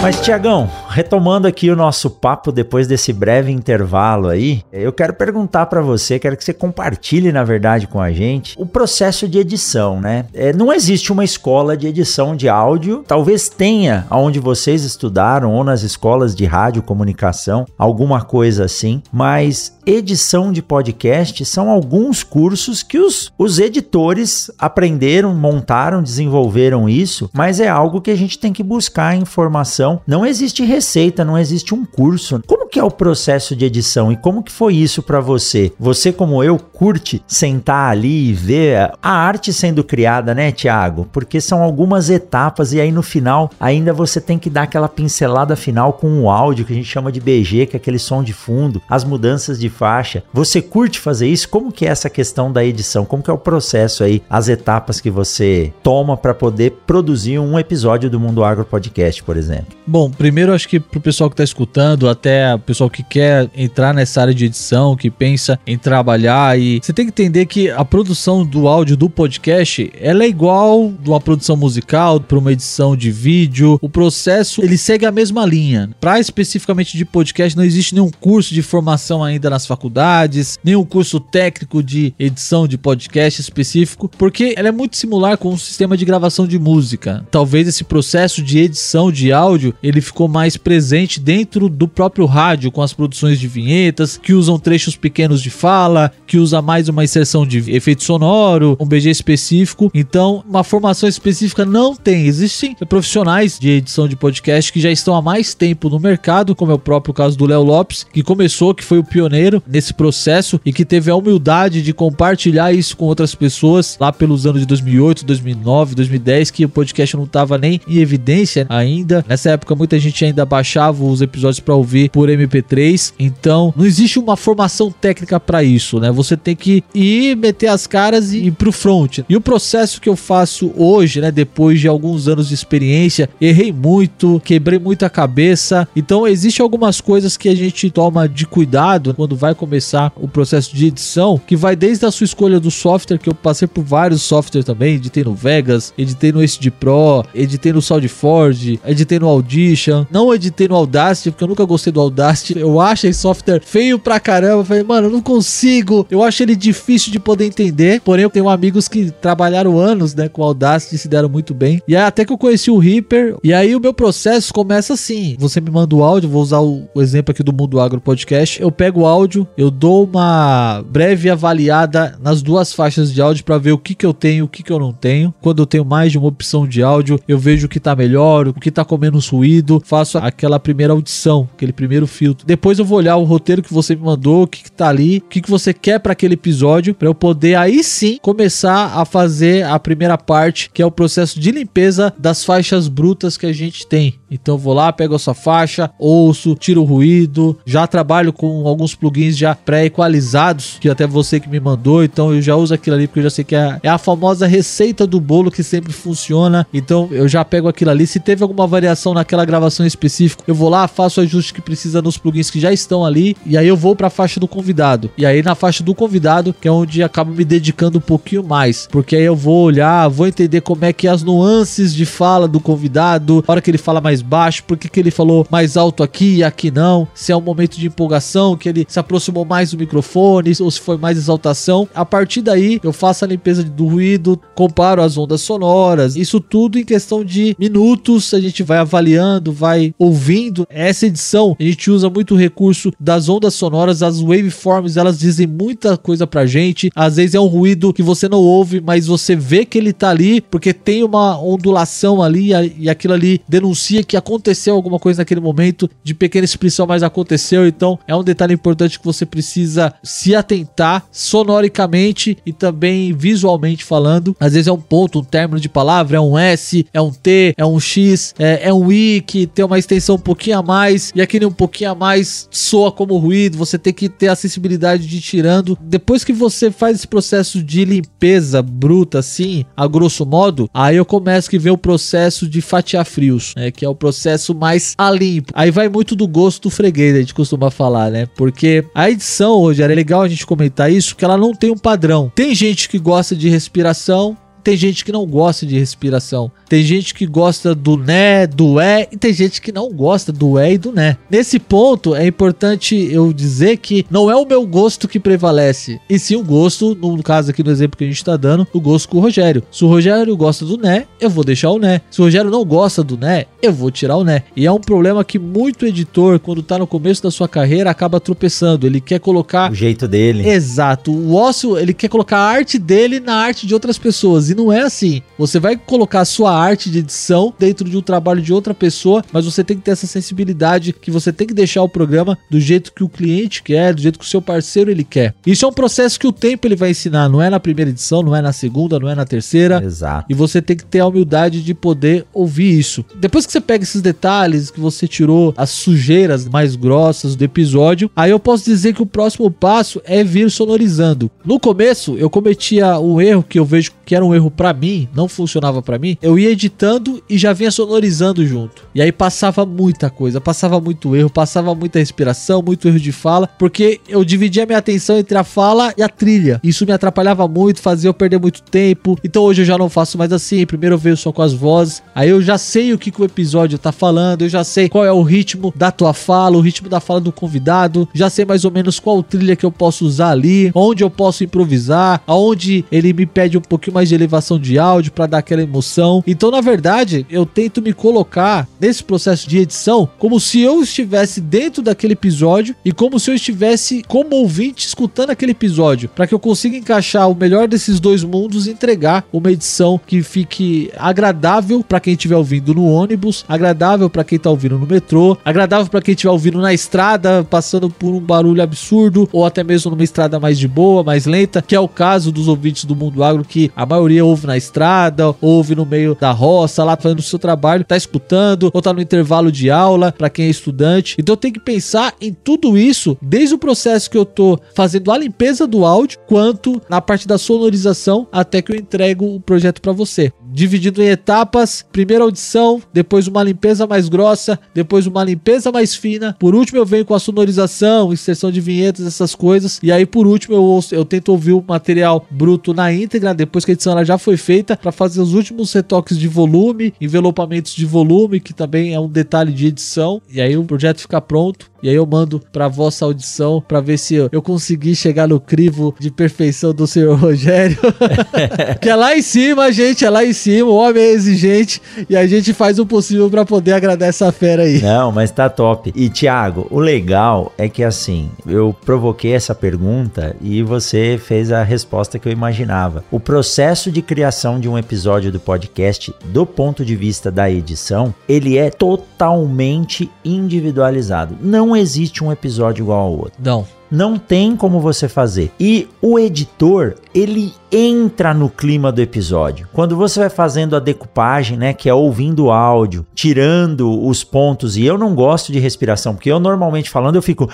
Mas, 0.02 0.20
Tiagão, 0.22 0.68
retomando 0.92 1.48
aqui 1.48 1.70
o 1.70 1.76
nosso 1.76 2.10
papo 2.10 2.52
depois 2.52 2.88
desse 2.88 3.14
breve 3.14 3.52
intervalo 3.52 4.28
aí, 4.28 4.62
eu 4.72 4.92
quero 4.92 5.14
perguntar 5.14 5.66
para 5.68 5.82
você, 5.82 6.20
quero 6.20 6.36
que 6.38 6.44
você 6.44 6.54
compartilhe, 6.54 7.32
na 7.32 7.44
verdade, 7.44 7.88
com 7.88 8.00
a 8.00 8.12
gente 8.12 8.56
o 8.58 8.66
processo 8.66 9.28
de 9.28 9.40
edição, 9.40 10.00
né? 10.00 10.26
É, 10.34 10.54
não 10.54 10.72
existe 10.72 11.12
uma 11.12 11.24
escola 11.24 11.78
de 11.78 11.88
edição 11.88 12.36
de 12.36 12.50
áudio, 12.50 13.04
talvez 13.08 13.50
tenha 13.50 14.06
onde 14.12 14.40
vocês 14.40 14.84
estudaram 14.84 15.54
ou 15.54 15.64
nas 15.64 15.82
escolas 15.82 16.36
de 16.36 16.46
rádio 16.46 16.84
comunicação, 16.84 17.66
alguma 17.78 18.22
coisa 18.22 18.66
assim, 18.66 19.02
mas 19.12 19.78
edição 19.86 20.52
de 20.52 20.62
podcast 20.62 21.44
são 21.46 21.70
alguns 21.70 22.24
cursos 22.24 22.84
que 22.84 23.00
os, 23.00 23.32
os 23.38 23.60
editores 23.60 24.52
aprenderam, 24.60 25.34
montaram, 25.34 26.04
desenvolveram 26.04 26.88
isso, 26.88 27.30
mas 27.34 27.60
é 27.60 27.68
algo 27.68 28.02
que 28.02 28.12
a 28.12 28.16
gente 28.16 28.38
tem 28.38 28.54
que 28.54 28.64
buscar 28.64 29.16
informação. 29.16 30.02
Não 30.06 30.26
existe 30.26 30.64
receita, 30.82 31.24
não 31.24 31.38
existe 31.38 31.76
um 31.76 31.86
curso. 31.86 32.42
Como 32.48 32.68
que 32.68 32.80
é 32.80 32.84
o 32.84 32.90
processo 32.90 33.56
de 33.56 33.66
edição 33.66 34.12
e 34.12 34.18
como 34.18 34.42
que 34.42 34.52
foi 34.52 34.74
isso 34.74 35.04
para 35.04 35.20
você? 35.20 35.72
Você 35.80 36.12
como 36.12 36.44
eu 36.44 36.58
curte 36.58 37.22
sentar 37.28 37.92
ali 37.92 38.30
e 38.30 38.34
ver 38.34 38.92
a 39.02 39.12
arte 39.12 39.54
sendo 39.54 39.84
criada, 39.84 40.34
né, 40.34 40.52
Tiago? 40.52 41.08
Porque 41.12 41.40
são 41.40 41.62
algumas 41.62 42.10
etapas 42.10 42.74
e 42.74 42.82
aí 42.82 42.92
no 42.92 43.04
final 43.04 43.52
ainda 43.60 43.94
você 43.94 44.20
tem 44.20 44.40
que 44.40 44.50
dar 44.50 44.64
aquela 44.64 44.90
pincelada 44.90 45.56
final 45.56 45.94
com 45.94 46.22
o 46.22 46.30
áudio 46.30 46.66
que 46.66 46.74
a 46.74 46.76
gente 46.76 46.88
chama 46.88 47.12
de 47.12 47.20
BG, 47.20 47.68
que 47.68 47.76
é 47.76 47.78
aquele 47.78 48.00
som 48.00 48.24
de 48.24 48.34
fundo, 48.34 48.82
as 48.90 49.04
mudanças 49.04 49.60
de 49.60 49.70
faixa. 49.70 50.24
Você 50.34 50.62
curte 50.62 51.00
fazer 51.00 51.28
isso? 51.28 51.48
Como 51.48 51.72
que 51.72 51.86
é 51.86 51.90
essa 51.90 52.10
questão 52.10 52.52
da 52.52 52.66
edição? 52.66 53.06
Como 53.06 53.22
que 53.22 53.30
é 53.30 53.34
o 53.34 53.38
processo 53.38 54.04
aí, 54.04 54.24
as 54.28 54.50
etapas 54.50 55.00
que 55.00 55.12
você 55.12 55.72
toma 55.84 56.18
para 56.18 56.34
poder 56.34 56.72
produzir 56.88 57.38
um 57.38 57.60
episódio 57.60 58.10
do 58.10 58.20
Mundo 58.20 58.44
Agro 58.44 58.66
Podcast, 58.66 59.22
por 59.24 59.38
exemplo? 59.38 59.76
Bom, 59.86 60.10
primeiro 60.10 60.54
acho 60.54 60.70
que 60.70 60.71
pro 60.80 61.02
pessoal 61.02 61.30
que 61.30 61.36
tá 61.36 61.44
escutando, 61.44 62.10
até 62.10 62.56
o 62.56 62.60
pessoal 62.60 62.90
que 62.90 63.04
quer 63.04 63.50
entrar 63.56 63.94
nessa 63.94 64.22
área 64.22 64.34
de 64.34 64.46
edição, 64.46 64.96
que 64.96 65.10
pensa 65.10 65.60
em 65.66 65.78
trabalhar 65.78 66.58
e 66.60 66.80
você 66.82 66.94
tem 66.94 67.06
que 67.06 67.12
entender 67.12 67.46
que 67.46 67.70
a 67.70 67.84
produção 67.84 68.46
do 68.46 68.68
áudio 68.68 68.98
do 68.98 69.10
podcast, 69.10 69.92
ela 70.00 70.24
é 70.24 70.28
igual 70.28 70.92
de 71.00 71.10
uma 71.10 71.20
produção 71.20 71.56
musical, 71.56 72.20
para 72.20 72.38
uma 72.38 72.52
edição 72.52 72.96
de 72.96 73.12
vídeo. 73.12 73.78
O 73.82 73.90
processo, 73.90 74.64
ele 74.64 74.78
segue 74.78 75.06
a 75.06 75.12
mesma 75.12 75.46
linha. 75.46 75.90
Para 76.00 76.20
especificamente 76.20 76.98
de 76.98 77.06
podcast, 77.06 77.58
não 77.58 77.64
existe 77.64 77.94
nenhum 77.94 78.10
curso 78.10 78.54
de 78.54 78.62
formação 78.62 79.24
ainda 79.24 79.50
nas 79.50 79.66
faculdades, 79.66 80.60
nenhum 80.64 80.86
curso 80.86 81.20
técnico 81.20 81.84
de 81.84 82.14
edição 82.20 82.68
de 82.68 82.78
podcast 82.78 83.42
específico, 83.42 84.10
porque 84.18 84.54
ela 84.58 84.70
é 84.70 84.72
muito 84.72 84.98
similar 84.98 85.38
com 85.38 85.54
o 85.54 85.58
sistema 85.58 85.98
de 85.98 86.06
gravação 86.06 86.48
de 86.48 86.58
música. 86.58 87.26
Talvez 87.32 87.68
esse 87.68 87.84
processo 87.84 88.42
de 88.42 88.60
edição 88.60 89.12
de 89.12 89.32
áudio 89.32 89.74
ele 89.82 90.02
ficou 90.02 90.28
mais 90.28 90.58
presente 90.62 91.20
dentro 91.20 91.68
do 91.68 91.88
próprio 91.88 92.26
rádio, 92.26 92.72
com 92.72 92.82
as 92.82 92.94
produções 92.94 93.40
de 93.40 93.48
vinhetas, 93.48 94.18
que 94.18 94.34
usam 94.34 94.58
trechos 94.58 94.96
pequenos 94.96 95.42
de 95.42 95.50
fala, 95.50 96.12
que 96.26 96.38
usa 96.38 96.62
mais 96.62 96.88
uma 96.88 97.04
inserção 97.04 97.46
de 97.46 97.72
efeito 97.72 98.04
sonoro, 98.04 98.78
um 98.80 98.86
BG 98.86 99.10
específico. 99.10 99.92
Então, 99.94 100.44
uma 100.48 100.64
formação 100.64 101.08
específica 101.10 101.66
não 101.66 101.96
tem. 101.96 102.26
Existem 102.26 102.76
profissionais 102.88 103.60
de 103.60 103.70
edição 103.70 104.08
de 104.08 104.16
podcast 104.16 104.72
que 104.72 104.80
já 104.80 104.92
estão 104.92 105.16
há 105.16 105.22
mais 105.22 105.54
tempo 105.54 105.90
no 105.90 106.00
mercado, 106.00 106.56
como 106.56 106.72
é 106.72 106.76
o 106.76 106.80
próprio 106.80 107.14
caso 107.14 107.38
do 107.38 107.46
Léo 107.46 107.64
Lopes, 107.64 108.06
que 108.12 108.24
começou, 108.24 108.74
que 108.74 108.84
foi 108.84 109.00
o 109.00 109.04
pioneiro 109.04 109.62
nesse 109.68 109.94
processo 109.94 110.60
e 110.66 110.72
que 110.72 110.86
teve 110.86 111.12
a 111.12 111.16
humildade 111.16 111.82
de 111.82 111.94
compartilhar 111.94 112.72
isso 112.74 112.96
com 112.96 113.06
outras 113.06 113.36
pessoas 113.36 113.98
lá 114.00 114.12
pelos 114.12 114.46
anos 114.46 114.62
de 114.62 114.68
2008, 114.68 115.26
2009, 115.26 115.96
2010, 115.96 116.52
que 116.52 116.66
o 116.66 116.70
podcast 116.70 117.16
não 117.16 117.24
estava 117.24 117.58
nem 117.58 117.82
em 117.88 117.98
evidência 117.98 118.66
ainda. 118.70 119.26
Nessa 119.28 119.52
época 119.52 119.76
muita 119.76 120.00
gente 120.00 120.24
ainda 120.24 120.46
baixava 120.52 121.06
os 121.06 121.22
episódios 121.22 121.62
para 121.62 121.74
ouvir 121.74 122.10
por 122.10 122.28
MP3, 122.28 123.14
então 123.18 123.74
não 123.74 123.86
existe 123.86 124.20
uma 124.20 124.36
formação 124.36 124.92
técnica 124.92 125.40
para 125.40 125.64
isso, 125.64 125.98
né? 125.98 126.12
Você 126.12 126.36
tem 126.36 126.58
que 126.58 126.84
ir 126.94 127.38
meter 127.38 127.68
as 127.68 127.88
caras 127.88 128.34
e 128.34 128.48
ir 128.48 128.52
pro 128.52 128.74
front. 128.74 129.20
E 129.30 129.38
o 129.38 129.40
processo 129.40 130.02
que 130.02 130.10
eu 130.10 130.16
faço 130.18 130.74
hoje, 130.76 131.22
né, 131.22 131.32
depois 131.32 131.80
de 131.80 131.88
alguns 131.88 132.28
anos 132.28 132.50
de 132.50 132.54
experiência, 132.54 133.30
errei 133.40 133.72
muito, 133.72 134.42
quebrei 134.44 134.78
muita 134.78 135.10
cabeça. 135.10 135.88
Então 135.96 136.28
existe 136.28 136.62
algumas 136.62 137.00
coisas 137.00 137.38
que 137.38 137.48
a 137.48 137.56
gente 137.56 137.90
toma 137.90 138.28
de 138.28 138.46
cuidado 138.46 139.14
quando 139.14 139.38
vai 139.38 139.56
começar 139.56 140.12
o 140.18 140.28
processo 140.28 140.76
de 140.76 140.88
edição, 140.88 141.40
que 141.48 141.56
vai 141.56 141.78
desde 141.78 142.06
a 142.06 142.12
sua 142.12 142.26
escolha 142.26 142.60
do 142.60 142.70
software, 142.70 143.18
que 143.18 143.30
eu 143.30 143.34
passei 143.34 143.70
por 143.70 143.86
vários 143.86 144.22
softwares 144.22 144.66
também, 144.66 144.96
editei 144.96 145.24
no 145.24 145.34
Vegas, 145.34 145.94
editei 145.98 146.34
no 146.34 146.44
SD 146.44 146.72
Pro, 146.72 147.24
editei 147.34 147.72
no 147.72 147.82
SoundForge, 147.82 148.82
editei 148.86 149.18
no 149.18 149.30
Audi 149.30 149.62
Audition. 149.62 150.06
Não 150.10 150.34
editei 150.34 150.41
no 150.70 150.76
Audacity, 150.76 151.32
porque 151.32 151.44
eu 151.44 151.48
nunca 151.48 151.66
gostei 151.66 151.92
do 151.92 152.00
Audacity. 152.00 152.58
Eu 152.58 152.80
acho 152.80 153.08
esse 153.08 153.20
software 153.20 153.62
feio 153.64 154.00
pra 154.00 154.20
caramba. 154.20 154.62
Eu 154.62 154.66
falei, 154.66 154.84
mano, 154.84 155.08
eu 155.08 155.12
não 155.12 155.22
consigo. 155.22 156.06
Eu 156.10 156.24
acho 156.24 156.42
ele 156.44 156.56
difícil 156.56 157.12
de 157.12 157.20
poder 157.20 157.46
entender. 157.46 158.02
Porém, 158.02 158.24
eu 158.24 158.30
tenho 158.30 158.50
amigos 158.50 158.88
que 158.88 159.12
trabalharam 159.12 159.80
anos, 159.80 160.16
né, 160.16 160.30
com 160.30 160.42
o 160.42 160.46
Audacity 160.46 160.96
e 160.96 160.98
se 160.98 161.08
deram 161.08 161.30
muito 161.30 161.54
bem. 161.54 161.82
E 161.88 161.96
até 161.96 162.26
que 162.26 162.32
eu 162.32 162.38
conheci 162.38 162.72
o 162.72 162.78
Reaper. 162.78 163.36
E 163.44 163.54
aí, 163.54 163.76
o 163.76 163.80
meu 163.80 163.94
processo 163.94 164.54
começa 164.54 164.94
assim: 164.94 165.36
você 165.38 165.60
me 165.60 165.70
manda 165.70 165.96
o 165.96 166.04
áudio, 166.04 166.30
vou 166.30 166.42
usar 166.42 166.60
o, 166.60 166.88
exemplo 166.96 167.32
aqui 167.32 167.44
do 167.44 167.54
Mundo 167.54 167.80
Agro 167.80 168.00
Podcast. 168.00 168.62
Eu 168.62 168.72
pego 168.72 169.02
o 169.02 169.06
áudio, 169.06 169.48
eu 169.58 169.70
dou 169.70 170.06
uma 170.06 170.84
breve 170.90 171.30
avaliada 171.30 172.18
nas 172.22 172.42
duas 172.42 172.74
faixas 172.74 173.14
de 173.14 173.22
áudio 173.22 173.44
para 173.44 173.58
ver 173.58 173.72
o 173.72 173.78
que, 173.78 173.96
que 173.96 174.06
eu 174.06 174.14
tenho, 174.14 174.46
o 174.46 174.48
que, 174.48 174.64
que 174.64 174.72
eu 174.72 174.80
não 174.80 174.94
tenho. 174.94 175.34
Quando 175.42 175.62
eu 175.62 175.66
tenho 175.66 175.86
mais 175.86 176.12
de 176.12 176.18
uma 176.18 176.28
opção 176.28 176.68
de 176.68 176.84
áudio, 176.84 177.20
eu 177.28 177.38
vejo 177.38 177.66
o 177.66 177.70
que 177.70 177.80
tá 177.80 177.96
melhor, 177.96 178.48
o 178.48 178.54
que 178.54 178.72
tá 178.72 178.86
com 178.86 178.98
menos 178.98 179.28
ruído 179.28 179.82
faço 179.84 180.18
aquela 180.32 180.60
primeira 180.60 180.94
audição, 180.94 181.50
aquele 181.54 181.74
primeiro 181.74 182.08
filtro. 182.08 182.46
Depois 182.46 182.80
eu 182.80 182.86
vou 182.86 182.98
olhar 182.98 183.16
o 183.18 183.24
roteiro 183.24 183.62
que 183.62 183.74
você 183.74 183.96
me 183.96 184.02
mandou, 184.02 184.44
o 184.44 184.48
que, 184.48 184.64
que 184.64 184.72
tá 184.72 184.90
ali, 184.90 185.18
o 185.18 185.30
que, 185.30 185.42
que 185.42 185.50
você 185.50 185.74
quer 185.74 186.00
para 186.00 186.14
aquele 186.14 186.34
episódio, 186.34 186.96
para 186.96 187.08
eu 187.08 187.16
poder 187.16 187.56
aí 187.56 187.84
sim 187.84 188.18
começar 188.22 188.94
a 188.98 189.06
fazer 189.06 189.66
a 189.66 189.78
primeira 189.80 190.18
parte, 190.18 190.70
que 190.74 190.82
é 190.82 190.86
o 190.86 190.92
processo 190.92 191.40
de 191.40 191.52
limpeza 191.52 192.14
das 192.18 192.44
faixas 192.44 192.88
brutas 192.88 193.38
que 193.38 193.46
a 193.46 193.54
gente 193.54 193.86
tem. 193.86 194.21
Então 194.32 194.56
eu 194.56 194.60
vou 194.60 194.74
lá, 194.74 194.92
pego 194.92 195.16
essa 195.16 195.34
faixa, 195.34 195.90
ouço, 195.98 196.56
tiro 196.56 196.82
o 196.82 196.86
ruído, 196.86 197.58
já 197.66 197.88
trabalho 197.88 198.32
com 198.32 198.68
alguns 198.68 198.96
plugins 198.96 199.38
já 199.38 199.56
pré-equalizados, 199.56 200.78
que 200.80 200.90
até 200.90 201.08
você 201.08 201.40
que 201.40 201.50
me 201.50 201.60
mandou, 201.60 202.04
então 202.04 202.34
eu 202.34 202.42
já 202.42 202.56
uso 202.56 202.74
aquilo 202.74 202.96
ali 202.96 203.08
porque 203.08 203.20
eu 203.20 203.24
já 203.24 203.30
sei 203.30 203.44
que 203.44 203.56
é, 203.56 203.80
é 203.82 203.90
a 203.90 203.98
famosa 203.98 204.46
receita 204.46 205.08
do 205.08 205.20
bolo 205.20 205.52
que 205.52 205.64
sempre 205.64 205.94
funciona. 205.94 206.68
Então 206.74 207.08
eu 207.12 207.28
já 207.28 207.44
pego 207.44 207.68
aquilo 207.68 207.92
ali. 207.92 208.06
Se 208.06 208.20
teve 208.20 208.44
alguma 208.44 208.68
variação 208.68 209.14
na 209.14 209.22
naquela 209.22 209.46
gravação 209.46 209.86
específica, 209.86 210.44
eu 210.48 210.56
vou 210.56 210.68
lá, 210.68 210.88
faço 210.88 211.22
o 211.22 211.24
ajuste 211.24 211.54
que 211.54 211.62
precisa 211.62 212.02
nos 212.02 212.18
plugins 212.18 212.50
que 212.50 212.60
já 212.60 212.74
estão 212.74 213.06
ali, 213.06 213.38
e 213.46 213.56
aí 213.56 213.68
eu 213.68 213.78
vou 213.78 213.96
para 213.96 214.08
a 214.08 214.10
faixa 214.10 214.40
do 214.40 214.48
convidado. 214.48 215.12
E 215.18 215.26
aí 215.26 215.44
na 215.44 215.54
faixa 215.54 215.84
do 215.84 215.94
convidado, 215.94 216.54
que 216.54 216.68
é 216.68 216.72
onde 216.72 217.04
acabo 217.04 217.32
me 217.32 217.46
dedicando 217.46 218.00
um 218.00 218.02
pouquinho 218.02 218.44
mais, 218.44 218.88
porque 218.92 219.16
aí 219.16 219.24
eu 219.24 219.36
vou 219.36 219.64
olhar, 219.64 220.08
vou 220.10 220.28
entender 220.28 220.62
como 220.62 220.84
é 220.84 220.92
que 220.92 221.08
é 221.08 221.12
as 221.12 221.22
nuances 221.22 221.94
de 221.94 222.06
fala 222.06 222.48
do 222.48 222.60
convidado, 222.60 223.44
a 223.48 223.52
hora 223.52 223.62
que 223.62 223.70
ele 223.70 223.78
fala 223.78 224.02
mais 224.02 224.21
baixo, 224.22 224.64
por 224.64 224.78
que, 224.78 224.90
que 224.90 225.00
ele 225.00 225.12
falou 225.12 225.46
mais 225.50 225.78
alto 225.78 226.04
aqui 226.04 226.38
e 226.38 226.44
aqui 226.44 226.72
não, 226.72 227.08
se 227.14 227.32
é 227.32 227.38
um 227.38 227.42
momento 227.42 227.78
de 227.78 227.88
empolgação, 227.88 228.58
que 228.58 228.70
ele 228.70 228.86
se 228.88 229.00
aproximou 229.00 229.46
mais 229.46 229.72
do 229.72 229.78
microfone, 229.78 230.52
ou 230.60 230.72
se 230.72 230.80
foi 230.80 230.98
mais 230.98 231.18
exaltação. 231.18 231.88
A 231.94 232.06
partir 232.06 232.42
daí, 232.42 232.80
eu 232.84 232.94
faço 232.94 233.26
a 233.26 233.28
limpeza 233.28 233.64
do 233.64 233.88
ruído, 233.88 234.40
comparo 234.56 235.02
as 235.02 235.18
ondas 235.18 235.42
sonoras, 235.42 236.16
isso 236.16 236.40
tudo 236.40 236.78
em 236.78 236.84
questão 236.84 237.24
de 237.24 237.56
minutos, 237.60 238.34
a 238.34 238.40
gente 238.40 238.64
vai 238.64 238.78
avaliando 238.78 239.52
vai 239.52 239.94
ouvindo. 239.98 240.66
Essa 240.70 241.06
edição, 241.06 241.56
a 241.60 241.64
gente 241.64 241.90
usa 241.92 242.10
muito 242.10 242.34
o 242.34 242.38
recurso 242.38 242.92
das 243.00 243.30
ondas 243.30 243.54
sonoras, 243.54 244.02
as 244.02 244.20
waveforms, 244.20 244.98
elas 244.98 245.20
dizem 245.20 245.46
muita 245.48 245.98
coisa 245.98 246.26
pra 246.26 246.46
gente. 246.46 246.90
Às 246.96 247.18
vezes 247.18 247.36
é 247.36 247.40
um 247.40 247.46
ruído 247.46 247.94
que 247.94 248.02
você 248.02 248.28
não 248.28 248.40
ouve, 248.40 248.82
mas 248.82 249.08
você 249.08 249.36
vê 249.36 249.66
que 249.66 249.78
ele 249.78 249.94
tá 249.94 250.10
ali, 250.10 250.42
porque 250.42 250.74
tem 250.74 251.04
uma 251.04 251.40
ondulação 251.40 252.22
ali 252.22 252.52
e 252.78 252.90
aquilo 252.90 253.14
ali 253.14 253.42
denuncia 253.48 254.04
que 254.04 254.11
aconteceu 254.18 254.76
alguma 254.76 255.00
coisa 255.00 255.22
naquele 255.22 255.42
momento, 255.42 255.90
de 256.04 256.14
pequena 256.14 256.46
expressão, 256.46 256.86
mas 256.88 257.04
aconteceu. 257.04 257.68
Então 257.68 258.00
é 258.08 258.16
um 258.16 258.24
detalhe 258.24 258.54
importante 258.54 259.00
que 259.00 259.06
você 259.06 259.26
precisa 259.26 259.94
se 260.04 260.36
atentar 260.36 261.06
sonoricamente 261.12 262.38
e 262.46 262.54
também 262.54 263.14
visualmente 263.14 263.84
falando. 263.84 264.36
Às 264.40 264.54
vezes 264.54 264.68
é 264.68 264.72
um 264.72 264.80
ponto, 264.80 265.20
um 265.20 265.24
término 265.24 265.60
de 265.60 265.70
palavra, 265.70 266.18
é 266.18 266.20
um 266.20 266.38
S, 266.38 266.86
é 266.94 267.02
um 267.02 267.12
T, 267.12 267.54
é 267.58 267.66
um 267.66 267.80
X, 267.80 268.34
é, 268.38 268.68
é 268.70 268.74
um 268.74 268.92
I 268.92 269.22
que 269.22 269.48
tem 269.48 269.66
uma 269.66 269.80
extensão 269.80 270.16
um 270.16 270.20
pouquinho 270.20 270.60
a 270.60 270.64
mais 270.64 271.12
e 271.16 271.22
aquele 271.22 271.46
um 271.46 271.52
pouquinho 271.52 271.92
a 271.92 271.96
mais 271.96 272.48
soa 272.52 272.92
como 272.92 273.18
ruído. 273.18 273.58
Você 273.58 273.78
tem 273.78 273.94
que 273.94 274.10
ter 274.10 274.28
a 274.28 274.36
sensibilidade 274.36 275.08
de 275.08 275.18
ir 275.18 275.22
tirando. 275.22 275.78
Depois 275.82 276.24
que 276.24 276.34
você 276.34 276.72
faz 276.72 276.98
esse 276.98 277.08
processo 277.08 277.62
de 277.64 277.86
limpeza 277.86 278.62
bruta, 278.62 279.20
assim, 279.20 279.66
a 279.76 279.88
grosso 279.88 280.26
modo, 280.26 280.70
aí 280.74 280.98
eu 280.98 281.06
começo 281.06 281.50
que 281.50 281.60
ver 281.60 281.72
o 281.72 281.78
processo 281.78 282.48
de 282.48 282.62
fatiar 282.62 283.06
frios, 283.06 283.54
né? 283.56 283.72
Que 283.72 283.86
é 283.86 283.90
o 283.90 283.96
processo 284.02 284.56
mais 284.56 284.96
a 284.98 285.12
limpo. 285.12 285.54
Aí 285.56 285.70
vai 285.70 285.88
muito 285.88 286.16
do 286.16 286.28
gosto 286.28 286.64
do 286.64 286.70
freguês, 286.72 287.16
a 287.16 287.20
gente 287.20 287.36
costuma 287.36 287.70
falar, 287.70 288.10
né? 288.10 288.26
Porque 288.36 288.84
a 288.96 289.12
edição 289.12 289.60
hoje 289.60 289.84
era 289.84 289.94
legal 289.94 290.24
a 290.24 290.28
gente 290.28 290.44
comentar 290.44 290.92
isso, 290.92 291.16
que 291.16 291.24
ela 291.24 291.38
não 291.38 291.54
tem 291.54 291.70
um 291.70 291.78
padrão. 291.78 292.32
Tem 292.34 292.56
gente 292.56 292.90
que 292.90 292.98
gosta 292.98 293.36
de 293.36 293.48
respiração, 293.48 294.36
tem 294.64 294.76
gente 294.76 295.06
que 295.06 295.12
não 295.12 295.26
gosta 295.28 295.68
de 295.68 295.78
respiração. 295.78 296.52
Tem 296.72 296.84
gente 296.84 297.14
que 297.14 297.26
gosta 297.26 297.76
do 297.76 297.98
né, 297.98 298.48
do 298.48 298.80
é, 298.80 299.06
e 299.12 299.18
tem 299.18 299.34
gente 299.34 299.62
que 299.62 299.74
não 299.74 299.92
gosta 299.92 300.32
do 300.32 300.58
é 300.58 300.72
e 300.72 300.78
do 300.78 300.94
né. 300.94 301.18
Nesse 301.30 301.60
ponto, 301.60 302.16
é 302.16 302.26
importante 302.26 302.96
eu 303.12 303.34
dizer 303.34 303.76
que 303.76 304.06
não 304.10 304.32
é 304.32 304.36
o 304.38 304.46
meu 304.46 304.66
gosto 304.66 305.06
que 305.06 305.20
prevalece, 305.20 306.00
e 306.10 306.18
sim 306.18 306.38
o 306.38 306.42
gosto, 306.42 306.96
no 306.96 307.22
caso 307.22 307.52
aqui 307.52 307.62
no 307.62 307.72
exemplo 307.72 307.98
que 307.98 308.06
a 308.06 308.08
gente 308.08 308.24
tá 308.24 308.38
dando, 308.38 308.66
o 308.72 308.80
gosto 308.80 309.10
com 309.10 309.18
o 309.18 309.20
Rogério. 309.20 309.62
Se 309.70 309.84
o 309.84 309.90
Rogério 309.90 310.38
gosta 310.38 310.64
do 310.64 310.78
né, 310.78 311.08
eu 311.20 311.30
vou 311.30 311.44
deixar 311.44 311.72
o 311.72 311.78
né. 311.78 312.00
Se 312.10 312.22
o 312.22 312.24
Rogério 312.24 312.50
não 312.50 312.64
gosta 312.64 313.04
do 313.04 313.18
né, 313.18 313.48
eu 313.62 313.74
vou 313.74 313.92
tirar 313.92 314.16
o 314.16 314.24
né. 314.24 314.44
E 314.56 314.66
é 314.66 314.72
um 314.72 314.80
problema 314.80 315.26
que 315.26 315.38
muito 315.38 315.86
editor, 315.86 316.40
quando 316.40 316.64
tá 316.64 316.80
no 316.80 316.88
começo 316.88 317.22
da 317.22 317.30
sua 317.30 317.50
carreira, 317.50 317.92
acaba 317.92 318.20
tropeçando. 318.20 318.88
Ele 318.88 319.00
quer 319.00 319.20
colocar. 319.20 319.70
O 319.70 319.76
jeito 319.76 320.08
dele. 320.08 320.48
Exato. 320.48 321.12
O 321.12 321.36
ócio, 321.36 321.78
ele 321.78 321.94
quer 321.94 322.08
colocar 322.08 322.38
a 322.38 322.50
arte 322.50 322.80
dele 322.80 323.20
na 323.20 323.36
arte 323.36 323.68
de 323.68 323.74
outras 323.74 323.98
pessoas. 323.98 324.50
E 324.50 324.56
não 324.56 324.72
é 324.72 324.82
assim. 324.82 325.22
Você 325.38 325.60
vai 325.60 325.76
colocar 325.76 326.22
a 326.22 326.26
sua 326.26 326.61
arte 326.62 326.90
de 326.90 327.00
edição 327.00 327.54
dentro 327.58 327.90
de 327.90 327.98
um 327.98 328.02
trabalho 328.02 328.42
de 328.42 328.54
outra 328.54 328.74
pessoa, 328.74 329.24
mas 329.32 329.46
você 329.46 329.64
tem 329.64 329.78
que 329.78 329.84
ter 329.84 329.92
essa 329.92 330.08
sensibilidade 330.08 330.94
que 330.94 331.12
você 331.12 331.32
tem 331.32 331.48
que 331.48 331.54
deixar 331.54 331.84
o 331.84 331.90
programa 331.90 332.38
do 332.50 332.60
jeito 332.60 332.94
que 332.94 333.04
o 333.04 333.10
cliente 333.10 333.64
quer, 333.64 333.94
do 333.94 334.02
jeito 334.02 334.20
que 334.20 334.26
o 334.26 334.28
seu 334.28 334.42
parceiro 334.42 334.92
ele 334.92 335.04
quer. 335.04 335.34
Isso 335.46 335.66
é 335.66 335.68
um 335.68 335.74
processo 335.74 336.20
que 336.20 336.28
o 336.28 336.32
tempo 336.32 336.68
ele 336.68 336.76
vai 336.76 336.92
ensinar, 336.92 337.30
não 337.30 337.42
é 337.42 337.50
na 337.50 337.60
primeira 337.60 337.92
edição, 337.92 338.22
não 338.24 338.36
é 338.36 338.42
na 338.42 338.54
segunda, 338.54 339.00
não 339.00 339.10
é 339.10 339.16
na 339.16 339.26
terceira. 339.26 339.82
Exato. 339.84 340.26
E 340.30 340.34
você 340.34 340.62
tem 340.62 340.76
que 340.76 340.86
ter 340.86 341.00
a 341.00 341.08
humildade 341.08 341.64
de 341.64 341.74
poder 341.74 342.26
ouvir 342.34 342.78
isso. 342.78 343.04
Depois 343.16 343.46
que 343.46 343.52
você 343.52 343.62
pega 343.62 343.84
esses 343.84 344.02
detalhes, 344.02 344.72
que 344.72 344.80
você 344.80 345.08
tirou 345.08 345.54
as 345.58 345.70
sujeiras 345.70 346.48
mais 346.48 346.76
grossas 346.76 347.36
do 347.36 347.44
episódio, 347.44 348.10
aí 348.16 348.32
eu 348.32 348.40
posso 348.40 348.66
dizer 348.66 348.94
que 348.94 349.02
o 349.02 349.06
próximo 349.06 349.50
passo 349.50 350.02
é 350.06 350.24
vir 350.24 350.50
sonorizando. 350.50 351.30
No 351.44 351.60
começo, 351.60 352.18
eu 352.18 352.30
cometia 352.30 353.00
um 353.00 353.20
erro 353.20 353.44
que 353.48 353.60
eu 353.60 353.66
vejo 353.66 353.92
que 354.12 354.16
era 354.16 354.26
um 354.26 354.36
erro 354.36 354.52
para 354.52 354.74
mim, 354.74 355.08
não 355.16 355.26
funcionava 355.26 355.82
para 355.82 355.98
mim. 355.98 356.18
Eu 356.22 356.38
ia 356.38 356.52
editando 356.52 357.24
e 357.30 357.38
já 357.38 357.54
vinha 357.54 357.72
sonorizando 357.72 358.46
junto. 358.46 358.86
E 358.94 359.02
aí 359.02 359.10
passava 359.10 359.66
muita 359.66 360.10
coisa, 360.10 360.42
passava 360.42 360.82
muito 360.82 361.16
erro, 361.16 361.30
passava 361.30 361.74
muita 361.74 361.98
respiração, 361.98 362.62
muito 362.62 362.90
erro 362.90 363.00
de 363.00 363.14
fala, 363.14 363.48
porque 363.58 364.02
eu 364.10 364.26
dividia 364.26 364.66
minha 364.66 364.80
atenção 364.80 365.18
entre 365.18 365.38
a 365.38 365.46
fala 365.46 365.94
e 365.98 366.04
a 366.04 366.10
trilha. 366.10 366.60
Isso 366.62 366.86
me 366.86 366.92
atrapalhava 366.92 367.48
muito, 367.48 367.80
fazia 367.80 368.10
eu 368.10 368.14
perder 368.14 368.38
muito 368.38 368.62
tempo. 368.64 369.18
Então 369.24 369.44
hoje 369.44 369.62
eu 369.62 369.66
já 369.66 369.78
não 369.78 369.88
faço 369.88 370.18
mais 370.18 370.34
assim. 370.34 370.66
Primeiro 370.66 370.96
eu 370.96 371.00
vejo 371.00 371.16
só 371.16 371.32
com 371.32 371.42
as 371.42 371.54
vozes. 371.54 372.04
Aí 372.14 372.32
eu 372.32 372.42
já 372.42 372.58
sei 372.58 372.92
o 372.92 372.98
que, 372.98 373.12
que 373.12 373.22
o 373.22 373.24
episódio 373.24 373.80
tá 373.80 373.94
falando, 373.94 374.42
eu 374.42 374.50
já 374.50 374.66
sei 374.66 374.90
qual 374.90 375.06
é 375.06 375.12
o 375.14 375.24
ritmo 375.24 375.74
da 375.74 375.90
tua 375.90 376.14
fala, 376.14 376.58
o 376.58 376.62
ritmo 376.62 376.90
da 376.90 377.00
fala 377.00 377.22
do 377.22 377.32
convidado, 377.32 378.10
já 378.14 378.30
sei 378.30 378.44
mais 378.44 378.66
ou 378.66 378.72
menos 378.72 379.00
qual 379.00 379.24
trilha 379.24 379.56
que 379.56 379.66
eu 379.66 379.72
posso 379.72 380.06
usar 380.06 380.32
ali, 380.32 380.70
onde 380.76 381.02
eu 381.02 381.10
posso 381.10 381.46
improvisar, 381.46 382.22
aonde 382.28 382.84
ele 382.92 383.14
me 383.14 383.26
pede 383.26 383.58
um 383.58 383.62
pouquinho 383.62 383.94
mais 383.94 384.01
de 384.10 384.16
elevação 384.16 384.60
de 384.60 384.78
áudio 384.78 385.12
para 385.12 385.26
dar 385.26 385.38
aquela 385.40 385.62
emoção. 385.62 386.24
Então, 386.26 386.52
na 386.52 386.62
verdade, 386.62 387.26
eu 387.30 387.46
tento 387.46 387.82
me 387.82 387.94
colocar 387.94 388.68
nesse 388.80 389.04
processo 389.04 389.48
de 389.50 389.58
edição 389.58 390.10
como 390.18 390.40
se 390.40 390.62
eu 390.62 390.82
estivesse 390.82 391.42
dentro 391.42 391.82
daquele 391.82 392.14
episódio 392.14 392.76
e 392.84 392.92
como 392.92 393.20
se 393.20 393.32
eu 393.32 393.36
estivesse 393.36 394.04
como 394.08 394.36
ouvinte 394.36 394.86
escutando 394.88 395.30
aquele 395.30 395.52
episódio, 395.52 396.10
para 396.10 396.28
que 396.28 396.34
eu 396.34 396.40
consiga 396.40 396.78
encaixar 396.78 397.30
o 397.30 397.36
melhor 397.36 397.68
desses 397.68 398.00
dois 398.00 398.24
mundos 398.24 398.68
e 398.68 398.72
entregar 398.72 399.26
uma 399.32 399.52
edição 399.52 400.00
que 400.06 400.22
fique 400.22 400.92
agradável 400.98 401.84
para 401.84 402.00
quem 402.00 402.14
estiver 402.14 402.36
ouvindo 402.36 402.74
no 402.74 402.86
ônibus, 402.86 403.46
agradável 403.48 404.10
para 404.10 404.24
quem 404.24 404.40
tá 404.40 404.50
ouvindo 404.50 404.78
no 404.78 404.88
metrô, 404.88 405.38
agradável 405.44 405.88
para 405.88 406.02
quem 406.02 406.14
estiver 406.14 406.32
ouvindo 406.32 406.60
na 406.60 406.74
estrada, 406.74 407.44
passando 407.44 407.90
por 407.90 408.14
um 408.14 408.20
barulho 408.20 408.62
absurdo 408.62 409.28
ou 409.32 409.46
até 409.46 409.64
mesmo 409.64 409.92
numa 409.92 410.04
estrada 410.04 410.40
mais 410.40 410.58
de 410.58 410.68
boa, 410.68 411.04
mais 411.04 411.26
lenta, 411.26 411.62
que 411.62 411.76
é 411.76 411.80
o 411.80 411.88
caso 411.88 412.32
dos 412.32 412.48
ouvintes 412.48 412.86
do 412.86 412.96
Mundo 412.96 413.24
Agro 413.24 413.44
que 413.44 413.72
a 413.76 413.86
maioria 413.92 414.24
ouve 414.24 414.48
na 414.48 414.58
estrada, 414.58 415.36
ouve 415.42 415.76
no 415.76 415.86
meio 415.86 416.16
da 416.16 416.32
roça, 416.32 416.84
lá 416.84 416.96
fazendo 416.96 417.20
o 417.20 417.24
seu 417.24 417.38
trabalho, 417.38 417.84
tá 417.84 417.98
escutando 417.98 418.72
ou 418.74 418.82
tá 418.82 418.94
no 418.94 419.02
intervalo 419.02 419.52
de 419.52 419.70
aula 419.70 420.14
para 420.18 420.30
quem 420.30 420.46
é 420.46 420.50
estudante. 420.50 421.16
Então 421.20 421.36
tenho 421.36 421.54
que 421.54 421.60
pensar 421.60 422.14
em 422.22 422.34
tudo 422.34 422.78
isso 422.78 423.18
desde 423.22 423.56
o 423.56 423.58
processo 423.58 424.10
que 424.10 424.18
eu 424.18 424.26
tô 424.26 424.60
fazendo 424.74 425.12
a 425.12 425.18
limpeza 425.18 425.68
do 425.68 425.86
áudio, 425.86 426.20
quanto 426.28 426.82
na 426.90 427.02
parte 427.02 427.28
da 427.28 427.38
sonorização 427.38 428.28
até 428.32 428.62
que 428.62 428.72
eu 428.72 428.76
entrego 428.76 429.36
o 429.36 429.42
projeto 429.42 429.82
para 429.82 429.92
você. 429.92 430.32
Dividido 430.54 431.02
em 431.02 431.08
etapas, 431.08 431.86
primeira 431.92 432.24
audição, 432.24 432.82
depois 432.94 433.28
uma 433.28 433.42
limpeza 433.42 433.88
mais 433.88 434.10
grossa, 434.10 434.60
depois 434.74 435.08
uma 435.08 435.24
limpeza 435.24 435.72
mais 435.72 435.96
fina. 435.96 436.36
Por 436.38 436.54
último 436.54 436.78
eu 436.78 436.86
venho 436.86 437.06
com 437.06 437.16
a 437.16 437.20
sonorização, 437.20 438.12
inserção 438.12 438.52
de 438.52 438.60
vinhetas, 438.60 439.06
essas 439.06 439.34
coisas. 439.34 439.80
E 439.82 439.92
aí 439.92 440.06
por 440.06 440.28
último 440.28 440.56
eu, 440.56 440.64
ouço, 440.64 440.94
eu 440.94 441.06
tento 441.06 441.30
ouvir 441.30 441.54
o 441.54 441.64
material 441.66 442.26
bruto 442.30 442.74
na 442.74 442.92
íntegra, 442.92 443.34
depois 443.34 443.64
que 443.64 443.72
a 443.72 443.74
edição 443.74 443.94
ela 443.94 444.04
já 444.04 444.18
foi 444.18 444.36
feita, 444.36 444.76
para 444.76 444.92
fazer 444.92 445.22
os 445.22 445.34
últimos 445.34 445.72
retoques 445.72 446.18
de 446.18 446.28
volume, 446.28 446.94
envelopamentos 447.00 447.74
de 447.74 447.86
volume, 447.86 448.40
que 448.40 448.54
também 448.54 448.94
é 448.94 449.00
um 449.00 449.10
detalhe 449.10 449.54
de 449.54 449.68
edição. 449.68 450.22
E 450.30 450.42
aí 450.42 450.58
o 450.58 450.64
projeto 450.64 451.00
fica 451.00 451.22
pronto. 451.22 451.72
E 451.84 451.90
aí 451.90 451.96
eu 451.96 452.06
mando 452.06 452.40
para 452.52 452.68
vossa 452.68 453.06
audição 453.06 453.64
para 453.68 453.82
ver 453.82 453.98
se 453.98 454.14
eu, 454.14 454.30
eu 454.32 454.42
consegui 454.42 454.96
chegar 454.96 455.28
no 455.28 455.40
crivo 455.40 455.96
de 456.00 456.12
perfeição 456.12 456.74
do 456.74 456.86
senhor 456.86 457.18
Rogério. 457.20 457.78
que 458.80 458.90
é 458.90 458.96
lá 458.96 459.18
em 459.18 459.22
cima, 459.22 459.72
gente, 459.72 460.06
é 460.06 460.10
lá 460.10 460.24
em 460.24 460.34
cima, 460.34 460.41
o 460.64 460.74
homem 460.74 461.04
é 461.04 461.12
exigente 461.12 461.82
e 462.10 462.16
a 462.16 462.26
gente 462.26 462.54
faz 462.54 462.80
o 462.80 462.86
possível 462.86 463.30
para 463.30 463.46
poder 463.46 463.74
agradar 463.74 464.10
essa 464.10 464.32
fera 464.32 464.64
aí. 464.64 464.82
Não, 464.82 465.12
mas 465.12 465.32
tá 465.32 465.50
top. 465.50 465.92
E 465.96 466.10
Thiago, 466.10 466.68
o 466.70 466.80
legal 466.80 467.54
é 467.58 467.68
que 467.68 467.84
assim, 467.84 468.30
eu 468.48 468.76
provoquei 468.86 469.34
essa 469.34 469.54
pergunta 469.54 470.36
e 470.42 470.64
você 470.64 471.20
fez 471.24 471.52
a 471.52 471.64
resposta 471.64 472.18
que 472.18 472.28
eu 472.28 472.32
imaginava. 472.32 473.04
O 473.12 473.20
processo 473.20 473.92
de 473.92 474.02
criação 474.02 474.60
de 474.60 474.70
um 474.70 474.78
episódio 474.78 475.32
do 475.32 475.40
podcast, 475.40 476.14
do 476.26 476.46
ponto 476.46 476.84
de 476.86 476.96
vista 476.96 477.30
da 477.30 477.50
edição, 477.50 478.14
ele 478.28 478.58
é 478.58 478.70
totalmente 478.70 480.10
individualizado. 480.24 481.38
Não 481.42 481.76
existe 481.76 482.24
um 482.24 482.32
episódio 482.32 482.84
igual 482.84 483.00
ao 483.00 483.12
outro. 483.12 483.34
Não. 483.44 483.66
Não 483.92 484.18
tem 484.18 484.56
como 484.56 484.80
você 484.80 485.10
fazer. 485.10 485.52
E 485.60 485.90
o 486.02 486.18
editor, 486.18 486.96
ele 487.14 487.54
entra 487.72 488.34
no 488.34 488.50
clima 488.50 488.92
do 488.92 489.02
episódio. 489.02 489.68
Quando 489.72 489.96
você 489.96 490.20
vai 490.20 490.30
fazendo 490.30 490.76
a 490.76 490.80
decupagem, 490.80 491.58
né, 491.58 491.74
que 491.74 491.88
é 491.88 491.94
ouvindo 491.94 492.46
o 492.46 492.52
áudio, 492.52 493.06
tirando 493.16 494.06
os 494.06 494.24
pontos, 494.24 494.76
e 494.76 494.86
eu 494.86 494.98
não 494.98 495.16
gosto 495.16 495.52
de 495.52 495.60
respiração, 495.60 496.14
porque 496.14 496.32
eu 496.32 496.40
normalmente 496.40 496.90
falando 496.90 497.16
eu 497.16 497.22
fico 497.22 497.50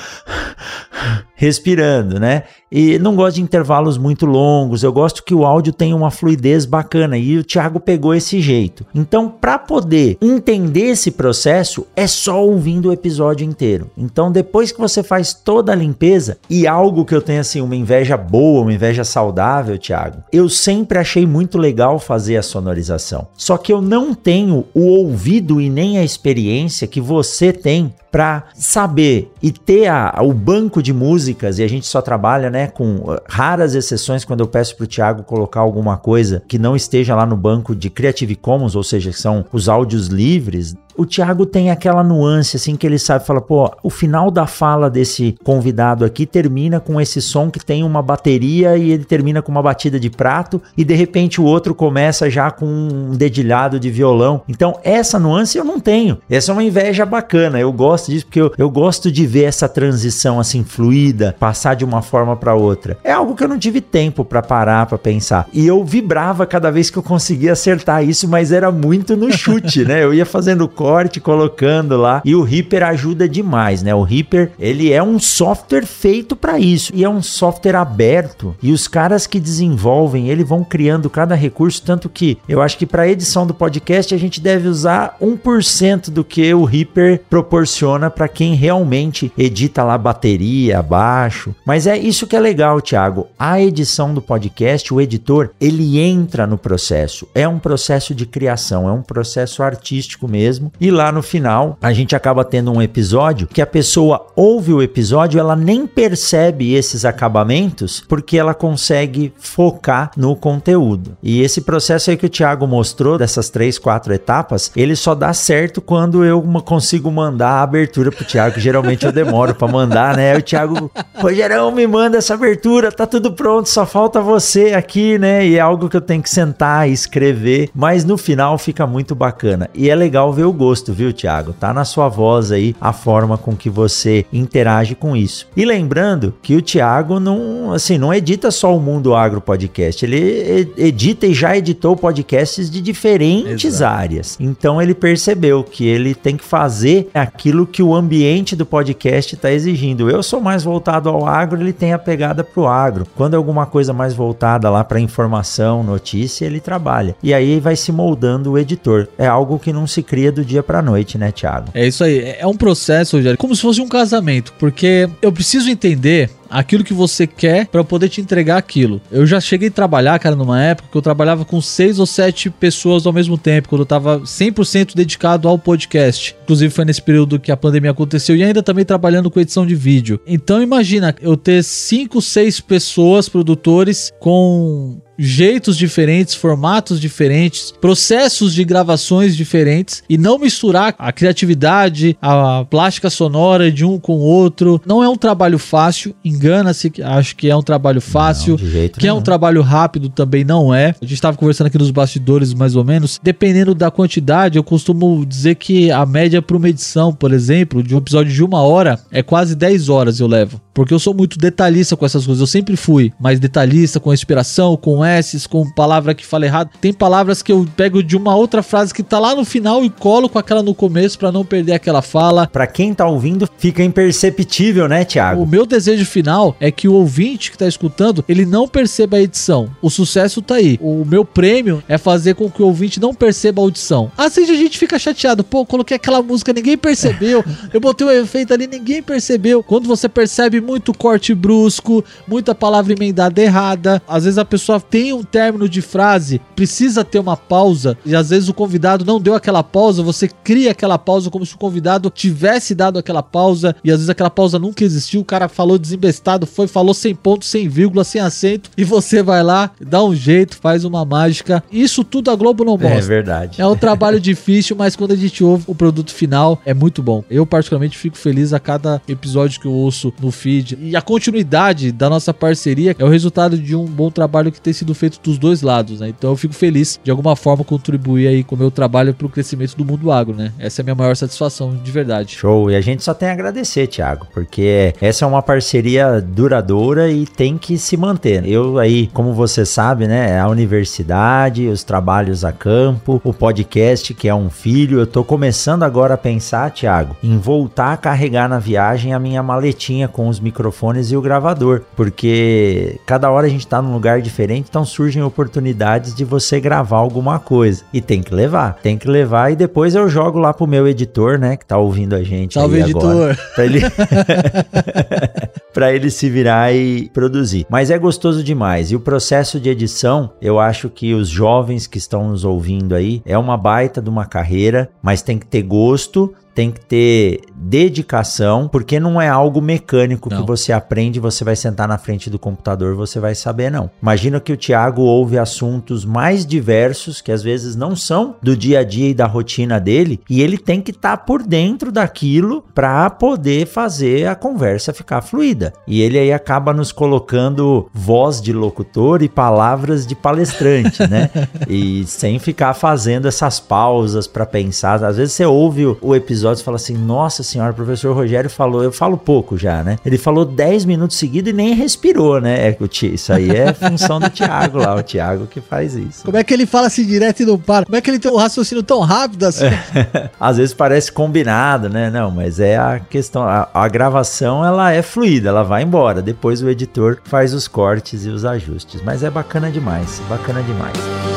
respirando, 1.36 2.20
né? 2.20 2.44
E 2.70 3.00
não 3.00 3.16
gosto 3.16 3.36
de 3.36 3.42
intervalos 3.42 3.98
muito 3.98 4.26
longos, 4.26 4.84
eu 4.84 4.92
gosto 4.92 5.24
que 5.24 5.34
o 5.34 5.46
áudio 5.46 5.72
tenha 5.72 5.96
uma 5.96 6.12
fluidez 6.12 6.66
bacana 6.66 7.18
e 7.18 7.38
o 7.38 7.44
Thiago 7.44 7.80
pegou 7.80 8.14
esse 8.14 8.42
jeito. 8.42 8.86
Então, 8.94 9.30
para 9.30 9.58
poder 9.58 10.18
entender 10.22 10.88
esse 10.90 11.12
processo, 11.12 11.88
é 11.96 12.08
só 12.08 12.44
ouvindo 12.44 12.90
o 12.90 12.94
episódio 12.94 13.46
inteiro. 13.46 13.90
Então, 13.96 14.32
depois 14.32 14.72
que 14.72 14.80
você 14.80 15.02
faz 15.02 15.34
toda 15.34 15.72
a 15.72 15.76
limpeza 15.76 16.38
e 16.50 16.68
algo 16.68 17.06
que 17.06 17.16
eu 17.16 17.22
tenho 17.22 17.40
assim, 17.40 17.62
uma 17.62 17.76
inveja 17.76 18.18
boa, 18.18 18.64
uma 18.64 18.74
inveja 18.74 19.04
saudável, 19.04 19.47
Thiago, 19.78 20.24
eu 20.32 20.50
sempre 20.50 20.98
achei 20.98 21.26
muito 21.26 21.58
legal 21.58 22.00
fazer 22.00 22.38
a 22.38 22.44
sonorização. 22.44 23.28
Só 23.36 23.58
que 23.58 23.72
eu 23.72 23.82
não 23.82 24.14
tenho 24.14 24.66
o 24.74 24.82
ouvido 24.82 25.62
e 25.62 25.70
nem 25.70 25.98
a 25.98 26.04
experiência 26.04 26.88
que 26.88 27.00
você 27.00 27.54
tem 27.54 27.94
para 28.12 28.46
saber 28.56 29.32
e 29.44 29.52
ter 29.52 29.88
a, 29.88 30.16
o 30.22 30.34
banco 30.34 30.82
de 30.82 30.94
músicas, 30.94 31.60
e 31.60 31.64
a 31.64 31.68
gente 31.68 31.86
só 31.86 32.02
trabalha 32.02 32.50
né, 32.50 32.68
com 32.68 32.96
uh, 32.96 33.20
raras 33.28 33.76
exceções 33.76 34.26
quando 34.26 34.40
eu 34.40 34.48
peço 34.48 34.76
para 34.76 34.86
o 34.86 34.88
Thiago 34.88 35.24
colocar 35.24 35.60
alguma 35.60 35.98
coisa 35.98 36.42
que 36.48 36.58
não 36.58 36.76
esteja 36.76 37.16
lá 37.16 37.26
no 37.26 37.38
banco 37.38 37.76
de 37.76 37.90
Creative 37.90 38.36
Commons, 38.36 38.76
ou 38.76 38.84
seja, 38.84 39.12
que 39.12 39.20
são 39.20 39.46
os 39.52 39.70
áudios 39.70 40.08
livres 40.08 40.76
o 40.98 41.06
Thiago 41.06 41.46
tem 41.46 41.70
aquela 41.70 42.04
nuance 42.04 42.58
assim 42.58 42.76
que 42.76 42.86
ele 42.86 43.00
sabe, 43.00 43.26
fala, 43.26 43.40
pô, 43.40 43.72
o 43.84 43.90
final 43.90 44.32
da 44.32 44.48
fala 44.48 44.90
desse 44.90 45.36
convidado 45.44 46.04
aqui 46.04 46.26
termina 46.26 46.80
com 46.80 47.00
esse 47.00 47.22
som 47.22 47.50
que 47.50 47.64
tem 47.64 47.84
uma 47.84 48.02
bateria 48.02 48.76
e 48.76 48.92
ele 48.92 49.06
termina 49.06 49.42
com 49.42 49.52
uma 49.52 49.62
batida 49.62 50.00
de 50.00 50.10
prato 50.10 50.62
e 50.76 50.84
de 50.84 50.96
repente 50.96 51.40
o 51.40 51.44
outro 51.44 51.76
começa 51.76 52.30
já 52.30 52.50
com 52.50 52.66
um 52.66 53.12
dedilhado 53.12 53.80
de 53.80 53.90
violão. 53.90 54.42
Então, 54.48 54.80
essa 54.84 55.20
nuance 55.20 55.58
eu 55.58 55.64
não 55.64 55.80
tenho. 55.80 56.18
Essa 56.30 56.52
é 56.52 56.54
uma 56.54 56.64
inveja 56.64 57.06
bacana. 57.06 57.60
Eu 57.60 57.72
gosto 57.72 58.12
disso 58.12 58.26
porque 58.26 58.42
eu, 58.42 58.52
eu 58.58 58.70
gosto 58.70 59.12
de 59.12 59.26
ver 59.26 59.44
essa 59.44 59.70
transição 59.70 60.40
assim 60.40 60.64
fluida, 60.64 61.36
passar 61.40 61.76
de 61.76 61.86
uma 61.86 62.02
forma 62.02 62.36
para 62.36 62.56
outra. 62.56 62.98
É 63.04 63.12
algo 63.12 63.36
que 63.36 63.44
eu 63.44 63.48
não 63.48 63.60
tive 63.60 63.82
tempo 63.82 64.26
para 64.26 64.42
parar 64.42 64.86
para 64.86 64.98
pensar. 64.98 65.48
E 65.54 65.66
eu 65.66 65.84
vibrava 65.84 66.46
cada 66.46 66.72
vez 66.72 66.90
que 66.90 66.98
eu 66.98 67.04
conseguia 67.04 67.52
acertar 67.52 68.04
isso, 68.04 68.28
mas 68.28 68.52
era 68.52 68.72
muito 68.72 69.16
no 69.16 69.32
chute, 69.32 69.86
né? 69.86 70.04
Eu 70.04 70.14
ia 70.14 70.26
fazendo 70.26 70.68
corte, 70.88 71.20
colocando 71.20 71.98
lá. 71.98 72.22
E 72.24 72.34
o 72.34 72.44
Reaper 72.44 72.82
ajuda 72.82 73.28
demais, 73.28 73.84
né? 73.84 73.94
O 73.94 74.04
Reaper, 74.04 74.52
ele 74.58 74.94
é 74.94 75.04
um 75.04 75.20
software 75.20 75.86
feito 75.86 76.34
para 76.34 76.58
isso. 76.58 76.94
E 76.96 77.04
é 77.04 77.10
um 77.10 77.22
software 77.22 77.76
aberto. 77.76 78.56
E 78.64 78.72
os 78.72 78.88
caras 78.88 79.28
que 79.28 79.38
desenvolvem, 79.38 80.30
ele 80.30 80.46
vão 80.46 80.64
criando 80.64 81.10
cada 81.10 81.36
recurso, 81.36 81.84
tanto 81.84 82.08
que 82.08 82.38
eu 82.48 82.62
acho 82.62 82.78
que 82.78 82.86
para 82.86 83.06
edição 83.06 83.46
do 83.46 83.54
podcast 83.54 84.16
a 84.16 84.18
gente 84.18 84.40
deve 84.40 84.70
usar 84.70 85.18
1% 85.22 86.10
do 86.10 86.24
que 86.24 86.54
o 86.54 86.64
Reaper 86.64 87.20
proporciona 87.30 88.10
para 88.10 88.30
quem 88.30 88.56
realmente 88.56 89.30
edita 89.38 89.84
lá 89.84 89.98
bateria, 89.98 90.82
baixo. 90.82 91.54
Mas 91.66 91.86
é 91.86 91.98
isso 91.98 92.26
que 92.26 92.36
é 92.36 92.40
legal, 92.40 92.80
Thiago. 92.80 93.28
A 93.38 93.60
edição 93.60 94.14
do 94.14 94.22
podcast, 94.22 94.94
o 94.94 95.02
editor, 95.02 95.50
ele 95.60 96.00
entra 96.00 96.48
no 96.48 96.58
processo. 96.58 97.28
É 97.36 97.46
um 97.46 97.60
processo 97.60 98.16
de 98.16 98.26
criação, 98.26 98.88
é 98.88 98.92
um 98.94 99.02
processo 99.02 99.62
artístico 99.62 100.30
mesmo. 100.30 100.72
E 100.80 100.92
lá 100.92 101.12
no 101.12 101.22
final, 101.22 101.78
a 101.82 101.92
gente 101.94 102.16
acaba 102.16 102.44
tendo 102.44 102.72
um 102.72 102.82
episódio 102.82 103.48
que 103.48 103.62
a 103.62 103.68
pessoa 103.68 104.28
ouve 104.36 104.74
o 104.74 104.82
episódio, 104.82 105.40
ela 105.40 105.56
nem 105.56 105.88
percebe 105.88 106.74
esses 106.74 107.06
acabamentos 107.06 108.04
porque 108.08 108.38
ela 108.38 108.54
consegue 108.54 109.34
focar 109.38 110.12
no 110.16 110.36
conteúdo. 110.36 111.18
E 111.22 111.42
esse 111.42 111.62
processo 111.62 112.10
aí 112.10 112.18
que 112.18 112.26
o 112.26 112.30
Thiago 112.30 112.68
mostrou, 112.68 113.18
dessas 113.18 113.50
três, 113.50 113.80
quatro 113.80 114.14
etapas, 114.14 114.72
ele 114.76 114.96
só 114.96 115.16
dá 115.16 115.34
certo 115.34 115.82
quando 115.82 116.24
eu 116.24 116.42
consigo 116.64 117.12
mandar 117.12 117.50
a 117.50 117.64
abertura 117.64 118.12
pro 118.12 118.26
Thiago. 118.26 118.60
Geralmente 118.60 119.06
eu 119.06 119.12
demoro 119.12 119.56
para 119.56 119.72
mandar, 119.72 120.16
né? 120.16 120.38
O 120.38 120.42
Thiago, 120.42 120.92
Rogerão, 121.16 121.72
me 121.72 121.88
manda 121.88 122.18
essa 122.18 122.34
abertura, 122.34 122.92
tá 122.92 123.06
tudo 123.06 123.32
pronto, 123.32 123.68
só 123.70 123.86
falta 123.86 124.22
você 124.22 124.74
aqui, 124.74 125.18
né? 125.18 125.46
E 125.46 125.56
é 125.56 125.60
algo 125.60 125.90
que 125.90 125.98
eu 125.98 126.02
tenho 126.02 126.22
que 126.22 126.30
sentar 126.30 126.90
e 126.90 126.94
escrever, 126.94 127.70
mas 127.74 128.04
no 128.06 128.18
final 128.18 128.58
fica 128.58 128.86
muito 128.86 129.16
bacana. 129.16 129.70
E 129.74 129.90
é 129.90 129.96
legal 129.96 130.32
ver 130.32 130.46
o 130.46 130.54
viu, 130.94 131.14
Thiago? 131.14 131.54
Tá 131.54 131.74
na 131.74 131.86
sua 131.86 132.08
voz 132.08 132.52
aí 132.52 132.76
a 132.80 132.94
forma 132.94 133.38
com 133.38 133.56
que 133.56 133.70
você 133.70 134.26
interage 134.32 134.96
com 134.96 135.16
isso. 135.16 135.48
E 135.56 135.66
lembrando 135.66 136.34
que 136.42 136.56
o 136.56 136.62
Thiago 136.62 137.20
não, 137.20 137.74
assim, 137.74 137.98
não 137.98 138.14
edita 138.14 138.52
só 138.52 138.76
o 138.76 138.80
Mundo 138.80 139.16
Agro 139.16 139.42
Podcast, 139.42 140.06
ele 140.06 140.72
edita 140.78 141.26
e 141.26 141.34
já 141.34 141.56
editou 141.56 141.96
podcasts 141.96 142.70
de 142.70 142.82
diferentes 142.82 143.76
Exato. 143.76 143.98
áreas. 143.98 144.38
Então 144.40 144.82
ele 144.82 144.94
percebeu 144.94 145.64
que 145.64 145.86
ele 145.88 146.14
tem 146.14 146.38
que 146.38 146.44
fazer 146.44 147.10
aquilo 147.14 147.66
que 147.66 147.84
o 147.84 147.96
ambiente 147.96 148.56
do 148.56 148.66
podcast 148.66 149.36
está 149.36 149.52
exigindo. 149.52 150.10
Eu 150.10 150.22
sou 150.24 150.42
mais 150.42 150.64
voltado 150.64 151.10
ao 151.10 151.26
agro, 151.26 151.62
ele 151.62 151.74
tem 151.74 151.94
a 151.94 152.00
pegada 152.00 152.44
para 152.44 152.62
o 152.62 152.68
agro. 152.68 153.08
Quando 153.16 153.34
é 153.34 153.38
alguma 153.38 153.66
coisa 153.66 153.94
mais 153.94 154.14
voltada 154.14 154.70
lá 154.70 154.84
para 154.84 155.00
informação, 155.00 155.84
notícia, 155.84 156.46
ele 156.46 156.60
trabalha. 156.60 157.16
E 157.22 157.34
aí 157.34 157.60
vai 157.60 157.76
se 157.76 157.92
moldando 157.92 158.52
o 158.52 158.58
editor. 158.58 159.08
É 159.18 159.28
algo 159.28 159.60
que 159.60 159.74
não 159.74 159.88
se 159.88 160.02
cria 160.04 160.32
do 160.32 160.44
dia 160.48 160.64
para 160.64 160.82
noite, 160.82 161.18
né, 161.18 161.32
Thiago? 161.32 161.70
É 161.74 161.86
isso 161.86 162.04
aí. 162.04 162.36
É 162.40 162.48
um 162.48 162.56
processo, 162.56 163.18
Rogério, 163.18 163.38
como 163.38 163.56
se 163.56 163.62
fosse 163.62 163.82
um 163.82 163.88
casamento, 163.88 164.54
porque 164.58 165.10
eu 165.22 165.32
preciso 165.32 165.70
entender 165.70 166.30
aquilo 166.50 166.84
que 166.84 166.94
você 166.94 167.28
quer 167.28 167.68
para 167.68 167.84
poder 167.84 168.10
te 168.10 168.22
entregar 168.22 168.58
aquilo. 168.58 169.02
Eu 169.12 169.26
já 169.26 169.40
cheguei 169.40 169.68
a 169.70 169.72
trabalhar, 169.72 170.18
cara, 170.20 170.36
numa 170.36 170.62
época 170.62 170.90
que 170.92 170.98
eu 170.98 171.02
trabalhava 171.02 171.46
com 171.46 171.62
seis 171.62 172.00
ou 172.00 172.06
sete 172.06 172.50
pessoas 172.50 173.06
ao 173.06 173.14
mesmo 173.14 173.38
tempo, 173.38 173.70
quando 173.70 173.82
eu 173.82 173.86
tava 173.86 174.22
100% 174.22 174.96
dedicado 174.96 175.48
ao 175.48 175.60
podcast. 175.60 176.36
Inclusive 176.44 176.74
foi 176.74 176.86
nesse 176.86 177.02
período 177.02 177.40
que 177.40 177.52
a 177.52 177.58
pandemia 177.58 177.92
aconteceu 177.92 178.36
e 178.36 178.44
ainda 178.44 178.64
também 178.64 178.86
trabalhando 178.86 179.30
com 179.30 179.40
edição 179.40 179.66
de 179.66 179.76
vídeo. 179.76 180.20
Então 180.26 180.62
imagina 180.62 181.16
eu 181.22 181.36
ter 181.36 181.64
cinco, 181.64 182.22
seis 182.22 182.60
pessoas 182.60 183.30
produtores 183.30 184.12
com 184.20 185.00
jeitos 185.18 185.78
diferentes, 185.78 186.36
formatos 186.36 187.00
diferentes, 187.00 187.74
processos 187.82 188.54
de 188.54 188.64
gravações 188.64 189.36
diferentes 189.36 190.04
e 190.10 190.18
não 190.18 190.38
misturar 190.38 190.94
a 190.98 191.12
criatividade, 191.12 192.18
a 192.22 192.66
plástica 192.70 193.10
sonora 193.10 193.72
de 193.72 193.84
um 193.84 194.00
com 194.00 194.18
o 194.18 194.22
outro. 194.22 194.82
Não 194.86 195.04
é 195.04 195.10
um 195.10 195.16
trabalho 195.16 195.58
fácil, 195.58 196.16
engana-se, 196.24 196.92
acho 197.04 197.36
que 197.36 197.50
é 197.50 197.56
um 197.56 197.62
trabalho 197.62 198.02
fácil, 198.02 198.52
não, 198.52 198.58
que 198.58 199.04
nenhum. 199.04 199.16
é 199.16 199.20
um 199.20 199.22
trabalho 199.22 199.62
rápido 199.62 200.10
também 200.10 200.44
não 200.44 200.74
é. 200.74 200.96
A 201.02 201.06
gente 201.06 201.14
estava 201.14 201.38
conversando 201.38 201.68
aqui 201.68 201.78
nos 201.78 201.92
bastidores 201.92 202.54
mais 202.54 202.76
ou 202.76 202.84
menos, 202.84 203.20
dependendo 203.22 203.74
da 203.74 203.90
quantidade, 203.90 204.58
eu 204.58 204.64
costumo 204.64 205.26
dizer 205.26 205.56
que 205.56 205.92
a 205.92 206.06
média 206.06 206.42
para 206.42 206.58
uma 206.58 206.70
edição, 206.70 207.14
por 207.14 207.34
exemplo, 207.34 207.82
de 207.82 207.96
um 207.96 207.98
episódio 207.98 208.32
de 208.32 208.44
uma 208.44 208.62
hora 208.62 209.00
é 209.12 209.24
quase 209.24 209.56
10 209.56 209.90
horas 209.90 210.20
eu 210.20 210.28
levo, 210.28 210.62
porque 210.78 210.94
eu 210.94 211.00
sou 211.00 211.12
muito 211.12 211.40
detalhista 211.40 211.98
com 211.98 212.06
essas 212.06 212.24
coisas, 212.24 212.40
eu 212.40 212.46
sempre 212.46 212.78
fui 212.78 213.12
mais 213.20 213.40
detalhista 213.40 214.00
com 214.00 214.14
inspiração, 214.14 214.78
com 214.78 215.04
S's, 215.04 215.48
com 215.48 215.68
palavra 215.72 216.14
que 216.14 216.24
fala 216.24 216.46
errado. 216.46 216.70
Tem 216.80 216.94
palavras 216.94 217.42
que 217.42 217.52
eu 217.52 217.68
pego 217.76 218.04
de 218.04 218.16
uma 218.16 218.36
outra 218.36 218.62
frase 218.62 218.94
que 218.94 219.02
tá 219.02 219.18
lá 219.18 219.34
no 219.34 219.44
final 219.44 219.84
e 219.84 219.90
colo 219.90 220.30
com 220.30 220.38
aquela 220.38 220.62
no 220.62 220.76
começo 220.76 221.18
para 221.18 221.32
não 221.32 221.44
perder 221.44 221.74
aquela 221.74 222.04
fala. 222.04 222.46
Para 222.46 222.68
quem 222.68 222.94
tá 222.94 223.08
ouvindo, 223.08 223.50
fica 223.58 223.84
imperceptível, 223.84 224.88
né, 224.88 225.04
Thiago? 225.04 225.42
O 225.42 225.48
meu 225.48 225.66
desejo 225.66 226.06
final 226.06 226.56
é 226.60 226.70
que 226.70 226.88
o 226.88 226.94
ouvinte 226.94 227.50
que 227.50 227.58
tá 227.58 227.68
escutando, 227.68 228.24
ele 228.30 228.46
não 228.46 228.68
perceba 228.68 229.18
a 229.18 229.22
edição. 229.22 229.72
O 229.82 229.90
sucesso 229.90 230.44
tá 230.44 230.58
aí. 230.58 230.78
O 230.80 231.04
meu 231.04 231.26
prêmio 231.26 231.84
é 231.90 231.98
fazer 231.98 232.36
com 232.36 232.52
que 232.52 232.62
o 232.62 232.68
ouvinte 232.68 233.00
não 233.00 233.16
perceba 233.16 233.64
a 233.64 233.64
audição. 233.64 234.12
Assim 234.16 234.44
a 234.44 234.46
gente 234.46 234.78
fica 234.78 235.00
chateado. 235.00 235.44
Pô, 235.44 235.66
coloquei 235.66 235.98
aquela 235.98 236.22
música, 236.22 236.54
ninguém 236.54 236.78
percebeu. 236.78 237.44
Eu 237.74 237.82
botei 237.82 238.06
o 238.06 238.12
um 238.12 238.14
efeito 238.14 238.54
ali, 238.54 238.68
ninguém 238.68 239.02
percebeu. 239.02 239.64
Quando 239.64 239.88
você 239.88 240.08
percebe 240.08 240.67
muito 240.68 240.94
corte 240.94 241.34
brusco, 241.34 242.04
muita 242.28 242.54
palavra 242.54 242.92
emendada 242.92 243.42
errada, 243.42 244.02
às 244.06 244.26
vezes 244.26 244.38
a 244.38 244.44
pessoa 244.44 244.82
tem 244.82 245.14
um 245.14 245.24
término 245.24 245.70
de 245.70 245.82
frase, 245.82 246.42
precisa 246.56 247.06
ter 247.06 247.20
uma 247.20 247.38
pausa, 247.38 247.98
e 248.06 248.14
às 248.14 248.30
vezes 248.30 248.50
o 248.50 248.54
convidado 248.54 249.06
não 249.06 249.20
deu 249.20 249.34
aquela 249.34 249.64
pausa, 249.64 250.04
você 250.04 250.28
cria 250.28 250.72
aquela 250.72 251.00
pausa 251.00 251.30
como 251.30 251.46
se 251.46 251.56
o 251.56 251.58
convidado 251.58 252.10
tivesse 252.10 252.76
dado 252.76 253.00
aquela 253.00 253.24
pausa, 253.24 253.74
e 253.82 253.90
às 253.90 253.98
vezes 253.98 254.10
aquela 254.10 254.30
pausa 254.30 254.60
nunca 254.60 254.84
existiu, 254.84 255.22
o 255.22 255.26
cara 255.26 255.48
falou 255.48 255.78
desembestado, 255.78 256.46
foi, 256.46 256.68
falou 256.68 256.94
sem 256.94 257.16
ponto, 257.16 257.46
sem 257.46 257.70
vírgula, 257.70 258.04
sem 258.04 258.20
acento, 258.20 258.70
e 258.78 258.84
você 258.84 259.24
vai 259.24 259.42
lá, 259.42 259.72
dá 259.80 260.04
um 260.04 260.14
jeito, 260.14 260.58
faz 260.58 260.84
uma 260.84 261.06
mágica. 261.06 261.64
Isso 261.72 262.04
tudo 262.04 262.30
a 262.30 262.36
Globo 262.36 262.66
não 262.66 262.74
mostra. 262.74 262.98
É 262.98 263.02
verdade. 263.02 263.62
É 263.62 263.66
um 263.66 263.76
trabalho 263.78 264.20
difícil, 264.20 264.76
mas 264.76 264.96
quando 264.96 265.14
a 265.14 265.16
gente 265.16 265.44
ouve 265.44 265.64
o 265.68 265.76
produto 265.76 266.14
final, 266.14 266.60
é 266.66 266.74
muito 266.74 267.02
bom. 267.02 267.24
Eu, 267.30 267.46
particularmente, 267.46 267.98
fico 267.98 268.18
feliz 268.18 268.52
a 268.52 268.60
cada 268.60 269.02
episódio 269.08 269.60
que 269.62 269.68
eu 269.68 269.72
ouço 269.72 270.14
no 270.20 270.32
feed. 270.32 270.57
E 270.80 270.96
a 270.96 271.02
continuidade 271.02 271.92
da 271.92 272.10
nossa 272.10 272.34
parceria 272.34 272.96
é 272.98 273.04
o 273.04 273.10
resultado 273.10 273.58
de 273.58 273.76
um 273.76 273.86
bom 273.86 274.10
trabalho 274.10 274.52
que 274.52 274.60
tem 274.60 274.74
sido 274.74 274.88
sido 274.88 274.96
feito 274.96 275.20
dos 275.22 275.38
dois 275.38 275.62
lados, 275.62 276.00
né? 276.00 276.10
Então 276.10 276.30
eu 276.30 276.38
fico 276.38 276.54
feliz 276.54 277.00
de 277.04 277.12
alguma 277.12 277.36
forma 277.36 277.64
contribuir 277.64 278.28
aí 278.28 278.44
com 278.44 278.56
o 278.56 278.58
meu 278.58 278.72
trabalho 278.72 279.14
para 279.14 279.28
o 279.28 279.30
crescimento 279.30 279.76
do 279.76 279.84
mundo 279.84 280.12
agro, 280.12 280.36
né? 280.36 280.54
Essa 280.58 280.82
é 280.82 280.84
a 280.84 280.86
minha 280.86 280.96
maior 280.96 281.16
satisfação, 281.16 281.76
de 281.76 281.92
verdade. 281.92 282.36
Show. 282.36 282.72
E 282.72 282.76
a 282.76 282.82
gente 282.82 283.04
só 283.04 283.14
tem 283.14 283.30
a 283.30 283.34
agradecer, 283.34 283.88
Thiago, 283.88 284.28
porque 284.34 284.94
essa 285.02 285.26
é 285.26 285.28
uma 285.28 285.42
parceria 285.42 286.22
duradoura 286.22 287.12
e 287.12 287.26
tem 287.26 287.58
que 287.58 287.78
se 287.78 287.98
manter. 287.98 288.46
Eu 288.48 288.80
aí, 288.80 289.08
como 289.08 289.34
você 289.34 289.66
sabe, 289.66 290.08
né, 290.08 290.40
a 290.40 290.48
universidade, 290.48 291.68
os 291.68 291.84
trabalhos 291.84 292.46
a 292.46 292.52
campo, 292.52 293.22
o 293.24 293.34
podcast 293.34 294.14
que 294.14 294.28
é 294.28 294.36
um 294.36 294.50
filho, 294.50 295.00
eu 295.00 295.08
tô 295.08 295.24
começando 295.24 295.84
agora 295.84 296.14
a 296.14 296.18
pensar, 296.18 296.72
Thiago, 296.72 297.16
em 297.22 297.38
voltar 297.38 297.94
a 297.94 297.98
carregar 297.98 298.48
na 298.48 298.60
viagem 298.60 299.14
a 299.14 299.20
minha 299.20 299.44
maletinha 299.44 300.08
com 300.08 300.28
os 300.28 300.37
microfones 300.40 301.12
e 301.12 301.18
o 301.18 301.22
gravador, 301.22 301.82
porque 301.96 303.00
cada 303.06 303.30
hora 303.30 303.48
a 303.48 303.50
gente 303.50 303.68
tá 303.68 303.82
num 303.82 303.94
lugar 303.94 304.22
diferente, 304.22 304.68
então 304.70 304.86
surgem 304.86 305.24
oportunidades 305.24 306.14
de 306.16 306.24
você 306.24 306.60
gravar 306.60 306.98
alguma 306.98 307.40
coisa. 307.40 307.84
E 307.94 308.02
tem 308.02 308.22
que 308.22 308.34
levar, 308.34 308.76
tem 308.82 308.98
que 308.98 309.08
levar 309.08 309.52
e 309.52 309.56
depois 309.56 309.96
eu 309.96 310.08
jogo 310.10 310.40
lá 310.40 310.54
pro 310.54 310.68
meu 310.68 310.88
editor, 310.88 311.38
né, 311.38 311.58
que 311.58 311.66
tá 311.66 311.78
ouvindo 311.78 312.16
a 312.16 312.24
gente 312.24 312.54
Salve, 312.54 312.80
editor. 312.80 313.12
agora. 313.12 313.38
Pra 313.56 313.66
ele... 313.66 313.82
para 315.78 315.94
ele 315.94 316.10
se 316.10 316.28
virar 316.28 316.74
e 316.74 317.08
produzir. 317.10 317.68
Mas 317.70 317.92
é 317.92 318.00
gostoso 318.00 318.44
demais. 318.44 318.92
E 318.92 318.96
o 318.96 319.00
processo 319.00 319.60
de 319.60 319.70
edição, 319.70 320.32
eu 320.42 320.60
acho 320.60 320.90
que 320.90 321.14
os 321.14 321.30
jovens 321.30 321.86
que 321.86 322.00
estão 322.00 322.30
nos 322.30 322.44
ouvindo 322.44 322.96
aí, 322.96 323.22
é 323.24 323.38
uma 323.38 323.56
baita 323.56 324.02
de 324.02 324.10
uma 324.10 324.26
carreira, 324.26 324.90
mas 325.04 325.22
tem 325.22 325.38
que 325.38 325.46
ter 325.46 325.62
gosto, 325.62 326.34
tem 326.56 326.72
que 326.72 326.84
ter 326.84 327.42
dedicação, 327.58 328.68
porque 328.68 329.00
não 329.00 329.20
é 329.20 329.28
algo 329.28 329.62
mecânico 329.62 330.30
Não. 330.30 330.42
que 330.42 330.48
você 330.48 330.72
aprende, 330.72 331.20
você 331.20 331.44
vai 331.44 331.56
sentar 331.56 331.88
na 331.88 331.98
frente 331.98 332.30
do 332.30 332.38
computador, 332.38 332.96
você 332.96 333.20
vai 333.20 333.34
saber 333.34 333.72
não. 333.72 333.90
Imagina 334.02 334.40
que 334.40 334.54
o 334.54 334.58
Thiago 334.58 335.02
ouve 335.02 335.38
assuntos 335.38 336.06
mais 336.06 336.46
diversos 336.46 337.20
que 337.20 337.32
às 337.32 337.42
vezes 337.42 337.76
não 337.76 337.96
são 337.96 338.36
do 338.42 338.56
dia 338.56 338.80
a 338.80 338.84
dia 338.84 339.10
e 339.10 339.14
da 339.14 339.26
rotina 339.26 339.80
dele, 339.80 340.22
e 340.30 340.42
ele 340.42 340.58
tem 340.58 340.82
que 340.82 340.92
estar 340.92 341.18
por 341.18 341.44
dentro 341.44 341.92
daquilo 341.92 342.64
para 342.76 343.10
poder 343.10 343.66
fazer 343.66 344.28
a 344.28 344.36
conversa 344.36 344.94
ficar 344.94 345.22
fluida. 345.22 345.74
E 345.88 346.02
ele 346.02 346.20
aí 346.20 346.32
acaba 346.32 346.74
nos 346.74 346.92
colocando 346.92 347.90
voz 347.94 348.42
de 348.42 348.54
locutor 348.54 349.22
e 349.24 349.30
palavras 349.30 350.06
de 350.06 350.16
palestrante, 350.16 351.08
né? 351.08 351.30
e 351.68 352.06
sem 352.06 352.40
ficar 352.40 352.74
fazendo 352.74 353.28
essas 353.28 353.60
pausas 353.60 354.28
para 354.28 354.46
pensar. 354.46 355.04
Às 355.04 355.18
vezes 355.18 355.34
você 355.34 355.46
ouve 355.46 355.86
o, 355.86 355.98
o 356.02 356.16
episódio 356.16 356.62
e 356.62 356.64
fala 356.64 356.76
assim: 356.76 356.96
Nossa 356.96 357.44
senhora, 357.48 357.72
o 357.72 357.76
professor 357.76 358.14
Rogério 358.14 358.50
falou. 358.50 358.84
Eu 358.84 358.92
falo 358.92 359.18
pouco 359.18 359.58
já, 359.58 359.84
né? 359.84 359.98
Ele 360.06 360.18
falou 360.18 360.46
10 360.46 360.86
minutos 360.86 361.18
seguidos 361.18 361.52
e 361.52 361.54
nem 361.54 361.74
respirou, 361.74 362.40
né? 362.40 362.68
É, 362.68 362.78
isso 363.04 363.34
aí 363.34 363.50
é 363.50 363.74
função 363.74 364.20
do 364.20 364.30
Thiago 364.30 364.80
lá, 364.80 364.96
o 364.96 365.04
Thiago 365.04 365.48
que 365.48 365.62
faz 365.62 365.96
isso. 365.96 366.24
Como 366.24 366.38
é 366.38 366.44
que 366.44 366.54
ele 366.54 366.66
fala 366.66 366.88
assim 366.88 367.06
direto 367.06 367.42
e 367.42 367.46
não 367.46 367.58
para? 367.58 367.86
Como 367.86 367.96
é 367.96 368.02
que 368.02 368.10
ele 368.10 368.20
tem 368.20 368.32
um 368.32 368.36
raciocínio 368.36 368.84
tão 368.84 369.00
rápido 369.02 369.44
assim? 369.46 369.66
Às 370.40 370.58
vezes 370.58 370.74
parece 370.74 371.12
combinado, 371.12 371.90
né? 371.90 372.10
Não, 372.10 372.32
mas 372.32 372.60
é 372.60 372.78
a 372.78 373.00
questão. 373.00 373.44
A, 373.44 373.70
a 373.74 373.88
gravação 373.88 374.66
ela 374.66 374.92
é 374.92 375.02
fluida, 375.02 375.50
ela 375.50 375.64
vai 375.64 375.84
embora. 375.84 376.22
Depois 376.22 376.62
o 376.62 376.70
editor 376.70 377.20
faz 377.24 377.54
os 377.54 377.68
cortes 377.68 378.26
e 378.26 378.30
os 378.30 378.46
ajustes. 378.46 379.02
Mas 379.04 379.24
é 379.24 379.30
bacana 379.30 379.72
demais, 379.72 380.22
bacana 380.30 380.62
demais. 380.64 381.37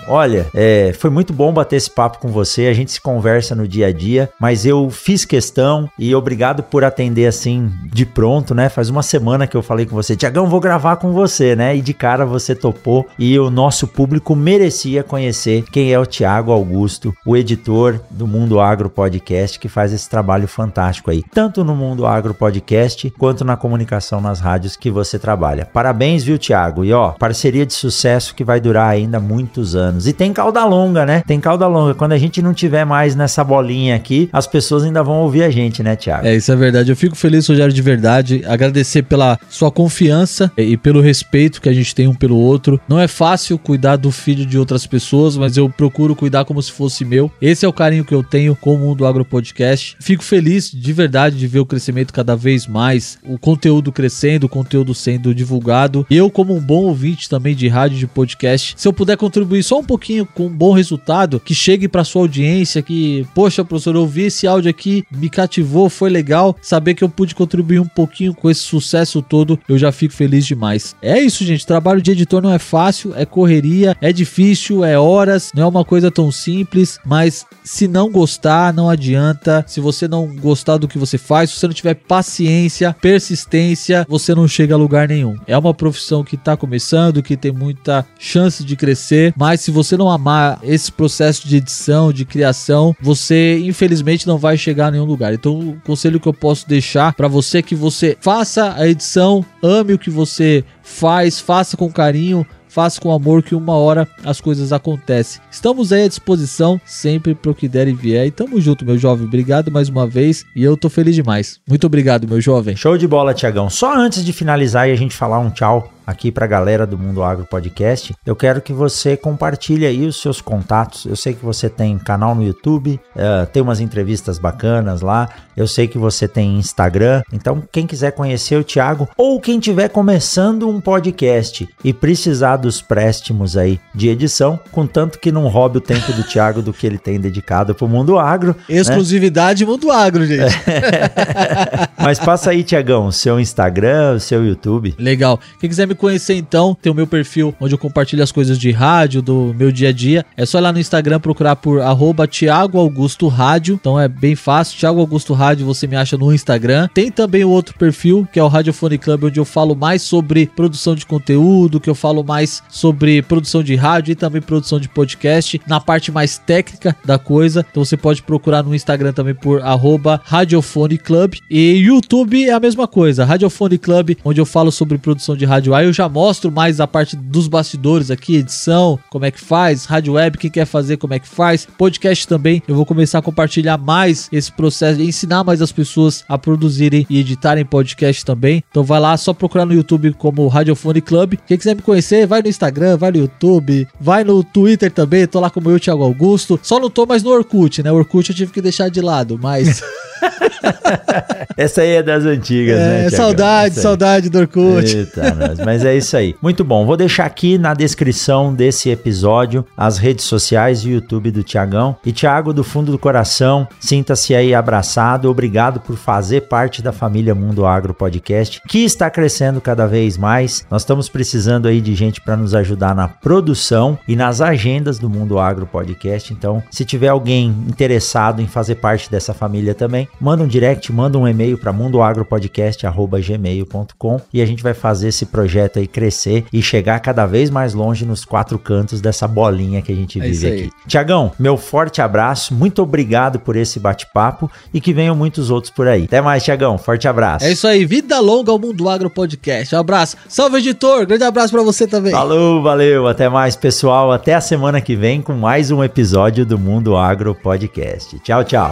olha, 0.11 0.47
é, 0.53 0.93
foi 0.93 1.09
muito 1.09 1.31
bom 1.31 1.53
bater 1.53 1.77
esse 1.77 1.89
papo 1.89 2.19
com 2.19 2.27
você. 2.27 2.67
A 2.67 2.73
gente 2.73 2.91
se 2.91 2.99
conversa 3.01 3.55
no 3.55 3.67
dia 3.67 3.87
a 3.87 3.91
dia, 3.93 4.29
mas 4.39 4.65
eu 4.65 4.89
fiz 4.89 5.23
questão 5.23 5.89
e 5.97 6.13
obrigado 6.13 6.63
por 6.63 6.83
atender 6.83 7.25
assim 7.27 7.71
de 7.85 8.05
pronto, 8.05 8.53
né? 8.53 8.67
Faz 8.67 8.89
uma 8.89 9.01
semana 9.01 9.47
que 9.47 9.55
eu 9.55 9.61
falei 9.61 9.85
com 9.85 9.95
você, 9.95 10.15
Tiagão, 10.15 10.47
vou 10.47 10.59
gravar 10.59 10.97
com 10.97 11.11
você, 11.11 11.55
né? 11.55 11.75
E 11.75 11.81
de 11.81 11.93
cara 11.93 12.25
você 12.25 12.53
topou 12.53 13.07
e 13.17 13.39
o 13.39 13.49
nosso 13.49 13.87
público 13.87 14.35
merecia 14.35 15.03
conhecer 15.03 15.63
quem 15.71 15.93
é 15.93 15.99
o 15.99 16.05
Tiago 16.05 16.51
Augusto, 16.51 17.13
o 17.25 17.37
editor 17.37 17.99
do 18.09 18.27
Mundo 18.27 18.59
Agro 18.59 18.89
Podcast, 18.89 19.57
que 19.59 19.69
faz 19.69 19.93
esse 19.93 20.09
trabalho 20.09 20.47
fantástico 20.47 21.09
aí, 21.09 21.23
tanto 21.33 21.63
no 21.63 21.75
Mundo 21.75 22.05
Agro 22.05 22.33
Podcast 22.33 23.09
quanto 23.11 23.45
na 23.45 23.55
comunicação 23.55 24.19
nas 24.19 24.39
rádios 24.39 24.75
que 24.75 24.91
você 24.91 25.17
trabalha. 25.17 25.65
Parabéns, 25.65 26.23
viu, 26.23 26.37
Tiago? 26.37 26.83
E 26.83 26.91
ó, 26.91 27.11
parceria 27.11 27.65
de 27.65 27.73
sucesso 27.73 28.35
que 28.35 28.43
vai 28.43 28.59
durar 28.59 28.89
ainda 28.89 29.19
muitos 29.19 29.75
anos. 29.75 30.00
E 30.07 30.13
tem 30.13 30.33
cauda 30.33 30.63
longa, 30.65 31.05
né? 31.05 31.23
Tem 31.25 31.39
cauda 31.39 31.67
longa. 31.67 31.93
Quando 31.93 32.13
a 32.13 32.17
gente 32.17 32.41
não 32.41 32.53
tiver 32.53 32.85
mais 32.85 33.15
nessa 33.15 33.43
bolinha 33.43 33.95
aqui, 33.95 34.29
as 34.31 34.47
pessoas 34.47 34.83
ainda 34.83 35.03
vão 35.03 35.21
ouvir 35.21 35.43
a 35.43 35.49
gente, 35.49 35.83
né, 35.83 35.95
Tiago? 35.95 36.25
É, 36.25 36.35
isso 36.35 36.51
é 36.51 36.55
verdade. 36.55 36.91
Eu 36.91 36.95
fico 36.95 37.15
feliz, 37.15 37.47
Rogério, 37.47 37.73
de 37.73 37.81
verdade. 37.81 38.43
Agradecer 38.47 39.03
pela 39.03 39.39
sua 39.49 39.71
confiança 39.71 40.51
e 40.57 40.77
pelo 40.77 41.01
respeito 41.01 41.61
que 41.61 41.69
a 41.69 41.73
gente 41.73 41.93
tem 41.93 42.07
um 42.07 42.15
pelo 42.15 42.37
outro. 42.37 42.79
Não 42.87 42.99
é 42.99 43.07
fácil 43.07 43.57
cuidar 43.57 43.95
do 43.95 44.11
filho 44.11 44.45
de 44.45 44.57
outras 44.57 44.85
pessoas, 44.85 45.37
mas 45.37 45.57
eu 45.57 45.69
procuro 45.69 46.15
cuidar 46.15 46.45
como 46.45 46.61
se 46.61 46.71
fosse 46.71 47.03
meu. 47.03 47.31
Esse 47.41 47.65
é 47.65 47.67
o 47.67 47.73
carinho 47.73 48.05
que 48.05 48.13
eu 48.13 48.23
tenho 48.23 48.55
com 48.55 48.75
o 48.75 48.77
Mundo 48.77 49.05
Agro 49.05 49.25
Podcast. 49.25 49.95
Fico 49.99 50.23
feliz 50.23 50.71
de 50.71 50.93
verdade 50.93 51.37
de 51.37 51.47
ver 51.47 51.59
o 51.59 51.65
crescimento 51.65 52.13
cada 52.13 52.35
vez 52.35 52.67
mais, 52.67 53.17
o 53.23 53.37
conteúdo 53.37 53.91
crescendo, 53.91 54.45
o 54.45 54.49
conteúdo 54.49 54.93
sendo 54.93 55.33
divulgado. 55.33 56.05
Eu, 56.09 56.29
como 56.29 56.55
um 56.55 56.59
bom 56.59 56.83
ouvinte 56.83 57.29
também 57.29 57.55
de 57.55 57.67
rádio 57.67 57.95
e 57.95 57.99
de 57.99 58.07
podcast, 58.07 58.73
se 58.77 58.87
eu 58.87 58.93
puder 58.93 59.17
contribuir 59.17 59.63
só 59.63 59.80
um 59.81 59.85
pouquinho 59.85 60.25
com 60.25 60.47
um 60.47 60.49
bom 60.49 60.71
resultado, 60.73 61.39
que 61.39 61.53
chegue 61.53 61.87
para 61.87 62.03
sua 62.03 62.21
audiência, 62.21 62.81
que, 62.81 63.27
poxa, 63.35 63.63
professor, 63.63 63.95
eu 63.95 64.01
ouvi 64.01 64.23
esse 64.23 64.47
áudio 64.47 64.69
aqui, 64.69 65.03
me 65.11 65.29
cativou, 65.29 65.89
foi 65.89 66.09
legal, 66.09 66.55
saber 66.61 66.93
que 66.93 67.03
eu 67.03 67.09
pude 67.09 67.35
contribuir 67.35 67.79
um 67.79 67.87
pouquinho 67.87 68.33
com 68.33 68.49
esse 68.49 68.61
sucesso 68.61 69.21
todo, 69.21 69.59
eu 69.67 69.77
já 69.77 69.91
fico 69.91 70.13
feliz 70.13 70.45
demais. 70.45 70.95
É 71.01 71.19
isso, 71.19 71.43
gente, 71.43 71.65
trabalho 71.65 72.01
de 72.01 72.11
editor 72.11 72.41
não 72.41 72.53
é 72.53 72.59
fácil, 72.59 73.13
é 73.15 73.25
correria, 73.25 73.95
é 74.01 74.13
difícil, 74.13 74.83
é 74.83 74.97
horas, 74.97 75.51
não 75.53 75.63
é 75.63 75.65
uma 75.65 75.83
coisa 75.83 76.11
tão 76.11 76.31
simples, 76.31 76.99
mas 77.05 77.45
se 77.63 77.87
não 77.87 78.09
gostar, 78.09 78.73
não 78.73 78.89
adianta. 78.89 79.63
Se 79.67 79.79
você 79.79 80.07
não 80.07 80.27
gostar 80.27 80.77
do 80.77 80.87
que 80.87 80.97
você 80.97 81.17
faz, 81.17 81.49
se 81.49 81.59
você 81.59 81.67
não 81.67 81.73
tiver 81.73 81.95
paciência, 81.95 82.95
persistência, 82.99 84.05
você 84.07 84.35
não 84.35 84.47
chega 84.47 84.75
a 84.75 84.77
lugar 84.77 85.07
nenhum. 85.07 85.37
É 85.47 85.57
uma 85.57 85.73
profissão 85.73 86.23
que 86.23 86.37
tá 86.37 86.55
começando, 86.57 87.23
que 87.23 87.37
tem 87.37 87.51
muita 87.51 88.05
chance 88.19 88.63
de 88.63 88.75
crescer, 88.75 89.33
mas 89.37 89.61
se 89.61 89.70
você 89.71 89.97
não 89.97 90.09
amar 90.09 90.59
esse 90.63 90.91
processo 90.91 91.47
de 91.47 91.57
edição, 91.57 92.11
de 92.11 92.25
criação, 92.25 92.95
você 93.01 93.59
infelizmente 93.59 94.27
não 94.27 94.37
vai 94.37 94.57
chegar 94.57 94.87
a 94.87 94.91
nenhum 94.91 95.05
lugar. 95.05 95.33
Então, 95.33 95.57
o 95.57 95.81
conselho 95.85 96.19
que 96.19 96.27
eu 96.27 96.33
posso 96.33 96.67
deixar 96.67 97.13
para 97.13 97.27
você 97.27 97.59
é 97.59 97.61
que 97.61 97.75
você 97.75 98.17
faça 98.19 98.73
a 98.75 98.87
edição, 98.87 99.45
ame 99.63 99.93
o 99.93 99.99
que 99.99 100.09
você 100.09 100.63
faz, 100.83 101.39
faça 101.39 101.77
com 101.77 101.91
carinho, 101.91 102.45
faça 102.71 103.01
com 103.01 103.11
amor 103.11 103.43
que 103.43 103.53
uma 103.53 103.73
hora 103.73 104.07
as 104.23 104.39
coisas 104.39 104.71
acontecem. 104.71 105.41
Estamos 105.51 105.91
aí 105.91 106.03
à 106.03 106.07
disposição 106.07 106.79
sempre 106.85 107.35
para 107.35 107.51
o 107.51 107.55
que 107.55 107.67
der 107.67 107.87
e 107.87 107.93
vier. 107.93 108.25
E 108.25 108.31
tamo 108.31 108.59
junto, 108.61 108.85
meu 108.85 108.97
jovem. 108.97 109.27
Obrigado 109.27 109.69
mais 109.69 109.89
uma 109.89 110.07
vez 110.07 110.45
e 110.55 110.63
eu 110.63 110.77
tô 110.77 110.89
feliz 110.89 111.15
demais. 111.15 111.59
Muito 111.67 111.85
obrigado, 111.85 112.27
meu 112.27 112.39
jovem. 112.39 112.75
Show 112.75 112.97
de 112.97 113.07
bola, 113.07 113.33
Tiagão. 113.33 113.69
Só 113.69 113.93
antes 113.93 114.23
de 114.23 114.31
finalizar 114.31 114.87
e 114.87 114.93
a 114.93 114.95
gente 114.95 115.15
falar 115.15 115.39
um 115.39 115.49
tchau 115.49 115.91
aqui 116.11 116.31
pra 116.31 116.45
galera 116.45 116.85
do 116.85 116.97
Mundo 116.97 117.23
Agro 117.23 117.45
Podcast, 117.45 118.13
eu 118.25 118.35
quero 118.35 118.61
que 118.61 118.73
você 118.73 119.15
compartilhe 119.17 119.85
aí 119.85 120.05
os 120.05 120.21
seus 120.21 120.41
contatos. 120.41 121.05
Eu 121.05 121.15
sei 121.15 121.33
que 121.33 121.43
você 121.43 121.69
tem 121.69 121.97
canal 121.97 122.35
no 122.35 122.43
YouTube, 122.43 122.99
eh, 123.15 123.45
tem 123.51 123.63
umas 123.63 123.79
entrevistas 123.79 124.37
bacanas 124.37 125.01
lá. 125.01 125.29
Eu 125.55 125.67
sei 125.67 125.87
que 125.87 125.97
você 125.97 126.27
tem 126.27 126.57
Instagram. 126.57 127.21
Então, 127.31 127.63
quem 127.71 127.85
quiser 127.87 128.11
conhecer 128.11 128.55
o 128.55 128.63
Thiago 128.63 129.07
ou 129.17 129.39
quem 129.39 129.59
tiver 129.59 129.89
começando 129.89 130.69
um 130.69 130.79
podcast 130.79 131.67
e 131.83 131.93
precisar 131.93 132.57
dos 132.57 132.81
préstimos 132.81 133.57
aí 133.57 133.79
de 133.93 134.09
edição, 134.09 134.59
contanto 134.71 135.19
que 135.19 135.31
não 135.31 135.47
roube 135.47 135.77
o 135.77 135.81
tempo 135.81 136.11
do 136.13 136.23
Thiago 136.23 136.61
do 136.61 136.73
que 136.73 136.85
ele 136.87 136.97
tem 136.97 137.19
dedicado 137.19 137.73
pro 137.75 137.87
Mundo 137.87 138.17
Agro. 138.17 138.55
né? 138.67 138.75
Exclusividade 138.77 139.65
Mundo 139.65 139.91
Agro, 139.91 140.25
gente. 140.25 140.41
Mas 142.01 142.19
passa 142.19 142.49
aí, 142.49 142.63
Tiagão, 142.63 143.11
seu 143.11 143.39
Instagram, 143.39 144.17
seu 144.19 144.45
YouTube. 144.45 144.95
Legal. 144.97 145.39
Quem 145.59 145.69
quiser 145.69 145.87
me 145.87 145.93
conhecer 145.93 146.33
então, 146.35 146.75
tem 146.81 146.91
o 146.91 146.95
meu 146.95 147.05
perfil 147.05 147.53
onde 147.59 147.73
eu 147.73 147.77
compartilho 147.77 148.23
as 148.23 148.31
coisas 148.31 148.57
de 148.57 148.71
rádio, 148.71 149.21
do 149.21 149.53
meu 149.57 149.71
dia 149.71 149.89
a 149.89 149.91
dia. 149.91 150.25
É 150.35 150.45
só 150.45 150.57
ir 150.57 150.61
lá 150.61 150.71
no 150.71 150.79
Instagram 150.79 151.19
procurar 151.19 151.55
por 151.55 151.81
arroba 151.81 152.27
Augusto 152.73 153.27
Rádio. 153.27 153.77
Então 153.79 153.99
é 153.99 154.07
bem 154.07 154.35
fácil. 154.35 154.79
Thiago 154.79 154.99
Augusto 154.99 155.33
Rádio, 155.33 155.65
você 155.65 155.85
me 155.85 155.95
acha 155.95 156.17
no 156.17 156.33
Instagram. 156.33 156.89
Tem 156.93 157.11
também 157.11 157.43
o 157.43 157.49
outro 157.49 157.77
perfil, 157.77 158.27
que 158.31 158.39
é 158.39 158.43
o 158.43 158.47
Radiofone 158.47 158.97
Club, 158.97 159.25
onde 159.25 159.39
eu 159.39 159.45
falo 159.45 159.75
mais 159.75 160.01
sobre 160.01 160.47
produção 160.47 160.95
de 160.95 161.05
conteúdo, 161.05 161.79
que 161.79 161.89
eu 161.89 161.95
falo 161.95 162.23
mais 162.23 162.63
sobre 162.69 163.21
produção 163.21 163.61
de 163.61 163.75
rádio 163.75 164.11
e 164.11 164.15
também 164.15 164.41
produção 164.41 164.79
de 164.79 164.89
podcast, 164.89 165.61
na 165.67 165.79
parte 165.79 166.11
mais 166.11 166.37
técnica 166.37 166.95
da 167.05 167.19
coisa. 167.19 167.65
Então 167.69 167.85
você 167.85 167.95
pode 167.95 168.23
procurar 168.23 168.63
no 168.63 168.73
Instagram 168.73 169.13
também 169.13 169.35
por 169.35 169.61
arroba 169.61 170.21
Radiofone 170.25 170.97
Club. 170.97 171.35
E 171.49 171.90
YouTube 171.91 172.47
é 172.47 172.53
a 172.53 172.59
mesma 172.59 172.87
coisa, 172.87 173.25
Radiofone 173.25 173.77
Club, 173.77 174.17
onde 174.23 174.39
eu 174.39 174.45
falo 174.45 174.71
sobre 174.71 174.97
produção 174.97 175.35
de 175.35 175.45
rádio. 175.45 175.75
Aí 175.75 175.85
eu 175.85 175.93
já 175.93 176.07
mostro 176.07 176.51
mais 176.51 176.79
a 176.79 176.87
parte 176.87 177.15
dos 177.15 177.47
bastidores 177.47 178.09
aqui, 178.09 178.37
edição, 178.37 178.97
como 179.09 179.25
é 179.25 179.31
que 179.31 179.41
faz, 179.41 179.85
rádio 179.85 180.13
web, 180.13 180.37
quem 180.37 180.49
quer 180.49 180.65
fazer, 180.65 180.97
como 180.97 181.13
é 181.13 181.19
que 181.19 181.27
faz, 181.27 181.67
podcast 181.77 182.27
também. 182.27 182.63
Eu 182.67 182.75
vou 182.75 182.85
começar 182.85 183.19
a 183.19 183.21
compartilhar 183.21 183.77
mais 183.77 184.29
esse 184.31 184.51
processo 184.51 185.01
e 185.01 185.07
ensinar 185.07 185.43
mais 185.43 185.61
as 185.61 185.71
pessoas 185.71 186.23
a 186.29 186.37
produzirem 186.37 187.05
e 187.09 187.19
editarem 187.19 187.65
podcast 187.65 188.23
também. 188.25 188.63
Então 188.69 188.83
vai 188.83 188.99
lá, 188.99 189.17
só 189.17 189.33
procurar 189.33 189.65
no 189.65 189.73
YouTube 189.73 190.13
como 190.13 190.47
Radiofone 190.47 191.01
Club. 191.01 191.35
Quem 191.45 191.57
quiser 191.57 191.75
me 191.75 191.81
conhecer, 191.81 192.25
vai 192.25 192.41
no 192.41 192.47
Instagram, 192.47 192.97
vai 192.97 193.11
no 193.11 193.17
YouTube, 193.17 193.87
vai 193.99 194.23
no 194.23 194.43
Twitter 194.43 194.91
também. 194.91 195.27
Tô 195.27 195.39
lá 195.39 195.49
como 195.49 195.69
eu, 195.69 195.79
Thiago 195.79 196.03
Augusto. 196.03 196.59
Só 196.63 196.79
não 196.79 196.89
tô 196.89 197.05
mais 197.05 197.21
no 197.21 197.31
Orkut, 197.31 197.83
né? 197.83 197.91
O 197.91 197.95
Orkut 197.95 198.29
eu 198.29 198.35
tive 198.35 198.51
que 198.51 198.61
deixar 198.61 198.89
de 198.89 199.01
lado, 199.01 199.37
mas 199.41 199.83
Essa 201.57 201.80
aí 201.81 201.91
é 201.95 202.03
das 202.03 202.25
antigas, 202.25 202.77
né? 202.77 203.05
É, 203.05 203.09
saudade, 203.09 203.75
saudade 203.75 204.29
do 204.29 204.39
Orkut. 204.39 204.95
Eita. 204.95 205.55
Mas 205.65 205.83
é 205.83 205.95
isso 205.95 206.15
aí. 206.15 206.35
Muito 206.41 206.63
bom. 206.63 206.85
Vou 206.85 206.97
deixar 206.97 207.25
aqui 207.25 207.57
na 207.57 207.73
descrição 207.73 208.53
desse 208.53 208.89
episódio 208.89 209.65
as 209.75 209.97
redes 209.97 210.25
sociais 210.25 210.81
e 210.81 210.89
o 210.89 210.91
YouTube 210.91 211.31
do 211.31 211.43
Tiagão. 211.43 211.95
E 212.05 212.11
Tiago, 212.11 212.53
do 212.53 212.63
fundo 212.63 212.91
do 212.91 212.99
coração, 212.99 213.67
sinta-se 213.79 214.33
aí 214.33 214.53
abraçado. 214.53 215.29
Obrigado 215.29 215.79
por 215.79 215.95
fazer 215.95 216.41
parte 216.41 216.81
da 216.81 216.91
família 216.91 217.35
Mundo 217.35 217.65
Agro 217.65 217.93
Podcast, 217.93 218.61
que 218.67 218.79
está 218.79 219.09
crescendo 219.09 219.59
cada 219.59 219.87
vez 219.87 220.17
mais. 220.17 220.65
Nós 220.69 220.81
estamos 220.81 221.09
precisando 221.09 221.67
aí 221.67 221.81
de 221.81 221.95
gente 221.95 222.21
para 222.21 222.37
nos 222.37 222.53
ajudar 222.53 222.95
na 222.95 223.07
produção 223.07 223.97
e 224.07 224.15
nas 224.15 224.41
agendas 224.41 224.99
do 224.99 225.09
Mundo 225.09 225.39
Agro 225.39 225.65
Podcast. 225.65 226.33
Então, 226.33 226.63
se 226.69 226.85
tiver 226.85 227.07
alguém 227.07 227.47
interessado 227.67 228.41
em 228.41 228.47
fazer 228.47 228.75
parte 228.75 229.09
dessa 229.09 229.33
família 229.33 229.73
também, 229.73 230.07
manda 230.19 230.43
um 230.43 230.47
direct, 230.47 230.91
manda 230.91 231.17
um 231.17 231.27
e-mail 231.27 231.57
para 231.57 231.70
mundoagropodcast@gmail.com 231.71 234.21
e 234.33 234.41
a 234.41 234.45
gente 234.45 234.63
vai 234.63 234.73
fazer 234.73 235.09
esse 235.09 235.25
projeto 235.25 235.79
aí 235.79 235.87
crescer 235.87 236.45
e 236.51 236.61
chegar 236.61 236.99
cada 236.99 237.25
vez 237.25 237.49
mais 237.49 237.73
longe 237.73 238.05
nos 238.05 238.25
quatro 238.25 238.59
cantos 238.59 238.99
dessa 239.01 239.27
bolinha 239.27 239.81
que 239.81 239.91
a 239.91 239.95
gente 239.95 240.19
É 240.19 240.23
vive 240.23 240.47
aqui. 240.47 240.69
Tiagão, 240.87 241.31
meu 241.39 241.57
forte 241.57 242.01
abraço, 242.01 242.53
muito 242.53 242.81
obrigado 242.81 243.39
por 243.39 243.55
esse 243.55 243.79
bate-papo 243.79 244.49
e 244.73 244.81
que 244.81 244.93
venham 244.93 245.15
muitos 245.15 245.49
outros 245.49 245.73
por 245.73 245.87
aí. 245.87 246.03
Até 246.05 246.21
mais, 246.21 246.43
Tiagão, 246.43 246.77
forte 246.77 247.07
abraço. 247.07 247.45
É 247.45 247.51
isso 247.51 247.67
aí, 247.67 247.85
vida 247.85 248.19
longa 248.19 248.51
ao 248.51 248.59
Mundo 248.59 248.89
Agro 248.89 249.09
Podcast. 249.09 249.73
Um 249.75 249.79
abraço. 249.79 250.17
Salve, 250.27 250.57
editor. 250.57 251.05
Grande 251.05 251.23
abraço 251.23 251.53
pra 251.53 251.63
você 251.63 251.87
também. 251.87 252.11
Falou, 252.11 252.61
valeu, 252.61 253.07
até 253.07 253.29
mais, 253.29 253.55
pessoal. 253.55 254.11
Até 254.11 254.35
a 254.35 254.41
semana 254.41 254.81
que 254.81 254.95
vem 254.95 255.21
com 255.21 255.33
mais 255.33 255.71
um 255.71 255.83
episódio 255.83 256.45
do 256.45 256.57
Mundo 256.57 256.95
Agro 256.95 257.35
Podcast. 257.35 258.19
Tchau, 258.19 258.43
tchau. 258.43 258.71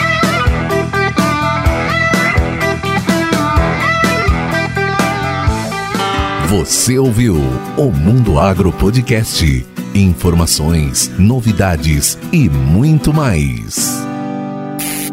Você 6.51 6.99
ouviu 6.99 7.37
o 7.77 7.91
Mundo 7.91 8.37
Agro 8.37 8.73
Podcast. 8.73 9.65
Informações, 9.95 11.09
novidades 11.17 12.17
e 12.29 12.49
muito 12.49 13.13
mais. 13.13 14.03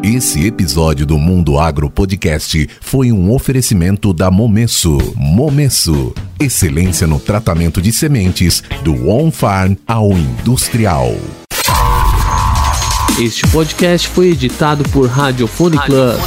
Esse 0.02 0.44
episódio 0.44 1.06
do 1.06 1.16
Mundo 1.16 1.56
Agro 1.56 1.88
Podcast 1.88 2.68
foi 2.80 3.12
um 3.12 3.32
oferecimento 3.32 4.12
da 4.12 4.32
Momesso. 4.32 4.98
Momesso, 5.14 6.12
excelência 6.40 7.06
no 7.06 7.20
tratamento 7.20 7.80
de 7.80 7.92
sementes 7.92 8.60
do 8.82 9.08
on-farm 9.08 9.76
ao 9.86 10.10
industrial. 10.10 11.14
Este 13.16 13.46
podcast 13.46 14.08
foi 14.08 14.30
editado 14.30 14.82
por 14.88 15.08
Radiofone 15.08 15.78
Club. 15.78 16.18